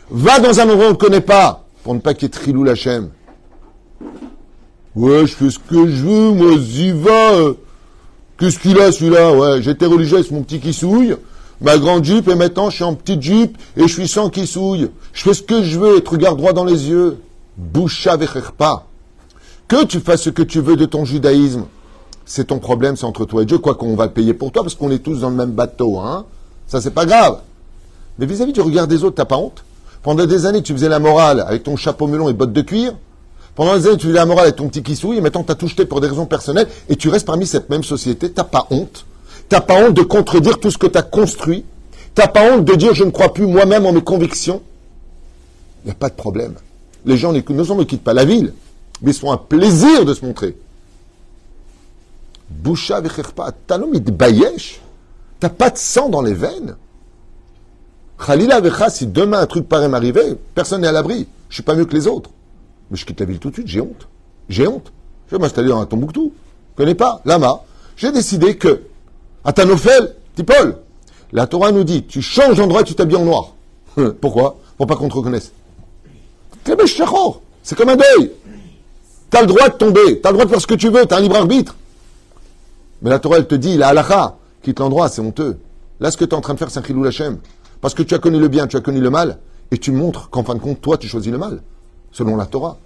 Va 0.10 0.40
dans 0.40 0.60
un 0.60 0.70
endroit 0.70 0.86
où 0.86 0.90
on 0.90 0.92
ne 0.92 0.98
connaît 0.98 1.22
pas, 1.22 1.66
pour 1.84 1.94
ne 1.94 2.00
pas 2.00 2.14
qu'il 2.14 2.24
y 2.24 2.26
ait 2.28 2.30
Trilou 2.30 2.64
Lachem. 2.64 3.10
Ouais, 4.96 5.26
je 5.26 5.36
fais 5.36 5.50
ce 5.50 5.60
que 5.60 5.88
je 5.88 6.04
veux, 6.04 6.32
moi, 6.32 6.58
j'y 6.60 6.92
va. 6.92 7.54
Qu'est-ce 8.38 8.60
qu'il 8.60 8.80
a, 8.80 8.92
celui-là? 8.92 9.34
Ouais, 9.34 9.62
j'étais 9.62 9.86
religieux 9.86 10.18
avec 10.18 10.32
mon 10.32 10.44
petit 10.44 10.60
qui 10.60 10.74
souille, 10.74 11.16
ma 11.62 11.78
grande 11.78 12.04
jupe, 12.04 12.28
et 12.28 12.36
maintenant 12.36 12.70
je 12.70 12.76
suis 12.76 12.84
en 12.84 12.94
petite 12.94 13.22
jupe, 13.22 13.58
et 13.78 13.88
je 13.88 13.94
suis 13.94 14.08
sans 14.08 14.30
qui 14.30 14.46
souille. 14.46 14.90
Je 15.14 15.24
fais 15.24 15.34
ce 15.34 15.42
que 15.42 15.64
je 15.64 15.80
veux, 15.80 15.98
et 15.98 16.04
te 16.04 16.10
regarde 16.10 16.38
droit 16.38 16.54
dans 16.54 16.66
les 16.66 16.90
yeux. 16.90 17.18
Boucha 17.58 18.18
pas. 18.58 18.86
Que 19.68 19.86
tu 19.86 20.00
fasses 20.00 20.24
ce 20.24 20.30
que 20.30 20.44
tu 20.44 20.60
veux 20.60 20.76
de 20.76 20.86
ton 20.86 21.06
judaïsme, 21.06 21.66
c'est 22.26 22.48
ton 22.48 22.60
problème, 22.60 22.96
c'est 22.96 23.06
entre 23.06 23.26
toi 23.26 23.42
et 23.42 23.46
Dieu, 23.46 23.58
quoi 23.58 23.76
qu'on 23.76 23.96
va 23.96 24.06
le 24.06 24.12
payer 24.12 24.34
pour 24.34 24.52
toi, 24.52 24.62
parce 24.62 24.76
qu'on 24.76 24.92
est 24.92 25.00
tous 25.00 25.22
dans 25.22 25.30
le 25.30 25.36
même 25.36 25.52
bateau, 25.52 25.98
hein. 26.00 26.26
Ça, 26.68 26.82
c'est 26.82 26.92
pas 26.92 27.06
grave. 27.06 27.40
Mais 28.20 28.26
vis-à-vis 28.26 28.54
du 28.54 28.62
regard 28.62 28.88
des 28.88 29.04
autres, 29.04 29.16
t'as 29.16 29.26
pas 29.26 29.38
honte? 29.38 29.64
Pendant 30.06 30.28
des 30.28 30.46
années, 30.46 30.62
tu 30.62 30.72
faisais 30.72 30.88
la 30.88 31.00
morale 31.00 31.44
avec 31.48 31.64
ton 31.64 31.76
chapeau 31.76 32.06
melon 32.06 32.30
et 32.30 32.34
bottes 32.34 32.54
de 32.54 32.62
cuir. 32.62 32.94
Pendant 33.56 33.76
des 33.76 33.88
années, 33.88 33.98
tu 33.98 34.06
faisais 34.06 34.20
la 34.20 34.28
morale 34.28 34.44
avec 34.44 34.58
ton 34.58 34.70
petit 34.70 34.84
kissouille, 34.84 35.18
et 35.18 35.22
maintenant 35.22 35.42
t'as 35.42 35.56
tout 35.56 35.68
jeté 35.68 35.88
pour 35.88 36.00
des 36.00 36.08
raisons 36.08 36.28
personnelles, 36.28 36.68
et 36.90 36.96
tu 36.96 37.10
restes 37.10 37.26
parmi 37.26 37.48
cette 37.48 37.72
même 37.72 37.84
société, 37.84 38.30
t'as 38.30 38.44
pas 38.44 38.68
honte. 38.70 39.04
T'as 39.50 39.62
pas 39.62 39.84
honte 39.84 39.96
de 39.96 40.04
contredire 40.04 40.60
tout 40.60 40.70
ce 40.70 40.78
que 40.78 40.86
tu 40.86 40.96
as 40.96 41.02
construit. 41.02 41.66
T'as 42.14 42.28
pas 42.28 42.54
honte 42.54 42.66
de 42.66 42.76
dire 42.76 42.94
je 42.94 43.04
ne 43.04 43.10
crois 43.10 43.34
plus 43.34 43.48
moi-même 43.48 43.88
en 43.88 43.94
mes 43.94 44.04
convictions. 44.04 44.62
Il 45.84 45.88
n'y 45.88 45.92
a 45.92 45.96
pas 45.96 46.10
de 46.10 46.16
problème. 46.16 46.54
Les 47.04 47.18
gens 47.18 47.34
ne 47.34 47.40
quittent 47.84 48.04
pas 48.04 48.14
la 48.14 48.26
ville, 48.26 48.54
mais 49.02 49.10
ils 49.10 49.16
sont 49.16 49.32
un 49.32 49.38
plaisir 49.38 50.06
de 50.06 50.14
se 50.14 50.24
montrer. 50.24 50.56
Boucha. 52.52 53.02
T'as 55.40 55.50
pas 55.50 55.72
de 55.72 55.78
sang 55.80 56.10
dans 56.10 56.22
les 56.22 56.36
veines. 56.36 56.76
Khalila 58.18 58.62
vecha, 58.62 58.90
si 58.90 59.08
demain 59.08 59.40
un 59.40 59.46
truc 59.46 59.68
pareil 59.68 59.90
m'arrivait, 59.90 60.36
personne 60.54 60.82
n'est 60.82 60.88
à 60.88 60.92
l'abri. 60.92 61.28
Je 61.50 61.56
suis 61.56 61.64
pas 61.64 61.76
mieux 61.76 61.86
que 61.86 61.94
les 61.94 62.08
autres. 62.08 62.30
Mais 62.90 62.98
je 62.98 63.06
quitte 63.06 63.20
la 63.20 63.26
ville 63.26 63.40
tout 63.40 63.50
de 63.50 63.56
suite, 63.56 63.68
j'ai 63.68 63.82
honte. 63.82 64.08
J'ai 64.50 64.68
honte. 64.68 64.92
Je 65.28 65.36
vais 65.36 65.42
m'installer 65.42 65.70
dans 65.70 65.82
un 65.82 65.86
Tombouctou. 65.86 66.34
Je 66.74 66.78
connais 66.78 66.96
pas. 66.96 67.22
Lama. 67.26 67.62
J'ai 67.98 68.12
décidé 68.12 68.58
que, 68.58 68.82
à 69.44 69.54
Tanofel, 69.54 70.16
Tipol, 70.36 70.78
la 71.32 71.48
Torah 71.48 71.72
nous 71.72 71.84
dit, 71.84 72.04
tu 72.04 72.22
changes 72.22 72.58
d'endroit 72.58 72.84
tu 72.84 72.94
t'habilles 72.94 73.18
en 73.18 73.26
noir. 73.26 73.54
Pourquoi? 74.22 74.58
Pour 74.78 74.88
pas 74.88 74.96
qu'on 74.96 75.10
te 75.10 75.16
reconnaisse. 75.16 75.52
C'est 77.64 77.78
comme 77.78 77.90
un 77.90 77.96
deuil. 77.96 78.32
T'as 79.30 79.42
le 79.42 79.48
droit 79.48 79.70
de 79.70 79.76
tomber. 79.76 80.22
T'as 80.22 80.30
le 80.30 80.34
droit 80.34 80.46
de 80.46 80.50
faire 80.50 80.62
ce 80.62 80.68
que 80.68 80.76
tu 80.76 80.90
veux. 80.90 81.06
T'as 81.06 81.18
un 81.18 81.22
libre 81.22 81.36
arbitre. 81.36 81.76
Mais 83.02 83.10
la 83.10 83.20
Torah, 83.20 83.38
elle 83.38 83.48
te 83.48 83.56
dit, 83.56 83.78
la 83.78 83.90
halakha, 83.90 84.36
quitte 84.64 84.80
l'endroit, 84.80 85.10
c'est 85.10 85.22
honteux. 85.22 85.58
Là, 86.00 86.12
ce 86.12 86.18
que 86.18 86.26
tu 86.26 86.32
es 86.32 86.34
en 86.34 86.42
train 86.42 86.54
de 86.54 86.60
faire, 86.60 86.72
c'est 86.72 86.80
un 86.80 86.84
chilou 86.84 87.04
lachem. 87.04 87.38
Parce 87.86 87.94
que 87.94 88.02
tu 88.02 88.16
as 88.16 88.18
connu 88.18 88.40
le 88.40 88.48
bien, 88.48 88.66
tu 88.66 88.78
as 88.78 88.82
connu 88.82 89.00
le 89.00 89.12
mal, 89.12 89.38
et 89.70 89.78
tu 89.78 89.92
montres 89.92 90.32
qu'en 90.32 90.44
fin 90.44 90.56
de 90.56 90.60
compte, 90.60 90.82
toi, 90.82 90.98
tu 90.98 91.08
choisis 91.08 91.32
le 91.32 91.38
mal, 91.38 91.62
selon 92.12 92.36
la 92.36 92.48
Torah. 92.48 92.80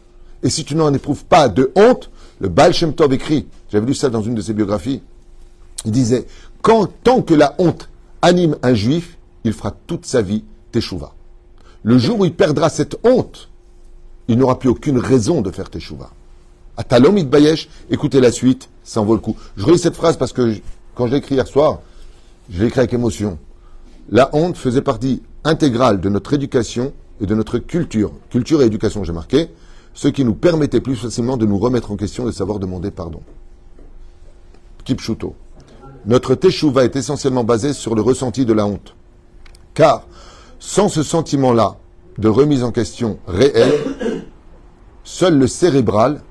Et 0.43 0.49
si 0.49 0.65
tu 0.65 0.75
n'en 0.75 0.93
éprouves 0.93 1.23
pas 1.23 1.47
de 1.47 1.71
honte, 1.75 2.09
Le 2.41 2.49
Baal 2.49 2.73
Shem 2.73 2.93
Tov 2.93 3.13
écrit, 3.13 3.47
j'avais 3.71 3.85
lu 3.85 3.93
ça 3.93 4.09
dans 4.09 4.21
une 4.21 4.35
de 4.35 4.41
ses 4.41 4.51
biographies, 4.51 5.01
il 5.85 5.93
disait, 5.93 6.25
quand, 6.61 6.89
tant 7.01 7.21
que 7.21 7.33
la 7.33 7.55
honte 7.59 7.87
anime 8.21 8.57
un 8.61 8.73
juif, 8.73 9.17
il 9.45 9.53
fera 9.53 9.73
toute 9.87 10.05
sa 10.05 10.21
vie 10.21 10.43
teshuva. 10.73 11.13
Le 11.83 11.97
jour 11.97 12.19
où 12.19 12.25
il 12.25 12.33
perdra 12.33 12.67
cette 12.67 12.97
honte, 13.05 13.47
il 14.27 14.37
n'aura 14.37 14.59
plus 14.59 14.67
aucune 14.67 14.97
raison 14.97 15.41
de 15.41 15.49
faire 15.49 15.69
teshuva. 15.69 16.09
Atalom 16.75 17.17
Itbayesh, 17.17 17.69
écoutez 17.89 18.19
la 18.19 18.33
suite, 18.33 18.67
ça 18.83 18.99
en 18.99 19.05
vaut 19.05 19.15
le 19.15 19.21
coup. 19.21 19.37
Je 19.55 19.63
relis 19.63 19.79
cette 19.79 19.95
phrase 19.95 20.17
parce 20.17 20.33
que 20.33 20.55
quand 20.93 21.07
je 21.07 21.13
l'ai 21.13 21.19
écrit 21.19 21.35
hier 21.35 21.47
soir, 21.47 21.79
je 22.49 22.59
l'ai 22.59 22.67
écrit 22.67 22.81
avec 22.81 22.91
émotion. 22.91 23.39
La 24.11 24.29
honte 24.33 24.57
faisait 24.57 24.81
partie 24.81 25.21
intégrale 25.43 26.01
de 26.01 26.09
notre 26.09 26.33
éducation 26.33 26.93
et 27.21 27.27
de 27.27 27.35
notre 27.35 27.59
culture. 27.59 28.11
Culture 28.31 28.61
et 28.63 28.65
éducation, 28.65 29.03
j'ai 29.03 29.13
marqué. 29.13 29.49
Ce 29.93 30.07
qui 30.07 30.25
nous 30.25 30.33
permettait 30.33 30.81
plus 30.81 30.95
facilement 30.95 31.37
de 31.37 31.45
nous 31.45 31.59
remettre 31.59 31.91
en 31.91 31.95
question 31.95 32.23
et 32.23 32.27
de 32.27 32.35
savoir 32.35 32.57
demander 32.57 32.89
pardon. 32.89 33.21
Kipchuto. 34.83 35.35
Notre 36.05 36.33
teshuva 36.33 36.85
est 36.85 36.95
essentiellement 36.95 37.43
basé 37.43 37.73
sur 37.73 37.93
le 37.93 38.01
ressenti 38.01 38.45
de 38.45 38.53
la 38.53 38.65
honte. 38.65 38.95
Car, 39.75 40.07
sans 40.57 40.89
ce 40.89 41.03
sentiment-là 41.03 41.77
de 42.17 42.29
remise 42.29 42.63
en 42.63 42.71
question 42.71 43.19
réelle, 43.27 43.73
seul 45.03 45.37
le 45.37 45.47
cérébral, 45.47 46.21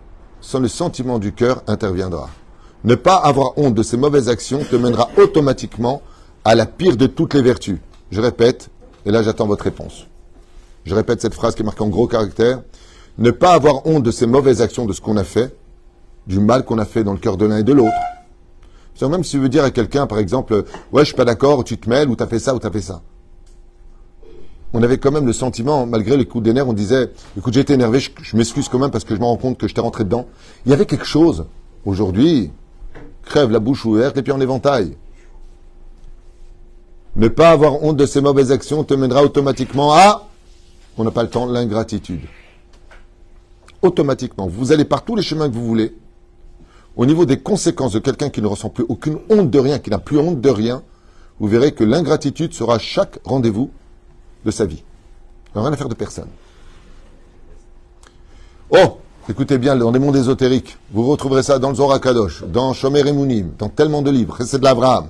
sans 0.40 0.58
le 0.58 0.68
sentiment 0.68 1.18
du 1.18 1.32
cœur, 1.32 1.62
interviendra. 1.68 2.28
Ne 2.84 2.94
pas 2.96 3.16
avoir 3.16 3.56
honte 3.56 3.74
de 3.74 3.82
ses 3.82 3.96
mauvaises 3.96 4.28
actions 4.28 4.64
te 4.68 4.76
mènera 4.76 5.08
automatiquement 5.16 6.02
à 6.48 6.54
la 6.54 6.64
pire 6.64 6.96
de 6.96 7.06
toutes 7.06 7.34
les 7.34 7.42
vertus. 7.42 7.76
Je 8.10 8.22
répète, 8.22 8.70
et 9.04 9.10
là 9.10 9.22
j'attends 9.22 9.46
votre 9.46 9.64
réponse. 9.64 10.06
Je 10.86 10.94
répète 10.94 11.20
cette 11.20 11.34
phrase 11.34 11.54
qui 11.54 11.60
est 11.60 11.64
marquée 11.64 11.82
en 11.82 11.88
gros 11.88 12.06
caractère. 12.06 12.62
Ne 13.18 13.30
pas 13.32 13.52
avoir 13.52 13.86
honte 13.86 14.02
de 14.02 14.10
ses 14.10 14.26
mauvaises 14.26 14.62
actions, 14.62 14.86
de 14.86 14.94
ce 14.94 15.02
qu'on 15.02 15.18
a 15.18 15.24
fait, 15.24 15.54
du 16.26 16.40
mal 16.40 16.64
qu'on 16.64 16.78
a 16.78 16.86
fait 16.86 17.04
dans 17.04 17.12
le 17.12 17.18
cœur 17.18 17.36
de 17.36 17.44
l'un 17.44 17.58
et 17.58 17.64
de 17.64 17.74
l'autre. 17.74 17.92
Même 19.02 19.24
si 19.24 19.32
tu 19.32 19.38
veux 19.38 19.50
dire 19.50 19.62
à 19.62 19.70
quelqu'un, 19.70 20.06
par 20.06 20.18
exemple, 20.18 20.64
ouais, 20.90 21.02
je 21.02 21.08
suis 21.08 21.14
pas 21.14 21.26
d'accord, 21.26 21.64
tu 21.64 21.76
te 21.76 21.86
mêles, 21.86 22.08
ou 22.08 22.16
tu 22.16 22.22
as 22.22 22.26
fait 22.26 22.38
ça, 22.38 22.54
ou 22.54 22.58
tu 22.58 22.66
as 22.66 22.70
fait 22.70 22.80
ça. 22.80 23.02
On 24.72 24.82
avait 24.82 24.96
quand 24.96 25.12
même 25.12 25.26
le 25.26 25.34
sentiment, 25.34 25.84
malgré 25.84 26.16
les 26.16 26.24
coups 26.24 26.44
d'énerve, 26.44 26.70
on 26.70 26.72
disait, 26.72 27.10
écoute, 27.36 27.52
j'ai 27.52 27.60
été 27.60 27.74
énervé, 27.74 28.00
je, 28.00 28.36
m'excuse 28.38 28.70
quand 28.70 28.78
même 28.78 28.90
parce 28.90 29.04
que 29.04 29.14
je 29.14 29.20
me 29.20 29.26
rends 29.26 29.36
compte 29.36 29.58
que 29.58 29.68
je 29.68 29.74
t'ai 29.74 29.82
rentré 29.82 30.04
dedans. 30.04 30.26
Il 30.64 30.70
y 30.70 30.72
avait 30.72 30.86
quelque 30.86 31.04
chose. 31.04 31.44
Aujourd'hui, 31.84 32.50
crève 33.22 33.50
la 33.50 33.60
bouche 33.60 33.84
ouverte 33.84 34.16
et 34.16 34.22
puis 34.22 34.32
en 34.32 34.40
éventail. 34.40 34.96
Ne 37.16 37.28
pas 37.28 37.50
avoir 37.50 37.82
honte 37.82 37.96
de 37.96 38.06
ses 38.06 38.20
mauvaises 38.20 38.52
actions 38.52 38.84
te 38.84 38.94
mènera 38.94 39.22
automatiquement 39.22 39.92
à, 39.92 40.28
on 40.96 41.04
n'a 41.04 41.10
pas 41.10 41.22
le 41.22 41.30
temps, 41.30 41.46
l'ingratitude. 41.46 42.22
Automatiquement. 43.82 44.48
Vous 44.48 44.72
allez 44.72 44.84
par 44.84 45.04
tous 45.04 45.16
les 45.16 45.22
chemins 45.22 45.48
que 45.48 45.54
vous 45.54 45.66
voulez. 45.66 45.94
Au 46.96 47.06
niveau 47.06 47.24
des 47.24 47.38
conséquences 47.38 47.92
de 47.92 48.00
quelqu'un 48.00 48.28
qui 48.28 48.42
ne 48.42 48.46
ressent 48.46 48.70
plus 48.70 48.84
aucune 48.88 49.18
honte 49.30 49.50
de 49.50 49.58
rien, 49.58 49.78
qui 49.78 49.90
n'a 49.90 49.98
plus 49.98 50.18
honte 50.18 50.40
de 50.40 50.50
rien, 50.50 50.82
vous 51.38 51.46
verrez 51.46 51.72
que 51.72 51.84
l'ingratitude 51.84 52.52
sera 52.52 52.78
chaque 52.78 53.20
rendez-vous 53.24 53.70
de 54.44 54.50
sa 54.50 54.64
vie. 54.64 54.82
Il 55.54 55.60
rien 55.60 55.72
à 55.72 55.76
faire 55.76 55.88
de 55.88 55.94
personne. 55.94 56.28
Oh, 58.70 58.98
écoutez 59.28 59.58
bien, 59.58 59.76
dans 59.76 59.92
des 59.92 59.98
mondes 59.98 60.16
ésotériques, 60.16 60.76
vous 60.92 61.06
retrouverez 61.06 61.42
ça 61.42 61.58
dans 61.58 61.70
le 61.70 61.76
Zohar 61.76 62.00
Kadosh, 62.00 62.44
dans 62.44 62.72
Shomer 62.72 63.06
Emunim, 63.08 63.52
dans 63.58 63.68
tellement 63.68 64.02
de 64.02 64.10
livres, 64.10 64.36
c'est 64.44 64.58
de 64.58 64.64
l'Abraham. 64.64 65.08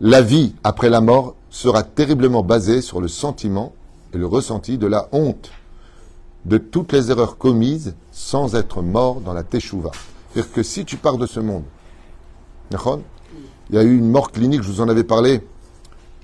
La 0.00 0.22
vie 0.22 0.54
après 0.62 0.90
la 0.90 1.00
mort 1.00 1.34
sera 1.50 1.82
terriblement 1.82 2.44
basée 2.44 2.82
sur 2.82 3.00
le 3.00 3.08
sentiment 3.08 3.72
et 4.14 4.18
le 4.18 4.26
ressenti 4.26 4.78
de 4.78 4.86
la 4.86 5.08
honte 5.10 5.50
de 6.44 6.56
toutes 6.56 6.92
les 6.92 7.10
erreurs 7.10 7.36
commises 7.36 7.94
sans 8.12 8.54
être 8.54 8.80
mort 8.80 9.20
dans 9.20 9.32
la 9.32 9.42
teshuva. 9.42 9.90
C'est-à-dire 10.32 10.52
que 10.52 10.62
si 10.62 10.84
tu 10.84 10.98
pars 10.98 11.18
de 11.18 11.26
ce 11.26 11.40
monde, 11.40 11.64
il 12.70 13.74
y 13.74 13.78
a 13.78 13.82
eu 13.82 13.98
une 13.98 14.08
mort 14.08 14.30
clinique, 14.30 14.62
je 14.62 14.70
vous 14.70 14.80
en 14.80 14.88
avais 14.88 15.02
parlé, 15.02 15.44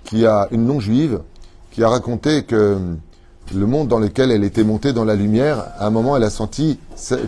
qui 0.05 0.25
a 0.25 0.47
une 0.53 0.67
non-juive, 0.67 1.23
qui 1.73 1.83
a 1.83 1.89
raconté 1.89 2.45
que 2.45 2.79
le 3.53 3.67
monde 3.67 3.89
dans 3.89 3.99
lequel 3.99 4.31
elle 4.31 4.45
était 4.45 4.63
montée 4.63 4.93
dans 4.93 5.05
la 5.05 5.17
lumière, 5.17 5.65
à 5.79 5.89
un 5.89 5.91
moment, 5.91 6.17
elle 6.17 6.23
a 6.23 6.31
senti 6.31 6.79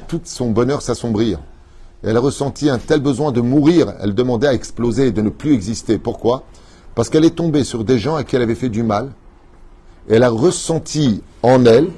tout 0.07 0.21
son 0.23 0.53
bonheur 0.53 0.81
s'assombrir. 0.81 1.41
Elle 2.07 2.17
a 2.17 2.21
ressenti 2.21 2.71
un 2.71 2.79
tel 2.79 3.01
besoin 3.01 3.33
de 3.33 3.41
mourir, 3.41 3.95
elle 4.01 4.15
demandait 4.15 4.47
à 4.47 4.55
exploser 4.55 5.09
et 5.09 5.13
de 5.13 5.23
ne 5.23 5.29
plus 5.29 5.53
exister. 5.53 5.99
Pourquoi? 5.99 6.45
Parce 6.95 7.11
qu'elle 7.11 7.25
est 7.25 7.35
tombée 7.35 7.65
sur 7.65 7.83
des 7.83 7.99
gens 7.99 8.15
à 8.15 8.23
qui 8.23 8.37
elle 8.37 8.43
avait 8.43 8.55
fait 8.55 8.69
du 8.69 8.85
mal. 8.85 9.11
elle 10.09 10.23
a 10.23 10.31
ressenti 10.31 11.23
en 11.43 11.67
elle 11.67 11.89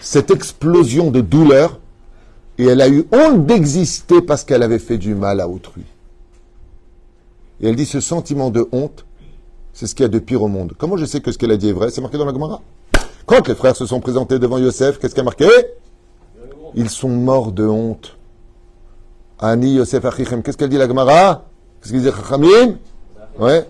cette 0.00 0.30
explosion 0.30 1.10
de 1.10 1.20
douleur 1.20 1.80
et 2.58 2.66
elle 2.66 2.80
a 2.80 2.88
eu 2.88 3.06
honte 3.10 3.44
d'exister 3.44 4.22
parce 4.22 4.44
qu'elle 4.44 4.62
avait 4.62 4.78
fait 4.78 4.98
du 4.98 5.16
mal 5.16 5.40
à 5.40 5.48
autrui. 5.48 5.82
Et 7.60 7.68
elle 7.68 7.74
dit 7.74 7.86
ce 7.86 7.98
sentiment 7.98 8.50
de 8.50 8.68
honte, 8.70 9.04
c'est 9.72 9.88
ce 9.88 9.96
qu'il 9.96 10.04
y 10.04 10.06
a 10.06 10.08
de 10.08 10.18
pire 10.20 10.42
au 10.42 10.48
monde. 10.48 10.74
Comment 10.78 10.96
je 10.96 11.06
sais 11.06 11.20
que 11.20 11.32
ce 11.32 11.38
qu'elle 11.38 11.50
a 11.50 11.56
dit 11.56 11.70
est 11.70 11.72
vrai? 11.72 11.90
C'est 11.90 12.00
marqué 12.00 12.18
dans 12.18 12.24
la 12.24 12.32
Gemara. 12.32 12.62
Quand 13.26 13.48
les 13.48 13.56
frères 13.56 13.74
se 13.74 13.86
sont 13.86 13.98
présentés 13.98 14.38
devant 14.38 14.58
Yosef, 14.58 15.00
qu'est-ce 15.00 15.14
qu'il 15.14 15.22
a 15.22 15.24
marqué? 15.24 15.48
Ils 16.76 16.90
sont 16.90 17.08
morts 17.08 17.50
de 17.50 17.66
honte. 17.66 18.16
Ani 19.38 19.74
Yosef 19.74 20.04
Achichem. 20.04 20.42
Qu'est-ce 20.42 20.56
qu'elle 20.56 20.68
dit 20.70 20.78
la 20.78 20.88
Gemara? 20.88 21.44
Qu'est-ce 21.80 21.92
qu'il 21.92 22.02
dit 22.02 22.10
Chachamim? 22.10 22.76
Ouais. 23.38 23.68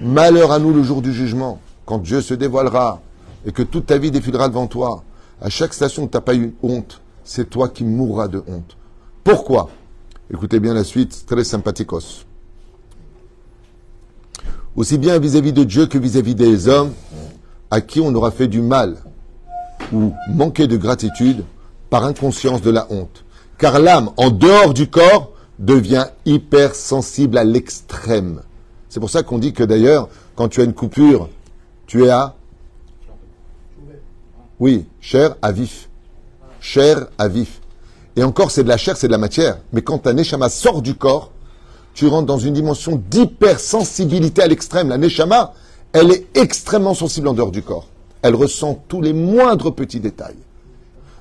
Malheur 0.00 0.52
à 0.52 0.58
nous 0.58 0.72
le 0.72 0.82
jour 0.82 1.02
du 1.02 1.12
jugement, 1.12 1.58
quand 1.84 1.98
Dieu 1.98 2.20
se 2.20 2.34
dévoilera 2.34 3.00
et 3.44 3.50
que 3.50 3.62
toute 3.62 3.86
ta 3.86 3.98
vie 3.98 4.10
défilera 4.10 4.48
devant 4.48 4.66
toi. 4.66 5.02
À 5.40 5.50
chaque 5.50 5.74
station 5.74 6.04
où 6.04 6.06
tu 6.06 6.16
n'as 6.16 6.20
pas 6.20 6.34
eu 6.34 6.54
honte, 6.62 7.00
c'est 7.24 7.50
toi 7.50 7.68
qui 7.68 7.84
mourras 7.84 8.28
de 8.28 8.42
honte. 8.46 8.76
Pourquoi? 9.24 9.68
Écoutez 10.32 10.60
bien 10.60 10.74
la 10.74 10.84
suite, 10.84 11.24
très 11.26 11.44
sympathiquos. 11.44 12.24
Aussi 14.76 14.98
bien 14.98 15.18
vis-à-vis 15.18 15.52
de 15.52 15.64
Dieu 15.64 15.86
que 15.86 15.98
vis-à-vis 15.98 16.34
des 16.34 16.68
hommes 16.68 16.92
à 17.70 17.80
qui 17.80 18.00
on 18.00 18.14
aura 18.14 18.30
fait 18.30 18.46
du 18.46 18.62
mal 18.62 18.96
ou 19.92 20.12
manqué 20.32 20.66
de 20.66 20.76
gratitude 20.76 21.44
par 21.90 22.04
inconscience 22.04 22.62
de 22.62 22.70
la 22.70 22.86
honte. 22.90 23.24
Car 23.58 23.78
l'âme, 23.78 24.10
en 24.16 24.30
dehors 24.30 24.74
du 24.74 24.88
corps, 24.88 25.32
devient 25.58 26.06
hypersensible 26.26 27.38
à 27.38 27.44
l'extrême. 27.44 28.42
C'est 28.88 29.00
pour 29.00 29.10
ça 29.10 29.22
qu'on 29.22 29.38
dit 29.38 29.52
que 29.52 29.62
d'ailleurs, 29.62 30.08
quand 30.34 30.48
tu 30.48 30.60
as 30.60 30.64
une 30.64 30.74
coupure, 30.74 31.28
tu 31.86 32.04
es 32.04 32.10
à 32.10 32.36
oui, 34.58 34.86
chair 35.00 35.36
à 35.42 35.52
vif. 35.52 35.88
Chair 36.60 37.06
à 37.18 37.28
vif. 37.28 37.60
Et 38.16 38.22
encore, 38.22 38.50
c'est 38.50 38.64
de 38.64 38.68
la 38.68 38.78
chair, 38.78 38.96
c'est 38.96 39.06
de 39.06 39.12
la 39.12 39.18
matière. 39.18 39.58
Mais 39.72 39.82
quand 39.82 40.06
un 40.06 40.14
neshama 40.14 40.48
sort 40.48 40.80
du 40.80 40.94
corps, 40.94 41.30
tu 41.92 42.06
rentres 42.06 42.26
dans 42.26 42.38
une 42.38 42.54
dimension 42.54 43.00
d'hypersensibilité 43.10 44.42
à 44.42 44.46
l'extrême. 44.46 44.88
La 44.88 44.98
neshama, 44.98 45.52
elle 45.92 46.10
est 46.10 46.26
extrêmement 46.34 46.94
sensible 46.94 47.28
en 47.28 47.34
dehors 47.34 47.50
du 47.50 47.62
corps. 47.62 47.86
Elle 48.22 48.34
ressent 48.34 48.82
tous 48.88 49.02
les 49.02 49.12
moindres 49.12 49.74
petits 49.74 50.00
détails. 50.00 50.36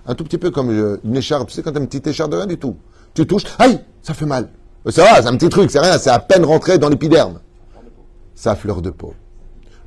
Un 0.06 0.16
tout 0.16 0.24
petit 0.24 0.38
peu 0.38 0.52
comme 0.52 0.70
euh, 0.70 1.00
une 1.04 1.16
écharpe. 1.16 1.50
Tu 1.50 1.56
sais, 1.56 1.64
quand 1.64 1.72
tu 1.72 1.78
as 1.78 1.82
une 1.82 1.88
petite 1.88 2.08
écharpe 2.08 2.32
de 2.32 2.38
rien 2.38 2.46
du 2.46 2.58
tout. 2.58 2.76
Tu 3.14 3.26
touches, 3.26 3.44
aïe, 3.60 3.80
ça 4.02 4.14
fait 4.14 4.26
mal. 4.26 4.50
Euh, 4.86 4.92
ça 4.92 5.04
va, 5.04 5.22
c'est 5.22 5.28
un 5.28 5.36
petit 5.36 5.50
truc, 5.50 5.72
c'est 5.72 5.80
rien, 5.80 5.98
c'est 5.98 6.10
à 6.10 6.20
peine 6.20 6.46
rentré 6.46 6.78
dans 6.78 6.90
l'épiderme. 6.90 7.40
Ça 8.36 8.56
fleur 8.56 8.82
de 8.82 8.90
peau. 8.90 9.14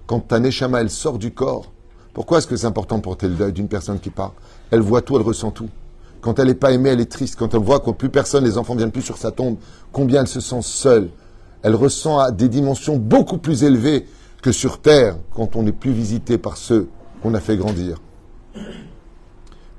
Quand 0.07 0.21
ta 0.21 0.41
neshama, 0.41 0.81
elle 0.81 0.91
sort 0.91 1.19
du 1.19 1.33
corps, 1.33 1.71
pourquoi 2.15 2.39
est-ce 2.39 2.47
que 2.47 2.57
c'est 2.57 2.67
important 2.67 2.99
pour 2.99 3.17
le 3.21 3.29
deuil 3.29 3.53
d'une 3.53 3.69
personne 3.69 4.01
qui 4.01 4.11
part? 4.11 4.33
Elle 4.71 4.81
voit 4.81 5.03
tout, 5.03 5.17
elle 5.17 5.23
ressent 5.23 5.51
tout. 5.51 5.69
Quand 6.21 6.39
elle 6.39 6.49
n'est 6.49 6.55
pas 6.55 6.73
aimée, 6.73 6.89
elle 6.89 7.01
est 7.01 7.11
triste. 7.11 7.37
Quand 7.39 7.55
elle 7.55 7.61
voit 7.61 7.79
que 7.79 7.91
plus 7.91 8.09
personne, 8.09 8.45
les 8.45 8.59
enfants 8.59 8.75
ne 8.75 8.79
viennent 8.79 8.91
plus 8.91 9.03
sur 9.03 9.19
sa 9.19 9.31
tombe, 9.31 9.57
combien 9.93 10.23
elle 10.23 10.27
se 10.27 10.41
sent 10.41 10.63
seule. 10.63 11.11
Elle 11.63 11.75
ressent 11.75 12.19
à 12.19 12.33
des 12.33 12.49
dimensions 12.49 12.97
beaucoup 12.97 13.39
plus 13.39 13.63
élevées 13.63 14.07
que 14.43 14.51
sur 14.51 14.81
Terre, 14.81 15.17
quand 15.35 15.55
on 15.55 15.63
n'est 15.63 15.73
plus 15.73 15.93
visité 15.93 16.39
par 16.39 16.57
ceux 16.57 16.89
qu'on 17.23 17.35
a 17.35 17.41
fait 17.41 17.57
grandir. 17.57 18.01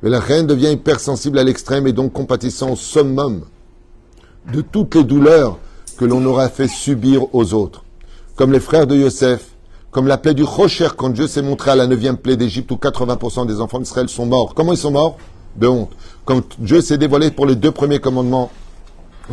Mais 0.02 0.10
la 0.10 0.20
reine 0.20 0.48
devient 0.48 0.72
hypersensible 0.72 1.38
à 1.40 1.44
l'extrême 1.44 1.88
et 1.88 1.94
donc 1.94 2.14
compatissant 2.14 2.72
au 2.72 2.76
summum 2.76 3.44
de 4.52 4.62
toutes 4.62 4.96
les 4.96 5.04
douleurs 5.04 5.58
que 5.98 6.06
l'on 6.06 6.26
aura 6.26 6.50
fait 6.50 6.70
subir 6.70 7.24
aux 7.34 7.54
autres. 7.54 7.84
Comme 8.36 8.54
les 8.54 8.62
frères 8.62 8.88
de 8.88 8.96
Yosef, 8.96 9.46
comme 9.92 10.08
la 10.08 10.18
plaie 10.18 10.34
du 10.34 10.44
Rocher, 10.44 10.88
quand 10.96 11.10
Dieu 11.10 11.28
s'est 11.28 11.42
montré 11.42 11.72
à 11.72 11.76
la 11.76 11.88
neuvième 11.88 12.16
plaie 12.16 12.38
d'Égypte 12.38 12.72
où 12.72 12.76
80% 12.76 13.48
des 13.48 13.60
enfants 13.60 13.80
d'Israël 13.80 14.08
sont 14.08 14.26
morts. 14.26 14.54
Comment 14.56 14.72
ils 14.72 14.78
sont 14.78 14.92
morts? 14.92 15.18
De 15.58 15.68
honte. 15.68 15.92
Quand 16.26 16.42
Dieu 16.60 16.80
s'est 16.80 16.98
dévoilé 16.98 17.32
pour 17.32 17.46
les 17.46 17.56
deux 17.56 17.72
premiers 17.72 18.00
commandements, 18.00 18.52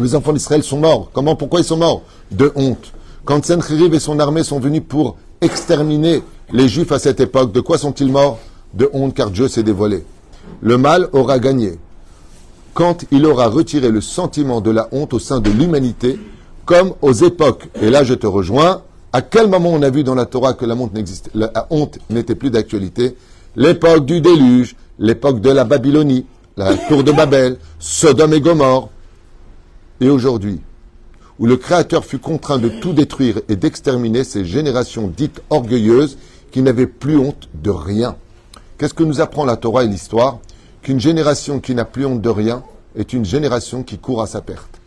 les 0.00 0.14
enfants 0.16 0.32
d'Israël 0.32 0.62
sont 0.62 0.78
morts. 0.78 1.10
Comment? 1.12 1.36
Pourquoi 1.36 1.60
ils 1.60 1.64
sont 1.64 1.76
morts? 1.76 2.02
De 2.30 2.52
honte. 2.56 2.92
Quand 3.24 3.44
Sencheriv 3.44 3.94
et 3.94 4.00
son 4.00 4.18
armée 4.18 4.42
sont 4.42 4.58
venus 4.58 4.82
pour 4.86 5.16
exterminer 5.40 6.22
les 6.52 6.68
Juifs 6.68 6.90
à 6.90 6.98
cette 6.98 7.20
époque, 7.20 7.52
de 7.52 7.60
quoi 7.60 7.78
sont-ils 7.78 8.10
morts? 8.10 8.38
De 8.74 8.90
honte, 8.92 9.14
car 9.14 9.30
Dieu 9.30 9.48
s'est 9.48 9.62
dévoilé. 9.62 10.04
Le 10.60 10.78
mal 10.78 11.08
aura 11.12 11.38
gagné. 11.38 11.78
Quand 12.74 13.04
il 13.10 13.24
aura 13.24 13.48
retiré 13.48 13.90
le 13.90 14.00
sentiment 14.00 14.60
de 14.60 14.70
la 14.70 14.88
honte 14.92 15.14
au 15.14 15.18
sein 15.18 15.40
de 15.40 15.50
l'humanité, 15.50 16.18
comme 16.64 16.92
aux 17.00 17.12
époques, 17.12 17.68
et 17.80 17.90
là 17.90 18.04
je 18.04 18.14
te 18.14 18.26
rejoins, 18.26 18.82
à 19.12 19.22
quel 19.22 19.48
moment 19.48 19.70
on 19.70 19.82
a 19.82 19.90
vu 19.90 20.04
dans 20.04 20.14
la 20.14 20.26
Torah 20.26 20.52
que 20.52 20.66
la 20.66 20.76
honte 21.70 21.98
n'était 22.10 22.34
plus 22.34 22.50
d'actualité? 22.50 23.16
L'époque 23.54 24.04
du 24.04 24.20
déluge, 24.20 24.76
l'époque 24.98 25.40
de 25.40 25.50
la 25.50 25.64
Babylonie, 25.64 26.26
la 26.56 26.74
tour 26.74 27.02
de 27.04 27.12
Babel, 27.12 27.56
Sodome 27.78 28.34
et 28.34 28.40
Gomorre, 28.40 28.90
et 30.00 30.10
aujourd'hui, 30.10 30.60
où 31.38 31.46
le 31.46 31.56
Créateur 31.56 32.04
fut 32.04 32.18
contraint 32.18 32.58
de 32.58 32.68
tout 32.68 32.92
détruire 32.92 33.40
et 33.48 33.56
d'exterminer 33.56 34.24
ces 34.24 34.44
générations 34.44 35.10
dites 35.14 35.40
orgueilleuses 35.48 36.18
qui 36.50 36.62
n'avaient 36.62 36.86
plus 36.86 37.16
honte 37.16 37.48
de 37.54 37.70
rien. 37.70 38.16
Qu'est-ce 38.78 38.94
que 38.94 39.04
nous 39.04 39.20
apprend 39.20 39.44
la 39.44 39.56
Torah 39.56 39.84
et 39.84 39.88
l'histoire 39.88 40.38
Qu'une 40.82 41.00
génération 41.00 41.60
qui 41.60 41.74
n'a 41.74 41.84
plus 41.84 42.04
honte 42.04 42.20
de 42.20 42.28
rien 42.28 42.62
est 42.94 43.12
une 43.12 43.24
génération 43.24 43.82
qui 43.82 43.98
court 43.98 44.22
à 44.22 44.26
sa 44.26 44.42
perte. 44.42 44.80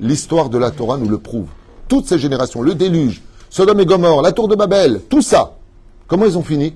L'histoire 0.00 0.50
de 0.50 0.58
la 0.58 0.70
Torah 0.70 0.98
nous 0.98 1.08
le 1.08 1.18
prouve. 1.18 1.48
Toutes 1.88 2.06
ces 2.06 2.18
générations, 2.18 2.62
le 2.62 2.74
déluge, 2.74 3.22
Sodome 3.50 3.80
et 3.80 3.86
Gomorre, 3.86 4.22
la 4.22 4.32
tour 4.32 4.48
de 4.48 4.56
Babel, 4.56 5.00
tout 5.08 5.22
ça, 5.22 5.56
comment 6.08 6.26
ils 6.26 6.36
ont 6.36 6.42
fini 6.42 6.74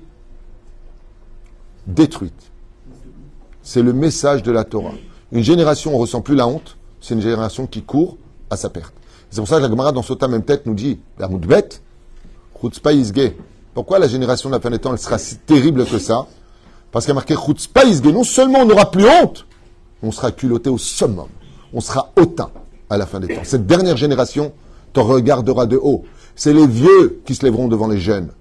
Détruites. 1.85 2.51
C'est 3.61 3.81
le 3.81 3.91
message 3.91 4.41
de 4.43 4.51
la 4.51 4.63
Torah. 4.63 4.93
Une 5.31 5.43
génération, 5.43 5.91
on 5.91 5.95
ne 5.95 6.01
ressent 6.01 6.21
plus 6.21 6.35
la 6.35 6.47
honte, 6.47 6.77
c'est 7.01 7.15
une 7.15 7.21
génération 7.21 7.67
qui 7.67 7.81
court 7.83 8.17
à 8.49 8.55
sa 8.55 8.69
perte. 8.69 8.93
C'est 9.29 9.41
pour 9.41 9.47
ça 9.47 9.57
que 9.57 9.63
la 9.63 9.69
Gemara 9.69 9.91
dans 9.91 10.01
Sota 10.01 10.27
même 10.27 10.43
tête 10.43 10.65
nous 10.65 10.73
dit, 10.73 10.99
la 11.17 11.27
moudbet, 11.27 11.81
chutzpah. 12.61 12.91
Pourquoi 13.73 13.99
la 13.99 14.07
génération 14.07 14.49
de 14.49 14.55
la 14.55 14.61
fin 14.61 14.69
des 14.69 14.79
temps, 14.79 14.91
elle 14.91 14.99
sera 14.99 15.17
si 15.17 15.37
terrible 15.37 15.85
que 15.85 15.99
ça 15.99 16.25
Parce 16.91 17.05
qu'il 17.05 17.11
y 17.11 17.13
a 17.13 17.15
marqué. 17.15 17.35
Non 18.11 18.23
seulement 18.23 18.59
on 18.59 18.65
n'aura 18.65 18.91
plus 18.91 19.07
honte, 19.07 19.45
on 20.01 20.11
sera 20.11 20.31
culotté 20.31 20.69
au 20.69 20.77
summum. 20.77 21.27
On 21.73 21.81
sera 21.81 22.11
hautain 22.15 22.49
à 22.89 22.97
la 22.97 23.05
fin 23.05 23.19
des 23.19 23.33
temps. 23.33 23.41
Cette 23.43 23.67
dernière 23.67 23.97
génération 23.97 24.51
te 24.93 24.99
regardera 24.99 25.65
de 25.65 25.77
haut. 25.77 26.03
C'est 26.35 26.53
les 26.53 26.65
vieux 26.65 27.21
qui 27.25 27.35
se 27.35 27.45
lèveront 27.45 27.67
devant 27.67 27.87
les 27.87 27.99
jeunes. 27.99 28.31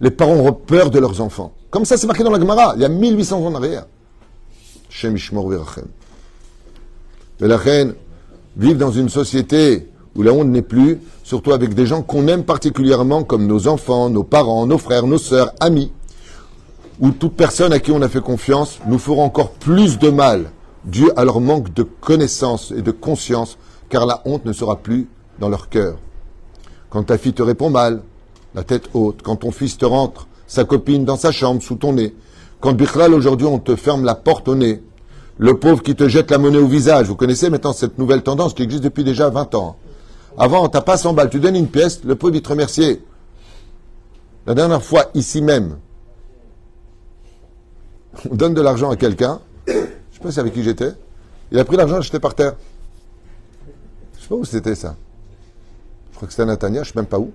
Les 0.00 0.10
parents 0.10 0.36
auront 0.36 0.52
peur 0.52 0.90
de 0.90 0.98
leurs 0.98 1.20
enfants. 1.20 1.52
Comme 1.70 1.84
ça, 1.84 1.96
c'est 1.96 2.06
marqué 2.06 2.24
dans 2.24 2.30
la 2.30 2.40
Gemara, 2.40 2.72
il 2.76 2.82
y 2.82 2.84
a 2.84 2.88
1800 2.88 3.38
ans 3.38 3.46
en 3.46 3.54
arrière. 3.54 3.86
Shem 4.88 5.16
Ishmor 5.16 5.48
Verachem. 5.48 5.86
la 7.40 7.56
reine, 7.56 7.94
vivre 8.56 8.78
dans 8.78 8.90
une 8.90 9.08
société 9.08 9.88
où 10.16 10.22
la 10.22 10.32
honte 10.32 10.48
n'est 10.48 10.62
plus, 10.62 10.98
surtout 11.22 11.52
avec 11.52 11.74
des 11.74 11.86
gens 11.86 12.02
qu'on 12.02 12.26
aime 12.28 12.44
particulièrement 12.44 13.24
comme 13.24 13.46
nos 13.46 13.68
enfants, 13.68 14.10
nos 14.10 14.24
parents, 14.24 14.66
nos 14.66 14.78
frères, 14.78 15.06
nos 15.06 15.18
sœurs, 15.18 15.52
amis, 15.60 15.92
ou 17.00 17.10
toute 17.10 17.34
personne 17.34 17.72
à 17.72 17.78
qui 17.78 17.92
on 17.92 18.02
a 18.02 18.08
fait 18.08 18.20
confiance, 18.20 18.78
nous 18.86 18.98
feront 18.98 19.22
encore 19.22 19.50
plus 19.50 19.98
de 19.98 20.10
mal 20.10 20.50
dû 20.84 21.10
à 21.16 21.24
leur 21.24 21.40
manque 21.40 21.72
de 21.74 21.82
connaissance 21.82 22.72
et 22.76 22.82
de 22.82 22.90
conscience, 22.90 23.58
car 23.88 24.06
la 24.06 24.22
honte 24.24 24.44
ne 24.44 24.52
sera 24.52 24.76
plus 24.76 25.08
dans 25.38 25.48
leur 25.48 25.68
cœur. 25.68 25.98
Quand 26.90 27.04
ta 27.04 27.18
fille 27.18 27.34
te 27.34 27.42
répond 27.42 27.70
mal, 27.70 28.02
la 28.54 28.64
tête 28.64 28.88
haute, 28.94 29.20
quand 29.22 29.36
ton 29.36 29.50
fils 29.50 29.76
te 29.76 29.84
rentre 29.84 30.26
sa 30.46 30.64
copine 30.64 31.04
dans 31.04 31.16
sa 31.16 31.30
chambre 31.30 31.62
sous 31.62 31.76
ton 31.76 31.92
nez, 31.92 32.14
quand 32.60 32.72
Bichlal 32.72 33.14
aujourd'hui 33.14 33.46
on 33.46 33.58
te 33.58 33.76
ferme 33.76 34.04
la 34.04 34.14
porte 34.14 34.48
au 34.48 34.54
nez, 34.54 34.82
le 35.36 35.58
pauvre 35.58 35.82
qui 35.82 35.94
te 35.94 36.08
jette 36.08 36.30
la 36.30 36.38
monnaie 36.38 36.58
au 36.58 36.66
visage. 36.66 37.06
Vous 37.06 37.14
connaissez 37.14 37.48
maintenant 37.48 37.72
cette 37.72 37.98
nouvelle 37.98 38.22
tendance 38.22 38.54
qui 38.54 38.62
existe 38.62 38.82
depuis 38.82 39.04
déjà 39.04 39.30
20 39.30 39.54
ans. 39.54 39.76
Avant, 40.38 40.68
t'as 40.68 40.82
pas 40.82 40.96
100 40.96 41.14
balles, 41.14 41.30
tu 41.30 41.40
donnes 41.40 41.56
une 41.56 41.66
pièce, 41.66 42.04
le 42.04 42.14
pauvre 42.14 42.36
il 42.36 42.42
te. 42.42 43.00
La 44.46 44.54
dernière 44.54 44.82
fois, 44.82 45.10
ici 45.14 45.42
même, 45.42 45.78
on 48.30 48.34
donne 48.36 48.54
de 48.54 48.60
l'argent 48.60 48.90
à 48.90 48.96
quelqu'un, 48.96 49.40
je 49.66 49.72
sais 49.72 50.20
pas 50.22 50.30
si 50.30 50.38
avec 50.38 50.54
qui 50.54 50.62
j'étais, 50.62 50.92
il 51.50 51.58
a 51.58 51.64
pris 51.64 51.76
l'argent, 51.76 52.00
j'étais 52.00 52.20
par 52.20 52.36
terre. 52.36 52.54
Je 54.16 54.22
sais 54.22 54.28
pas 54.28 54.36
où 54.36 54.44
c'était 54.44 54.76
ça. 54.76 54.94
Je 56.12 56.16
crois 56.16 56.28
que 56.28 56.32
c'était 56.32 56.44
à 56.44 56.46
Natania, 56.46 56.84
je 56.84 56.92
sais 56.92 56.98
même 56.98 57.06
pas 57.06 57.18
où. 57.18 57.32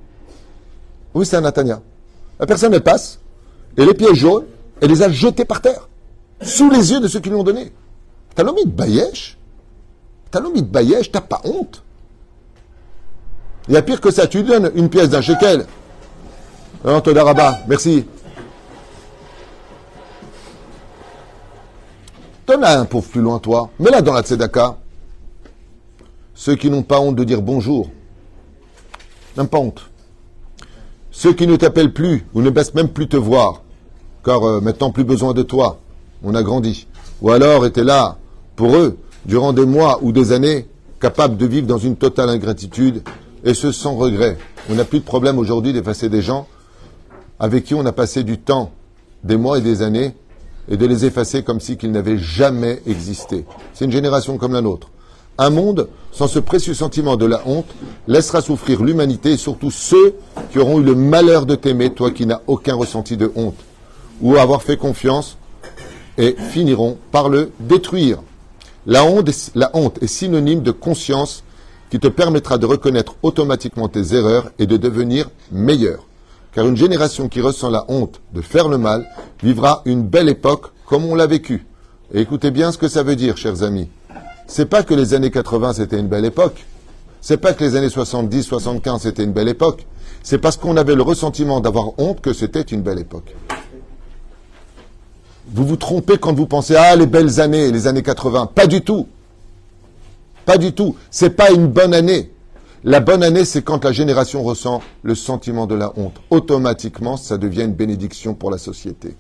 Oui, 1.14 1.26
c'est 1.26 1.36
à 1.36 1.42
Natania. 1.42 1.82
La 2.40 2.46
personne, 2.46 2.74
elle 2.74 2.84
passe, 2.84 3.20
et 3.76 3.86
les 3.86 3.94
pieds 3.94 4.16
jaunes, 4.16 4.46
elle 4.82 4.90
les 4.90 5.02
a 5.02 5.10
jetés 5.10 5.46
par 5.46 5.62
terre, 5.62 5.90
sous 6.42 6.70
les 6.70 6.92
yeux 6.92 7.02
de 7.02 7.10
ceux 7.10 7.20
qui 7.20 7.30
lui 7.30 7.36
ont 7.36 7.44
donné. 7.44 7.74
T'as 8.34 8.44
l'homme 8.44 8.64
de 8.64 8.70
Bayesh 8.70 9.38
T'as 10.32 10.40
l'homme 10.40 10.56
de 10.56 10.62
Bayesh, 10.62 11.12
t'as 11.12 11.22
pas 11.22 11.42
honte? 11.44 11.83
Il 13.68 13.74
y 13.74 13.78
a 13.78 13.82
pire 13.82 14.02
que 14.02 14.12
ça, 14.12 14.28
tu 14.28 14.40
lui 14.40 14.46
donnes 14.46 14.72
une 14.76 14.90
pièce 14.90 15.10
d'un 15.10 15.22
shekel. 15.22 15.66
Non, 16.84 17.00
Todaraba, 17.00 17.60
merci. 17.68 18.06
Donne-la 22.46 22.82
un 22.82 22.86
pauvre 22.86 23.08
plus 23.08 23.22
loin, 23.22 23.40
toi. 23.40 23.70
Mets-la 23.80 24.02
dans 24.02 24.14
la 24.14 24.22
tzedaka. 24.22 24.78
Ceux 26.34 26.56
qui 26.56 26.70
n'ont 26.70 26.84
pas 26.84 27.00
honte 27.00 27.16
de 27.16 27.24
dire 27.24 27.42
bonjour. 27.42 27.90
Même 29.38 29.48
pas 29.48 29.60
honte. 29.60 29.90
Ceux 31.10 31.34
qui 31.34 31.48
ne 31.48 31.56
t'appellent 31.56 31.94
plus 31.94 32.26
ou 32.34 32.42
ne 32.42 32.50
baissent 32.50 32.74
même 32.74 32.90
plus 32.90 33.08
te 33.08 33.16
voir, 33.16 33.62
car 34.26 34.44
euh, 34.44 34.60
maintenant 34.60 34.92
plus 34.92 35.04
besoin 35.04 35.34
de 35.34 35.44
toi, 35.44 35.80
on 36.24 36.36
a 36.36 36.44
grandi. 36.44 36.88
Ou 37.22 37.32
alors 37.32 37.66
étaient 37.66 37.84
là 37.84 38.18
pour 38.56 38.76
eux, 38.76 38.98
durant 39.26 39.54
des 39.54 39.66
mois 39.66 40.00
ou 40.02 40.12
des 40.12 40.32
années, 40.32 40.68
capables 41.00 41.38
de 41.38 41.46
vivre 41.46 41.68
dans 41.68 41.78
une 41.78 41.96
totale 41.96 42.30
ingratitude, 42.30 43.04
et 43.44 43.54
ce 43.54 43.72
sans 43.72 43.96
regret. 43.96 44.38
On 44.70 44.76
n'a 44.76 44.86
plus 44.86 45.00
de 45.00 45.06
problème 45.06 45.38
aujourd'hui 45.38 45.74
d'effacer 45.74 46.10
des 46.10 46.22
gens 46.22 46.48
avec 47.40 47.66
qui 47.66 47.76
on 47.76 47.86
a 47.86 47.92
passé 47.92 48.24
du 48.24 48.38
temps, 48.38 48.72
des 49.24 49.38
mois 49.38 49.58
et 49.58 49.62
des 49.62 49.82
années, 49.82 50.14
et 50.70 50.78
de 50.78 50.86
les 50.86 51.06
effacer 51.06 51.44
comme 51.44 51.60
si 51.60 51.76
qu'ils 51.76 51.92
n'avaient 51.92 52.18
jamais 52.18 52.82
existé. 52.88 53.46
C'est 53.74 53.86
une 53.86 53.92
génération 53.92 54.38
comme 54.38 54.54
la 54.54 54.62
nôtre. 54.62 54.90
Un 55.38 55.50
monde 55.50 55.90
sans 56.12 56.28
ce 56.28 56.40
précieux 56.40 56.76
sentiment 56.76 57.18
de 57.18 57.26
la 57.26 57.42
honte 57.46 57.74
laissera 58.08 58.42
souffrir 58.42 58.84
l'humanité 58.84 59.32
et 59.32 59.38
surtout 59.38 59.72
ceux 59.72 60.16
qui 60.52 60.60
auront 60.60 60.80
eu 60.80 60.84
le 60.84 60.96
malheur 60.96 61.46
de 61.46 61.56
t'aimer, 61.56 61.90
toi 61.90 62.12
qui 62.12 62.26
n'as 62.26 62.42
aucun 62.48 62.76
ressenti 62.76 63.18
de 63.18 63.32
honte, 63.36 63.58
ou 64.22 64.38
avoir 64.38 64.62
fait 64.62 64.78
confiance, 64.78 65.38
et 66.18 66.36
finiront 66.52 66.98
par 67.12 67.30
le 67.30 67.52
détruire. 67.60 68.20
La 68.86 69.04
honte, 69.04 69.30
est 69.30 70.08
synonyme 70.08 70.62
de 70.62 70.72
conscience 70.72 71.44
qui 71.94 72.00
te 72.00 72.08
permettra 72.08 72.58
de 72.58 72.66
reconnaître 72.66 73.14
automatiquement 73.22 73.88
tes 73.88 74.16
erreurs 74.16 74.50
et 74.58 74.66
de 74.66 74.78
devenir 74.78 75.30
meilleur. 75.52 76.08
Car 76.52 76.68
une 76.68 76.76
génération 76.76 77.30
qui 77.30 77.40
ressent 77.40 77.70
la 77.70 77.86
honte 77.88 78.20
de 78.34 78.42
faire 78.42 78.68
le 78.68 78.80
mal 78.80 79.08
vivra 79.44 79.84
une 79.86 80.02
belle 80.02 80.28
époque 80.28 80.72
comme 80.88 81.06
on 81.06 81.14
l'a 81.14 81.28
vécu. 81.28 81.68
Et 82.12 82.22
écoutez 82.22 82.50
bien 82.50 82.72
ce 82.72 82.80
que 82.80 82.88
ça 82.88 83.04
veut 83.04 83.16
dire, 83.16 83.38
chers 83.38 83.62
amis. 83.62 83.90
C'est 84.48 84.66
pas 84.66 84.82
que 84.82 84.96
les 84.96 85.14
années 85.14 85.30
80 85.30 85.74
c'était 85.74 86.00
une 86.00 86.08
belle 86.08 86.26
époque. 86.26 86.66
C'est 87.22 87.38
pas 87.38 87.54
que 87.54 87.64
les 87.64 87.76
années 87.76 87.90
70, 87.90 88.42
75 88.42 89.04
c'était 89.04 89.24
une 89.24 89.34
belle 89.34 89.50
époque. 89.50 89.86
C'est 90.24 90.40
parce 90.40 90.58
qu'on 90.58 90.78
avait 90.78 90.96
le 90.96 91.04
ressentiment 91.04 91.60
d'avoir 91.60 91.92
honte 92.00 92.22
que 92.22 92.34
c'était 92.34 92.62
une 92.62 92.82
belle 92.82 92.98
époque. 92.98 93.36
Vous 95.46 95.68
vous 95.68 95.78
trompez 95.78 96.18
quand 96.18 96.34
vous 96.34 96.48
pensez 96.48 96.76
ah 96.76 96.96
les 96.96 97.06
belles 97.06 97.40
années, 97.40 97.72
les 97.72 97.86
années 97.86 98.02
80. 98.02 98.48
Pas 98.48 98.66
du 98.66 98.82
tout. 98.82 99.06
Pas 100.46 100.58
du 100.58 100.74
tout. 100.74 100.96
C'est 101.10 101.32
pas 101.32 101.52
une 101.52 101.68
bonne 101.68 101.94
année. 101.94 102.32
La 102.84 103.00
bonne 103.00 103.24
année, 103.24 103.46
c'est 103.46 103.62
quand 103.62 103.86
la 103.86 103.94
génération 103.94 104.44
ressent 104.44 104.82
le 105.04 105.16
sentiment 105.16 105.68
de 105.68 105.76
la 105.76 105.94
honte. 105.98 106.20
Automatiquement, 106.30 107.16
ça 107.16 107.38
devient 107.38 107.64
une 107.64 107.74
bénédiction 107.74 108.34
pour 108.34 108.52
la 108.52 108.58
société. 108.58 109.16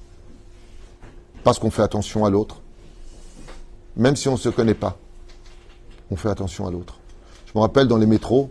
Parce 1.46 1.60
qu'on 1.60 1.72
fait 1.72 1.82
attention 1.82 2.26
à 2.26 2.30
l'autre. 2.30 2.62
Même 3.96 4.16
si 4.16 4.28
on 4.28 4.34
ne 4.34 4.38
se 4.38 4.50
connaît 4.50 4.74
pas, 4.74 4.98
on 6.12 6.18
fait 6.18 6.30
attention 6.30 6.68
à 6.68 6.72
l'autre. 6.72 7.00
Je 7.46 7.52
me 7.56 7.62
rappelle 7.62 7.88
dans 7.88 7.98
les 7.98 8.06
métros, 8.06 8.50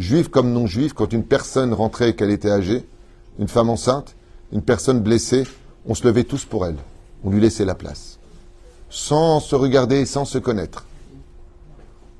juifs 0.00 0.28
comme 0.28 0.52
non 0.52 0.66
juifs, 0.66 0.94
quand 0.94 1.12
une 1.12 1.24
personne 1.24 1.72
rentrait 1.72 2.10
et 2.10 2.16
qu'elle 2.16 2.30
était 2.30 2.50
âgée, 2.50 2.84
une 3.38 3.48
femme 3.48 3.70
enceinte, 3.70 4.16
une 4.52 4.62
personne 4.62 5.00
blessée, 5.00 5.44
on 5.86 5.94
se 5.94 6.04
levait 6.04 6.24
tous 6.24 6.44
pour 6.44 6.66
elle. 6.66 6.76
On 7.22 7.30
lui 7.30 7.40
laissait 7.40 7.64
la 7.64 7.74
place. 7.74 8.18
Sans 8.88 9.38
se 9.38 9.54
regarder, 9.54 10.06
sans 10.06 10.24
se 10.24 10.38
connaître. 10.38 10.86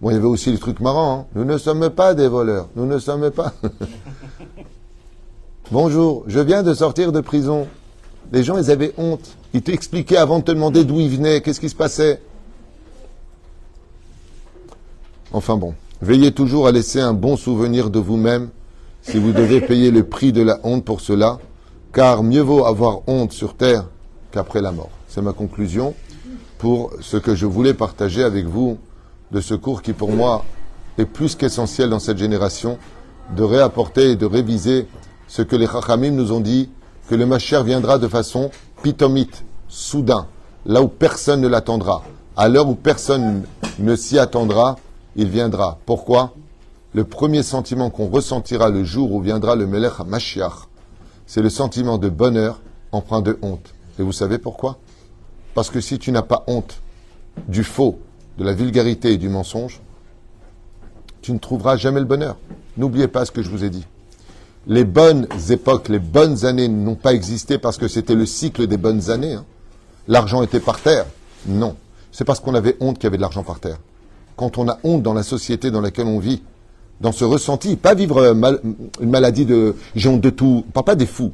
Bon, 0.00 0.08
il 0.08 0.14
y 0.14 0.16
avait 0.16 0.26
aussi 0.26 0.50
des 0.50 0.58
trucs 0.58 0.80
marrants. 0.80 1.20
Hein. 1.20 1.26
Nous 1.34 1.44
ne 1.44 1.58
sommes 1.58 1.90
pas 1.90 2.14
des 2.14 2.26
voleurs. 2.26 2.68
Nous 2.74 2.86
ne 2.86 2.98
sommes 2.98 3.30
pas. 3.30 3.52
Bonjour, 5.70 6.24
je 6.26 6.40
viens 6.40 6.62
de 6.62 6.72
sortir 6.72 7.12
de 7.12 7.20
prison. 7.20 7.68
Les 8.32 8.42
gens, 8.42 8.56
ils 8.56 8.70
avaient 8.70 8.94
honte. 8.96 9.36
Ils 9.52 9.62
t'expliquaient 9.62 10.16
avant 10.16 10.38
de 10.38 10.44
te 10.44 10.52
demander 10.52 10.84
d'où 10.84 11.00
ils 11.00 11.10
venaient, 11.10 11.42
qu'est-ce 11.42 11.60
qui 11.60 11.68
se 11.68 11.74
passait. 11.74 12.22
Enfin 15.32 15.56
bon, 15.56 15.74
veillez 16.00 16.32
toujours 16.32 16.66
à 16.66 16.72
laisser 16.72 17.00
un 17.00 17.12
bon 17.12 17.36
souvenir 17.36 17.90
de 17.90 18.00
vous-même 18.00 18.48
si 19.02 19.18
vous 19.18 19.32
devez 19.32 19.60
payer 19.60 19.90
le 19.90 20.04
prix 20.04 20.32
de 20.32 20.42
la 20.42 20.58
honte 20.64 20.84
pour 20.84 21.00
cela, 21.00 21.38
car 21.92 22.22
mieux 22.22 22.40
vaut 22.40 22.66
avoir 22.66 23.02
honte 23.06 23.32
sur 23.32 23.54
terre 23.54 23.86
qu'après 24.32 24.60
la 24.60 24.72
mort. 24.72 24.90
C'est 25.08 25.22
ma 25.22 25.32
conclusion 25.32 25.94
pour 26.58 26.92
ce 27.00 27.16
que 27.16 27.34
je 27.34 27.46
voulais 27.46 27.74
partager 27.74 28.24
avec 28.24 28.46
vous 28.46 28.78
de 29.32 29.40
ce 29.40 29.54
cours 29.54 29.82
qui 29.82 29.92
pour 29.92 30.10
moi 30.10 30.44
est 30.98 31.04
plus 31.04 31.34
qu'essentiel 31.34 31.90
dans 31.90 31.98
cette 31.98 32.18
génération, 32.18 32.78
de 33.36 33.42
réapporter 33.42 34.10
et 34.10 34.16
de 34.16 34.26
réviser 34.26 34.88
ce 35.28 35.42
que 35.42 35.56
les 35.56 35.66
Chachamim 35.66 36.10
nous 36.10 36.32
ont 36.32 36.40
dit, 36.40 36.68
que 37.08 37.14
le 37.14 37.26
Mashiach 37.26 37.64
viendra 37.64 37.98
de 37.98 38.08
façon 38.08 38.50
pitomite, 38.82 39.44
soudain, 39.68 40.26
là 40.66 40.82
où 40.82 40.88
personne 40.88 41.40
ne 41.40 41.48
l'attendra. 41.48 42.02
À 42.36 42.48
l'heure 42.48 42.68
où 42.68 42.74
personne 42.74 43.44
ne 43.78 43.96
s'y 43.96 44.18
attendra, 44.18 44.76
il 45.16 45.28
viendra. 45.28 45.78
Pourquoi? 45.86 46.34
Le 46.92 47.04
premier 47.04 47.42
sentiment 47.42 47.90
qu'on 47.90 48.08
ressentira 48.08 48.68
le 48.68 48.82
jour 48.82 49.12
où 49.12 49.20
viendra 49.20 49.54
le 49.54 49.66
Melech 49.66 50.00
Mashiach, 50.04 50.68
c'est 51.26 51.42
le 51.42 51.50
sentiment 51.50 51.98
de 51.98 52.08
bonheur 52.08 52.60
empreint 52.90 53.20
de 53.20 53.38
honte. 53.42 53.74
Et 53.98 54.02
vous 54.02 54.12
savez 54.12 54.38
pourquoi? 54.38 54.78
Parce 55.54 55.70
que 55.70 55.80
si 55.80 55.98
tu 55.98 56.10
n'as 56.10 56.22
pas 56.22 56.42
honte 56.48 56.80
du 57.46 57.62
faux, 57.62 57.98
de 58.38 58.44
la 58.44 58.52
vulgarité 58.52 59.12
et 59.12 59.16
du 59.18 59.28
mensonge, 59.28 59.80
tu 61.22 61.32
ne 61.32 61.38
trouveras 61.38 61.76
jamais 61.76 62.00
le 62.00 62.06
bonheur. 62.06 62.36
N'oubliez 62.76 63.08
pas 63.08 63.24
ce 63.24 63.30
que 63.30 63.42
je 63.42 63.50
vous 63.50 63.64
ai 63.64 63.70
dit. 63.70 63.86
Les 64.66 64.84
bonnes 64.84 65.26
époques, 65.50 65.88
les 65.88 65.98
bonnes 65.98 66.44
années 66.44 66.68
n'ont 66.68 66.94
pas 66.94 67.12
existé 67.12 67.58
parce 67.58 67.78
que 67.78 67.88
c'était 67.88 68.14
le 68.14 68.26
cycle 68.26 68.66
des 68.66 68.76
bonnes 68.76 69.10
années. 69.10 69.34
hein. 69.34 69.44
L'argent 70.08 70.42
était 70.42 70.60
par 70.60 70.80
terre. 70.80 71.06
Non. 71.46 71.76
C'est 72.12 72.24
parce 72.24 72.40
qu'on 72.40 72.54
avait 72.54 72.76
honte 72.80 72.96
qu'il 72.96 73.04
y 73.04 73.06
avait 73.06 73.16
de 73.16 73.22
l'argent 73.22 73.42
par 73.42 73.60
terre. 73.60 73.78
Quand 74.36 74.58
on 74.58 74.68
a 74.68 74.78
honte 74.84 75.02
dans 75.02 75.14
la 75.14 75.22
société 75.22 75.70
dans 75.70 75.80
laquelle 75.80 76.06
on 76.06 76.18
vit, 76.18 76.42
dans 77.00 77.12
ce 77.12 77.24
ressenti, 77.24 77.76
pas 77.76 77.94
vivre 77.94 78.18
euh, 78.18 78.56
une 79.00 79.10
maladie 79.10 79.46
de 79.46 79.74
j'ai 79.94 80.08
honte 80.08 80.20
de 80.20 80.30
tout, 80.30 80.64
on 80.74 80.82
pas 80.82 80.94
des 80.94 81.06
fous. 81.06 81.32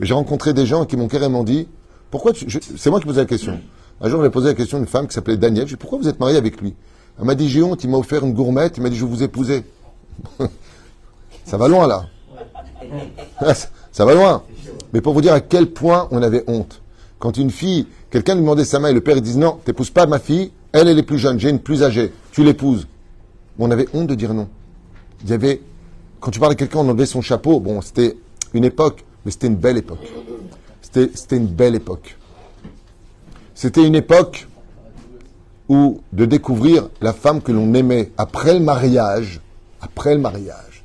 J'ai 0.00 0.14
rencontré 0.14 0.52
des 0.52 0.66
gens 0.66 0.84
qui 0.84 0.96
m'ont 0.96 1.08
carrément 1.08 1.44
dit 1.44 1.68
pourquoi 2.10 2.32
c'est 2.34 2.90
moi 2.90 2.98
qui 3.00 3.06
posais 3.06 3.20
la 3.20 3.26
question. 3.26 3.60
Un 4.02 4.08
jour, 4.08 4.22
j'ai 4.22 4.30
posé 4.30 4.48
la 4.48 4.54
question 4.54 4.78
à 4.78 4.80
une 4.80 4.86
femme 4.86 5.06
qui 5.06 5.14
s'appelait 5.14 5.36
Daniel. 5.36 5.66
Je 5.66 5.70
lui 5.70 5.74
ai 5.74 5.76
dit 5.76 5.80
pourquoi 5.80 5.98
vous 5.98 6.08
êtes 6.08 6.20
marié 6.20 6.36
avec 6.36 6.60
lui? 6.60 6.74
Elle 7.18 7.26
m'a 7.26 7.34
dit 7.34 7.48
j'ai 7.50 7.62
honte, 7.62 7.84
il 7.84 7.90
m'a 7.90 7.98
offert 7.98 8.24
une 8.24 8.32
gourmette, 8.32 8.78
il 8.78 8.82
m'a 8.82 8.88
dit 8.88 8.96
je 8.96 9.04
vais 9.04 9.10
vous 9.10 9.22
épouser. 9.22 9.64
Ça 11.44 11.58
va 11.58 11.68
loin 11.68 11.86
là. 11.86 12.06
Ça 13.92 14.04
va 14.04 14.14
loin. 14.14 14.42
Mais 14.92 15.02
pour 15.02 15.12
vous 15.12 15.20
dire 15.20 15.34
à 15.34 15.40
quel 15.40 15.66
point 15.66 16.08
on 16.10 16.22
avait 16.22 16.44
honte. 16.46 16.80
Quand 17.18 17.36
une 17.36 17.50
fille, 17.50 17.86
quelqu'un 18.10 18.34
lui 18.34 18.40
demandait 18.40 18.64
sa 18.64 18.78
main 18.78 18.88
et 18.88 18.94
le 18.94 19.02
père 19.02 19.16
il 19.16 19.22
disait 19.22 19.38
non, 19.38 19.58
t'épouses 19.64 19.90
pas 19.90 20.06
ma 20.06 20.18
fille, 20.18 20.50
elle 20.72 20.88
elle 20.88 20.98
est 20.98 21.02
plus 21.02 21.18
jeune, 21.18 21.38
j'ai 21.38 21.50
une 21.50 21.58
plus 21.58 21.82
âgée, 21.82 22.10
tu 22.32 22.42
l'épouses. 22.42 22.86
On 23.58 23.70
avait 23.70 23.86
honte 23.92 24.06
de 24.06 24.14
dire 24.14 24.32
non. 24.32 24.48
Il 25.24 25.28
y 25.28 25.34
avait, 25.34 25.60
quand 26.20 26.30
tu 26.30 26.40
parlais 26.40 26.54
à 26.54 26.56
quelqu'un, 26.56 26.78
on 26.78 26.88
enlevait 26.88 27.04
son 27.04 27.20
chapeau. 27.20 27.60
Bon, 27.60 27.82
c'était 27.82 28.16
une 28.54 28.64
époque, 28.64 29.04
mais 29.26 29.30
c'était 29.30 29.48
une 29.48 29.56
belle 29.56 29.76
époque. 29.76 30.10
C'était, 30.80 31.10
c'était 31.14 31.36
une 31.36 31.46
belle 31.46 31.74
époque. 31.74 32.16
C'était 33.60 33.86
une 33.86 33.94
époque 33.94 34.48
où 35.68 36.00
de 36.14 36.24
découvrir 36.24 36.88
la 37.02 37.12
femme 37.12 37.42
que 37.42 37.52
l'on 37.52 37.74
aimait 37.74 38.10
après 38.16 38.54
le 38.54 38.60
mariage, 38.60 39.42
après 39.82 40.14
le 40.14 40.20
mariage, 40.22 40.82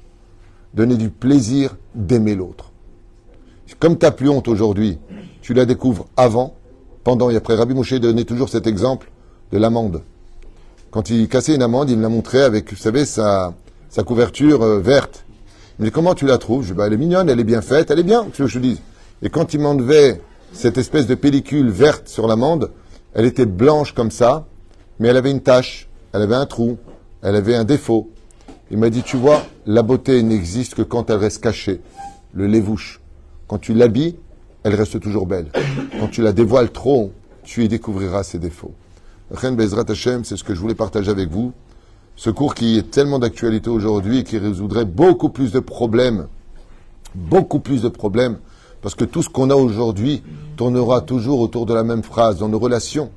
donner 0.73 0.97
du 0.97 1.09
plaisir 1.09 1.77
d'aimer 1.93 2.35
l'autre. 2.35 2.73
Comme 3.79 3.97
tu 3.97 4.05
n'as 4.05 4.11
plus 4.11 4.27
honte 4.27 4.49
aujourd'hui, 4.49 4.99
tu 5.41 5.53
la 5.53 5.63
découvres 5.63 6.07
avant, 6.17 6.53
pendant 7.05 7.29
et 7.29 7.37
après. 7.37 7.55
Rabbi 7.55 7.73
Moshe 7.73 7.93
donnait 7.93 8.25
toujours 8.25 8.49
cet 8.49 8.67
exemple 8.67 9.09
de 9.53 9.57
l'amande. 9.57 10.01
Quand 10.91 11.09
il 11.09 11.29
cassait 11.29 11.55
une 11.55 11.63
amande, 11.63 11.89
il 11.89 11.95
me 11.95 12.01
la 12.01 12.09
montrait 12.09 12.43
avec, 12.43 12.71
vous 12.71 12.75
savez, 12.75 13.05
sa, 13.05 13.53
sa 13.87 14.03
couverture 14.03 14.63
euh, 14.63 14.81
verte. 14.81 15.23
Il 15.79 15.83
me 15.83 15.87
dit, 15.87 15.93
comment 15.93 16.13
tu 16.13 16.25
la 16.25 16.37
trouves? 16.37 16.63
Je 16.63 16.73
dis, 16.73 16.77
bah, 16.77 16.87
elle 16.87 16.93
est 16.93 16.97
mignonne, 16.97 17.29
elle 17.29 17.39
est 17.39 17.45
bien 17.45 17.61
faite, 17.61 17.89
elle 17.89 17.99
est 17.99 18.03
bien, 18.03 18.25
que 18.25 18.47
je 18.47 18.53
te 18.53 18.59
dise? 18.61 18.81
Et 19.21 19.29
quand 19.29 19.53
il 19.53 19.61
m'enlevait 19.61 20.19
cette 20.55 20.77
espèce 20.77 21.05
de 21.05 21.15
pellicule 21.15 21.69
verte 21.69 22.07
sur 22.07 22.27
l'amande, 22.27 22.71
elle 23.13 23.25
était 23.25 23.45
blanche 23.45 23.93
comme 23.93 24.09
ça, 24.09 24.47
mais 24.99 25.09
elle 25.09 25.17
avait 25.17 25.31
une 25.31 25.41
tache, 25.41 25.89
elle 26.13 26.21
avait 26.21 26.35
un 26.35 26.45
trou, 26.45 26.77
elle 27.21 27.35
avait 27.35 27.55
un 27.55 27.65
défaut. 27.65 28.09
Il 28.71 28.77
m'a 28.77 28.89
dit, 28.89 29.03
tu 29.03 29.17
vois, 29.17 29.43
la 29.65 29.83
beauté 29.83 30.23
n'existe 30.23 30.73
que 30.75 30.81
quand 30.81 31.09
elle 31.09 31.17
reste 31.17 31.43
cachée. 31.43 31.81
Le 32.33 32.47
lévouche. 32.47 33.01
Quand 33.47 33.57
tu 33.57 33.73
l'habilles, 33.73 34.15
elle 34.63 34.75
reste 34.75 34.99
toujours 34.99 35.27
belle. 35.27 35.51
Quand 35.99 36.07
tu 36.07 36.21
la 36.21 36.31
dévoiles 36.31 36.71
trop, 36.71 37.11
tu 37.43 37.63
y 37.63 37.67
découvriras 37.67 38.23
ses 38.23 38.39
défauts. 38.39 38.73
Chen 39.39 39.55
Bezrat 39.55 39.85
Hashem, 39.89 40.23
c'est 40.23 40.37
ce 40.37 40.43
que 40.43 40.55
je 40.55 40.59
voulais 40.59 40.75
partager 40.75 41.11
avec 41.11 41.29
vous. 41.29 41.51
Ce 42.15 42.29
cours 42.29 42.55
qui 42.55 42.77
est 42.77 42.91
tellement 42.91 43.19
d'actualité 43.19 43.69
aujourd'hui 43.69 44.19
et 44.19 44.23
qui 44.23 44.37
résoudrait 44.37 44.85
beaucoup 44.85 45.29
plus 45.29 45.51
de 45.51 45.59
problèmes, 45.59 46.27
beaucoup 47.13 47.59
plus 47.59 47.81
de 47.81 47.89
problèmes, 47.89 48.37
parce 48.85 48.93
que 48.93 49.03
tout 49.03 49.23
ce 49.23 49.29
qu'on 49.29 49.49
a 49.49 49.55
aujourd'hui 49.55 50.21
tournera 50.57 51.01
toujours 51.01 51.39
autour 51.39 51.65
de 51.65 51.73
la 51.73 51.83
même 51.83 52.03
phrase, 52.03 52.37
dans 52.37 52.49
nos 52.49 52.59
relations, 52.59 53.09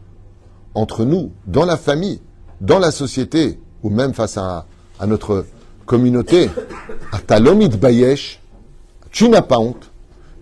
entre 0.75 1.05
nous, 1.05 1.31
dans 1.47 1.67
la 1.67 1.77
famille, 1.77 2.23
dans 2.63 2.79
la 2.79 2.91
société, 2.91 3.59
ou 3.83 3.91
même 3.91 4.15
face 4.15 4.39
à, 4.39 4.65
notre 5.07 5.45
communauté. 5.85 6.49
À 7.13 7.39
Bayesh, 7.39 8.41
tu 9.11 9.29
n'as 9.29 9.43
pas 9.43 9.59
honte. 9.59 9.91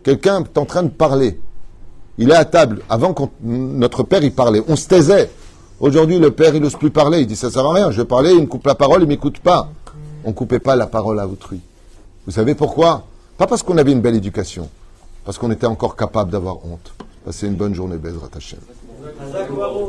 Quelqu'un 0.05 0.45
est 0.45 0.59
en 0.59 0.65
train 0.65 0.85
de 0.85 0.91
parler. 0.91 1.41
Il 2.19 2.31
est 2.31 2.37
à 2.37 2.45
table. 2.45 2.83
Avant, 2.89 3.13
qu'on- 3.13 3.31
notre 3.43 4.05
père, 4.05 4.23
il 4.23 4.33
parlait. 4.33 4.63
On 4.69 4.77
se 4.77 4.87
taisait. 4.87 5.29
Aujourd'hui, 5.81 6.21
le 6.21 6.31
père, 6.31 6.55
il 6.55 6.63
n'ose 6.63 6.77
plus 6.77 6.93
parler. 6.93 7.23
Il 7.23 7.27
dit, 7.27 7.35
ça 7.35 7.51
sert 7.51 7.67
à 7.67 7.75
rien. 7.75 7.91
Je 7.91 8.01
vais 8.03 8.07
parler, 8.07 8.31
il 8.31 8.43
me 8.43 8.47
coupe 8.47 8.65
la 8.65 8.77
parole, 8.77 9.03
il 9.03 9.09
m'écoute 9.09 9.41
pas. 9.41 9.71
On 10.25 10.33
coupait 10.33 10.61
pas 10.61 10.77
la 10.77 10.87
parole 10.87 11.19
à 11.19 11.27
autrui. 11.27 11.59
Vous 12.27 12.33
savez 12.33 12.55
pourquoi? 12.55 13.07
Pas 13.37 13.49
parce 13.49 13.65
qu'on 13.65 13.77
avait 13.77 13.91
une 13.91 14.01
belle 14.01 14.15
éducation. 14.15 14.71
Parce 15.27 15.39
qu'on 15.39 15.51
était 15.51 15.67
encore 15.67 15.97
capable 15.97 16.31
d'avoir 16.31 16.65
honte. 16.65 16.95
Passez 17.25 17.49
une 17.49 17.57
bonne 17.57 17.75
journée, 17.75 17.97
Bezrat 17.97 18.29
Hashem. 18.37 18.61